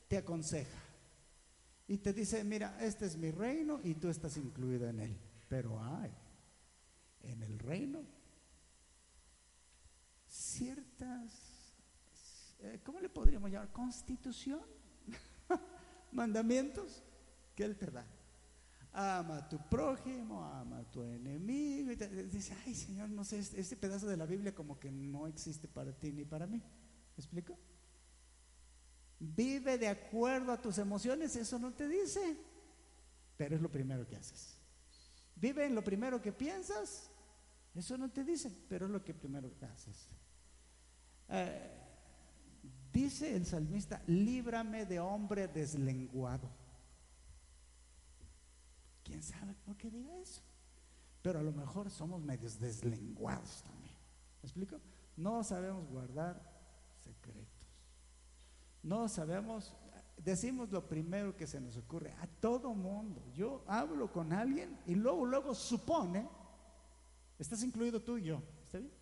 Te 0.09 0.17
aconseja. 0.17 0.79
Y 1.87 1.99
te 1.99 2.13
dice, 2.13 2.43
mira, 2.43 2.77
este 2.81 3.07
es 3.07 3.17
mi 3.17 3.31
reino 3.31 3.81
y 3.85 3.95
tú 3.95 4.09
estás 4.09 4.37
incluido 4.39 4.89
en 4.89 5.01
él. 5.01 5.17
Pero 5.53 5.79
hay 5.85 6.11
en 7.21 7.43
el 7.43 7.59
reino 7.59 8.07
ciertas, 10.27 11.75
eh, 12.61 12.81
¿cómo 12.83 13.01
le 13.01 13.11
podríamos 13.11 13.51
llamar? 13.51 13.71
Constitución, 13.71 14.63
mandamientos 16.13 17.03
que 17.55 17.65
Él 17.65 17.77
te 17.77 17.91
da. 17.91 18.07
Ama 18.95 19.37
a 19.37 19.49
tu 19.51 19.59
prójimo, 19.69 20.43
ama 20.43 20.79
a 20.79 20.91
tu 20.91 21.03
enemigo. 21.03 21.91
Dice, 22.31 22.57
ay 22.65 22.75
Señor, 22.75 23.11
no 23.11 23.23
sé, 23.23 23.39
este, 23.39 23.61
este 23.61 23.77
pedazo 23.77 24.07
de 24.07 24.17
la 24.17 24.25
Biblia 24.25 24.55
como 24.55 24.81
que 24.81 24.91
no 24.91 25.27
existe 25.27 25.69
para 25.69 25.93
ti 25.93 26.13
ni 26.13 26.25
para 26.25 26.47
mí. 26.47 26.61
¿Me 26.61 27.19
explico? 27.19 27.59
Vive 29.21 29.77
de 29.77 29.89
acuerdo 29.89 30.51
a 30.51 30.63
tus 30.63 30.79
emociones, 30.79 31.37
eso 31.37 31.59
no 31.59 31.75
te 31.75 31.87
dice, 31.89 32.39
pero 33.37 33.55
es 33.55 33.61
lo 33.61 33.71
primero 33.71 34.09
que 34.09 34.17
haces. 34.17 34.62
Vive 35.43 35.67
en 35.67 35.75
lo 35.75 35.83
primero 35.83 36.23
que 36.23 36.33
piensas. 36.33 37.11
Eso 37.75 37.99
no 37.99 38.09
te 38.09 38.23
dice, 38.23 38.49
pero 38.69 38.87
es 38.87 38.93
lo 38.93 39.03
que 39.03 39.13
primero 39.13 39.51
haces. 39.61 40.09
Eh, 41.29 41.71
dice 42.93 43.35
el 43.35 43.45
salmista, 43.45 44.01
líbrame 44.07 44.87
de 44.87 45.01
hombre 45.01 45.49
deslenguado. 45.49 46.49
¿Quién 49.03 49.21
sabe 49.21 49.55
por 49.65 49.77
qué 49.77 49.91
diga 49.91 50.17
eso? 50.19 50.43
Pero 51.23 51.41
a 51.41 51.43
lo 51.43 51.51
mejor 51.51 51.91
somos 51.91 52.23
medios 52.23 52.61
deslenguados 52.61 53.65
también. 53.65 53.97
¿Me 54.43 54.47
explico? 54.47 54.81
No 55.17 55.43
sabemos 55.43 55.89
guardar 55.89 56.41
secretos. 57.01 57.67
No 58.85 59.09
sabemos, 59.09 59.75
decimos 60.25 60.71
lo 60.71 60.89
primero 60.89 61.37
que 61.37 61.47
se 61.47 61.61
nos 61.61 61.77
ocurre 61.77 62.13
a 62.21 62.27
todo 62.27 62.75
mundo. 62.75 63.23
Yo 63.35 63.65
hablo 63.67 64.11
con 64.13 64.33
alguien 64.33 64.79
y 64.87 64.95
luego, 64.95 65.25
luego 65.25 65.55
supone, 65.55 66.29
estás 67.39 67.63
incluido 67.63 68.01
tú 68.03 68.19
y 68.19 68.25
yo, 68.25 68.43
¿está 68.63 68.79
bien? 68.79 68.93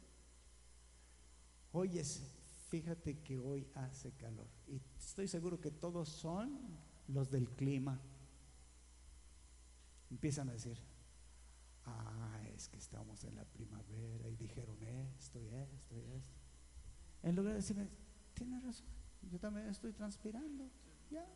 Oyes, 1.73 2.23
fíjate 2.69 3.21
que 3.21 3.39
hoy 3.39 3.69
hace 3.75 4.13
calor 4.13 4.49
y 4.67 4.81
estoy 4.99 5.29
seguro 5.29 5.61
que 5.61 5.71
todos 5.71 6.09
son 6.09 6.59
los 7.09 7.31
del 7.31 7.51
clima. 7.51 8.01
Empiezan 10.11 10.49
a 10.49 10.53
decir, 10.53 10.79
ah, 11.85 12.41
es 12.55 12.69
que 12.69 12.79
estamos 12.79 13.23
en 13.25 13.37
la 13.37 13.45
primavera 13.45 14.29
y 14.29 14.37
dijeron 14.37 14.83
esto 14.83 15.41
y 15.41 15.49
esto 15.49 15.97
y 15.97 16.05
esto. 16.17 16.41
En 17.23 17.37
lugar 17.37 17.53
de 17.53 17.59
decirme, 17.59 17.89
tienes 18.35 18.65
razón, 18.65 18.87
yo 19.31 19.39
también 19.39 19.69
estoy 19.69 19.93
transpirando. 19.93 20.71
Ya. 21.11 21.27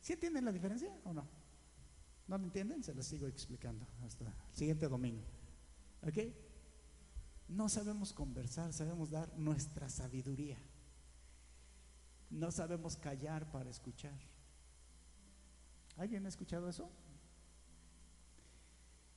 ¿Sí 0.00 0.12
entienden 0.12 0.44
la 0.44 0.52
diferencia 0.52 0.90
o 1.04 1.12
no? 1.12 1.26
¿No 2.28 2.38
lo 2.38 2.44
entienden? 2.44 2.82
Se 2.82 2.94
los 2.94 3.06
sigo 3.06 3.26
explicando 3.26 3.86
hasta 4.04 4.24
el 4.24 4.32
siguiente 4.52 4.88
domingo. 4.88 5.22
¿Ok? 6.02 6.18
No 7.48 7.68
sabemos 7.68 8.12
conversar, 8.12 8.72
sabemos 8.72 9.10
dar 9.10 9.32
nuestra 9.38 9.88
sabiduría. 9.88 10.58
No 12.30 12.50
sabemos 12.50 12.96
callar 12.96 13.50
para 13.52 13.70
escuchar. 13.70 14.18
¿Alguien 15.96 16.26
ha 16.26 16.28
escuchado 16.28 16.68
eso? 16.68 16.90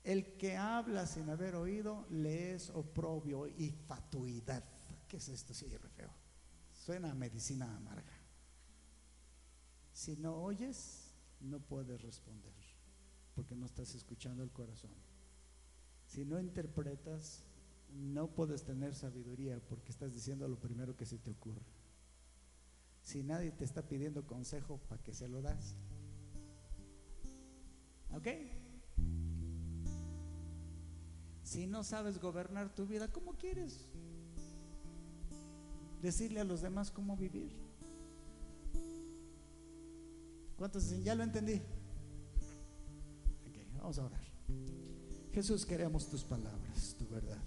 El 0.04 0.38
que 0.38 0.56
habla 0.56 1.08
sin 1.08 1.30
haber 1.30 1.56
oído 1.56 2.06
le 2.10 2.54
es 2.54 2.70
oprobio 2.70 3.48
y 3.48 3.72
fatuidad. 3.72 4.64
¿Qué 5.08 5.18
es 5.18 5.28
esto? 5.28 5.54
Sí, 5.54 5.68
feo. 5.96 6.10
Suena 6.74 7.12
a 7.12 7.16
medicina 7.16 7.76
amarga. 7.76 8.19
Si 10.00 10.16
no 10.16 10.42
oyes, 10.42 11.12
no 11.42 11.60
puedes 11.60 12.02
responder, 12.02 12.54
porque 13.36 13.54
no 13.54 13.66
estás 13.66 13.96
escuchando 13.96 14.44
el 14.44 14.50
corazón. 14.50 14.94
Si 16.06 16.24
no 16.24 16.40
interpretas, 16.40 17.44
no 17.90 18.34
puedes 18.34 18.64
tener 18.64 18.96
sabiduría, 18.96 19.60
porque 19.68 19.92
estás 19.92 20.14
diciendo 20.14 20.48
lo 20.48 20.58
primero 20.58 20.96
que 20.96 21.06
se 21.06 21.18
te 21.18 21.32
ocurre. 21.32 21.66
Si 23.02 23.24
nadie 23.24 23.52
te 23.52 23.66
está 23.66 23.90
pidiendo 23.90 24.26
consejo, 24.26 24.78
¿para 24.88 25.04
qué 25.04 25.14
se 25.14 25.28
lo 25.28 25.42
das? 25.42 25.76
¿Ok? 28.14 28.28
Si 31.44 31.68
no 31.68 31.84
sabes 31.84 32.22
gobernar 32.22 32.74
tu 32.74 32.88
vida, 32.88 33.12
¿cómo 33.12 33.36
quieres 33.36 33.90
decirle 36.02 36.40
a 36.40 36.46
los 36.46 36.62
demás 36.62 36.90
cómo 36.90 37.18
vivir? 37.18 37.69
¿Cuántos 40.60 40.84
dicen, 40.84 41.04
ya 41.04 41.16
lo 41.16 41.24
entendí? 41.24 41.60
Vamos 43.78 43.98
a 43.98 44.06
orar. 44.06 44.22
Jesús, 45.32 45.66
queremos 45.66 46.10
tus 46.10 46.24
palabras, 46.24 46.96
tu 47.00 47.08
verdad. 47.08 47.42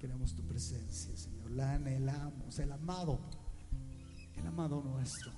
Queremos 0.00 0.34
tu 0.34 0.42
presencia, 0.42 1.16
Señor. 1.16 1.50
La 1.52 1.74
anhelamos, 1.74 2.58
el 2.58 2.72
amado, 2.72 3.20
el 4.36 4.46
amado 4.46 4.82
nuestro, 4.82 5.30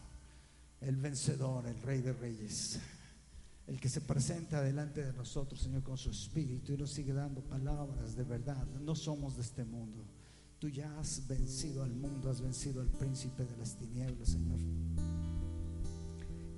el 0.81 0.97
vencedor, 0.97 1.66
el 1.66 1.83
Rey 1.83 2.01
de 2.01 2.12
Reyes 2.12 2.81
el 3.66 3.81
que 3.81 3.89
se 3.89 4.01
presenta 4.01 4.62
delante 4.62 5.05
de 5.05 5.12
nosotros, 5.12 5.61
Señor, 5.61 5.83
con 5.83 5.99
su 5.99 6.11
espíritu 6.11 6.72
y 6.72 6.77
nos 6.77 6.93
sigue 6.93 7.12
dando 7.12 7.41
palabras 7.43 8.14
de 8.14 8.22
verdad. 8.22 8.64
No 8.81 8.95
somos 8.95 9.35
de 9.37 9.43
este 9.43 9.64
mundo. 9.64 10.05
Tú 10.59 10.68
ya 10.68 10.99
has 10.99 11.27
vencido 11.27 11.83
al 11.83 11.93
mundo, 11.93 12.31
has 12.31 12.41
vencido 12.41 12.81
al 12.81 12.89
príncipe 12.89 13.45
de 13.45 13.57
las 13.57 13.77
tinieblas, 13.77 14.31
Señor. 14.31 14.61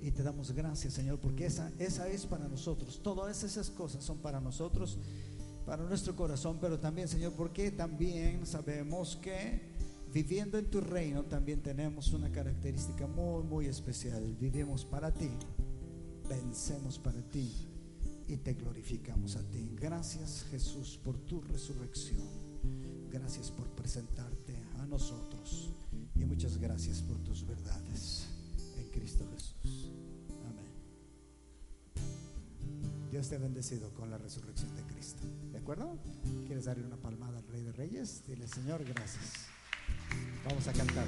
Y 0.01 0.11
te 0.11 0.23
damos 0.23 0.51
gracias, 0.51 0.93
Señor, 0.93 1.19
porque 1.19 1.45
esa, 1.45 1.71
esa 1.77 2.07
es 2.07 2.25
para 2.25 2.47
nosotros. 2.47 3.01
Todas 3.03 3.43
esas 3.43 3.69
cosas 3.69 4.03
son 4.03 4.19
para 4.19 4.39
nosotros, 4.39 4.97
para 5.65 5.83
nuestro 5.83 6.15
corazón, 6.15 6.57
pero 6.61 6.79
también, 6.79 7.07
Señor, 7.07 7.33
porque 7.33 7.71
también 7.71 8.45
sabemos 8.45 9.17
que 9.17 9.77
viviendo 10.13 10.57
en 10.57 10.69
tu 10.69 10.81
reino 10.81 11.23
también 11.25 11.61
tenemos 11.61 12.13
una 12.13 12.31
característica 12.31 13.07
muy, 13.07 13.43
muy 13.43 13.65
especial. 13.65 14.35
Vivimos 14.39 14.85
para 14.85 15.13
ti 15.13 15.29
vencemos 16.29 16.99
para 16.99 17.21
ti 17.23 17.51
y 18.27 18.37
te 18.37 18.53
glorificamos 18.53 19.35
a 19.35 19.43
ti. 19.49 19.71
Gracias 19.75 20.45
Jesús 20.51 20.99
por 21.03 21.17
tu 21.17 21.41
resurrección. 21.41 22.27
Gracias 23.09 23.49
por 23.49 23.67
presentarte 23.69 24.55
a 24.77 24.85
nosotros 24.85 25.73
y 26.15 26.25
muchas 26.25 26.57
gracias 26.57 27.01
por 27.01 27.17
tus 27.23 27.45
verdades 27.45 27.88
Ha 33.19 33.37
bendecido 33.37 33.93
con 33.93 34.09
la 34.09 34.17
resurrección 34.17 34.73
de 34.77 34.83
Cristo. 34.83 35.27
¿De 35.51 35.57
acuerdo? 35.57 35.99
¿Quieres 36.47 36.63
darle 36.63 36.85
una 36.85 36.95
palmada 36.95 37.39
al 37.39 37.47
Rey 37.47 37.63
de 37.63 37.73
Reyes? 37.73 38.23
Dile, 38.25 38.47
Señor, 38.47 38.81
gracias. 38.85 39.47
Vamos 40.45 40.65
a 40.69 40.71
cantar. 40.71 41.05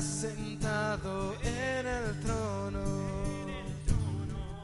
Sentado 0.00 1.34
en 1.42 1.86
el 1.86 2.20
trono, 2.20 2.84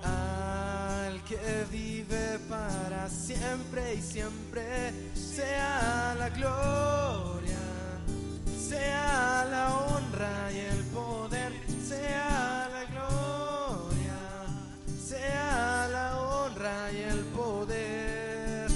al 0.03 1.23
que 1.25 1.67
vive 1.73 2.39
para 2.49 3.09
siempre 3.09 3.95
y 3.95 4.03
siempre, 4.03 4.93
sea 5.15 6.15
la 6.19 6.29
gloria, 6.29 7.59
sea 8.69 9.47
la 9.51 9.75
honra 9.75 10.53
y 10.53 10.59
el 10.59 10.85
poder, 10.85 11.53
sea 11.89 12.69
la 12.73 12.85
gloria, 12.93 14.21
sea 15.05 15.89
la 15.91 16.21
honra 16.21 16.93
y 16.93 16.97
el 16.97 17.25
poder. 17.37 18.71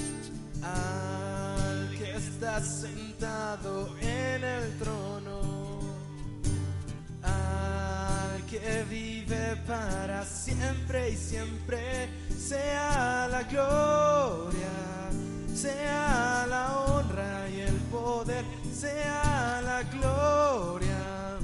Al 0.61 1.89
que 1.97 2.17
está 2.17 2.61
sentado 2.61 3.98
que 8.61 8.83
vive 8.89 9.55
para 9.67 10.25
siempre 10.25 11.11
y 11.11 11.15
siempre, 11.15 12.09
sea 12.37 13.27
la 13.29 13.43
gloria, 13.43 14.75
sea 15.53 16.45
la 16.47 16.79
honra 16.79 17.49
y 17.49 17.61
el 17.61 17.75
poder, 17.91 18.43
sea 18.73 19.61
la 19.63 19.83
gloria, 19.83 21.37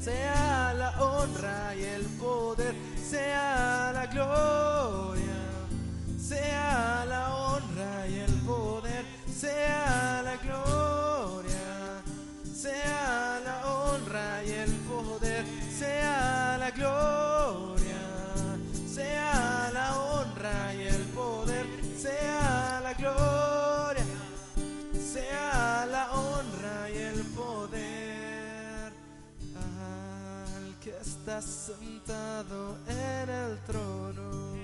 sea 0.00 0.74
la 0.74 0.90
honra 1.02 1.74
y 1.76 1.84
el 1.84 2.04
poder, 2.18 2.74
sea 3.02 3.92
la 3.92 4.06
gloria 4.06 5.36
sea 6.26 7.04
la 7.08 7.34
honra 7.36 8.08
y 8.08 8.18
el 8.18 8.32
poder, 8.44 9.04
sea 9.32 10.22
la 10.24 10.36
gloria, 10.36 12.02
sea 12.52 13.40
la 13.44 13.56
honra 13.70 14.42
y 14.44 14.50
el 14.50 14.72
poder, 14.90 15.44
sea 15.70 16.25
sea 18.96 19.70
la 19.74 20.00
honra 20.00 20.74
y 20.74 20.82
el 20.84 21.02
poder, 21.14 21.66
sea 22.00 22.80
la 22.82 22.94
gloria, 22.94 24.06
sea 24.94 25.84
la 25.84 26.12
honra 26.12 26.90
y 26.90 26.96
el 26.96 27.22
poder. 27.40 28.92
Al 29.54 30.78
que 30.80 30.96
está 30.98 31.42
sentado 31.42 32.78
en 32.88 33.28
el 33.28 33.58
trono 33.66 34.56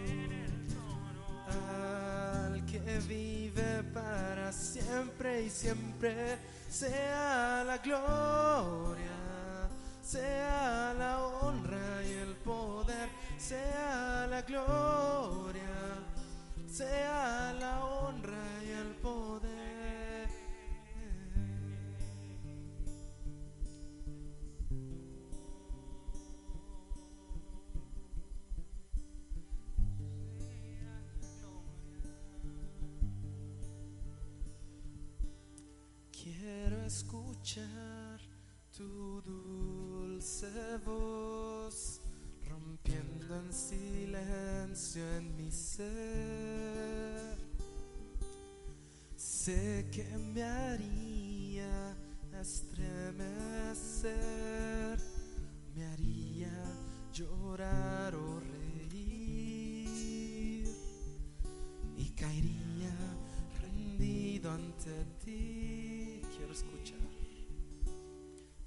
al 1.46 2.64
que 2.64 2.98
vive 3.06 3.82
para 3.92 4.50
siempre 4.50 5.42
y 5.42 5.50
siempre, 5.50 6.38
sea 6.70 7.64
la 7.64 7.76
gloria, 7.76 9.18
sea 10.02 10.94
la 10.98 11.22
honra 11.22 12.02
y 12.08 12.12
el 12.12 12.34
poder, 12.36 13.10
sea 13.42 14.26
la 14.30 14.42
gloria, 14.42 15.74
sea 16.68 17.52
la 17.58 17.84
honra 17.84 18.46
y 18.64 18.70
el 18.70 18.94
poder. 19.02 20.28
Quiero 36.12 36.84
escuchar 36.84 38.20
tu 38.70 39.20
dulce 39.22 40.78
voz 40.86 41.31
rompiendo 43.32 43.36
en 43.36 43.52
silencio 43.52 45.02
en 45.16 45.36
mi 45.36 45.50
ser. 45.50 47.36
Sé 49.16 49.86
que 49.90 50.04
me 50.34 50.42
haría 50.42 51.96
estremecer, 52.40 52.98
me 55.74 55.86
haría 55.86 56.52
llorar 57.12 58.14
o 58.14 58.40
reír 58.40 59.06
y 61.96 62.10
caería 62.16 62.94
rendido 63.60 64.50
ante 64.50 65.04
ti. 65.24 66.20
Quiero 66.36 66.52
escuchar, 66.52 66.98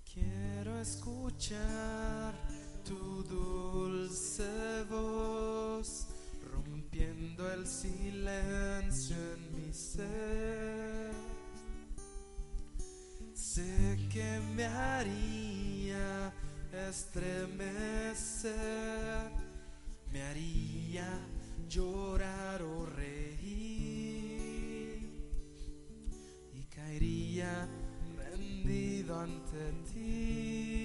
quiero 0.06 0.80
escuchar 0.80 2.45
tu 2.86 3.24
dulce 3.24 4.84
voz 4.90 6.08
rompiendo 6.54 7.52
el 7.52 7.66
silencio 7.66 9.16
en 9.16 9.56
mi 9.56 9.74
ser. 9.74 11.12
Sé 13.34 13.98
que 14.14 14.40
me 14.56 14.66
haría 14.66 16.32
estremecer, 16.88 18.54
me 20.12 20.22
haría 20.22 21.08
llorar 21.68 22.62
o 22.62 22.86
reír 22.86 23.50
y 26.54 26.64
caería 26.66 27.68
rendido 28.16 29.20
ante 29.20 29.72
ti 29.92 30.85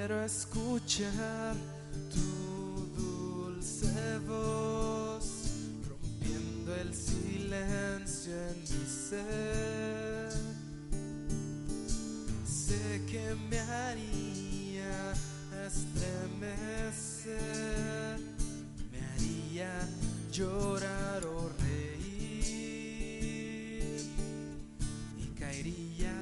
Quiero 0.00 0.24
escuchar 0.24 1.54
tu 2.10 2.88
dulce 2.96 4.18
voz 4.26 5.26
rompiendo 5.86 6.74
el 6.74 6.94
silencio 6.94 8.32
en 8.32 8.60
mi 8.62 8.86
ser. 8.88 10.32
Sé 12.46 13.02
que 13.10 13.34
me 13.50 13.60
haría 13.60 15.12
estremecer, 15.66 17.36
me 18.90 19.00
haría 19.06 19.86
llorar 20.32 21.26
o 21.26 21.50
reír 21.60 22.80
y 25.18 25.26
caería 25.38 26.14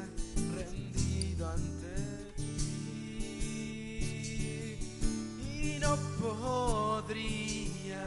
rendido 0.56 1.48
ante 1.48 1.77
podría 6.20 8.06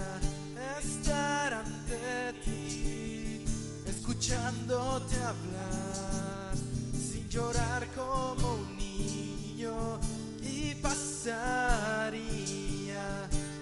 estar 0.79 1.53
ante 1.53 2.33
ti 2.43 3.45
escuchándote 3.85 5.15
hablar 5.17 6.55
sin 6.93 7.27
llorar 7.29 7.87
como 7.95 8.55
un 8.55 8.77
niño 8.77 9.99
y 10.41 10.75
pasaría 10.75 12.19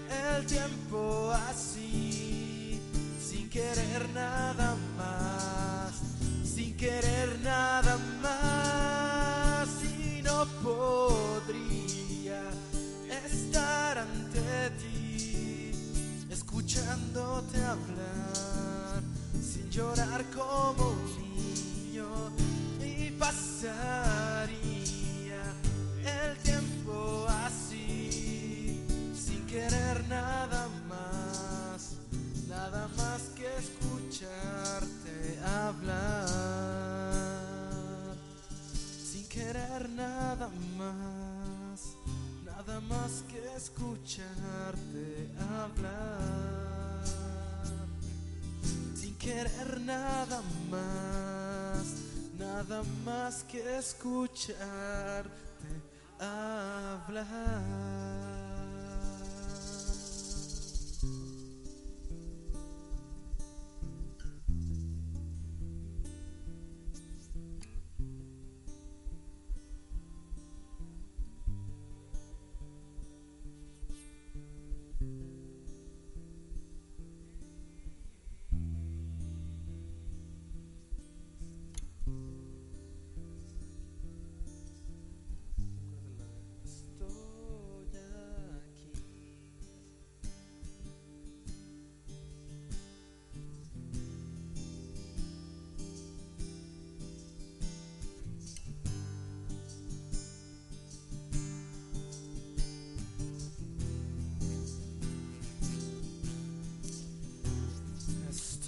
el 0.10 0.46
tiempo 0.46 1.32
así 1.50 2.82
sin 3.22 3.50
querer 3.50 4.10
nada 4.14 4.76
más 4.98 5.94
sin 6.44 6.76
querer 6.76 7.19
escuchándote 17.40 17.64
hablar, 17.64 19.02
sin 19.42 19.70
llorar 19.70 20.26
como 20.36 20.90
un 20.90 21.16
niño, 21.18 22.08
y 22.82 23.12
pasaría 23.12 24.50
el 26.04 26.38
tiempo 26.40 27.28
así, 27.46 28.84
sin 29.14 29.46
querer 29.48 30.08
nada 30.10 30.68
más, 30.88 31.94
nada 32.48 32.90
más 32.98 33.22
que 33.36 33.48
escucharte 33.58 35.40
hablar, 35.64 36.28
sin 39.04 39.28
querer 39.30 39.90
nada 39.90 40.50
más 40.78 41.50
nada 42.70 42.82
más 42.82 43.24
que 43.28 43.40
escucharte 43.56 45.30
hablar 45.40 46.49
querer 49.20 49.80
nada 49.82 50.42
más, 50.72 51.94
nada 52.38 52.82
más 53.06 53.44
que 53.44 53.78
escucharte 53.78 55.30
hablar. 56.20 58.29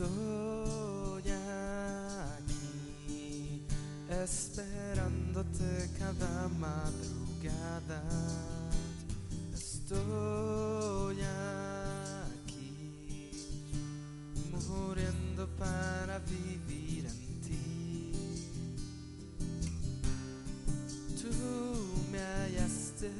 Estoy 0.02 1.32
aquí 1.32 2.58
esperándote 4.10 5.92
cada 6.00 6.48
madrugada. 6.48 8.02
Estoy 9.54 11.18
aquí 12.32 12.82
muriendo 14.68 15.48
para 15.60 16.18
vivir 16.18 17.06
en 17.06 17.42
ti. 17.42 18.12
Tú 21.22 21.30
me 22.12 22.20
hallaste 22.20 23.12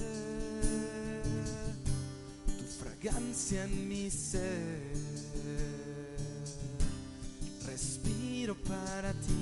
tu 2.58 2.66
fragancia 2.84 3.66
en 3.66 3.88
mi 3.88 4.10
ser. 4.10 5.11
para 9.02 9.14
ti. 9.14 9.41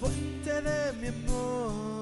fuente 0.00 0.52
de 0.62 0.92
mi 1.00 1.08
amor. 1.08 2.01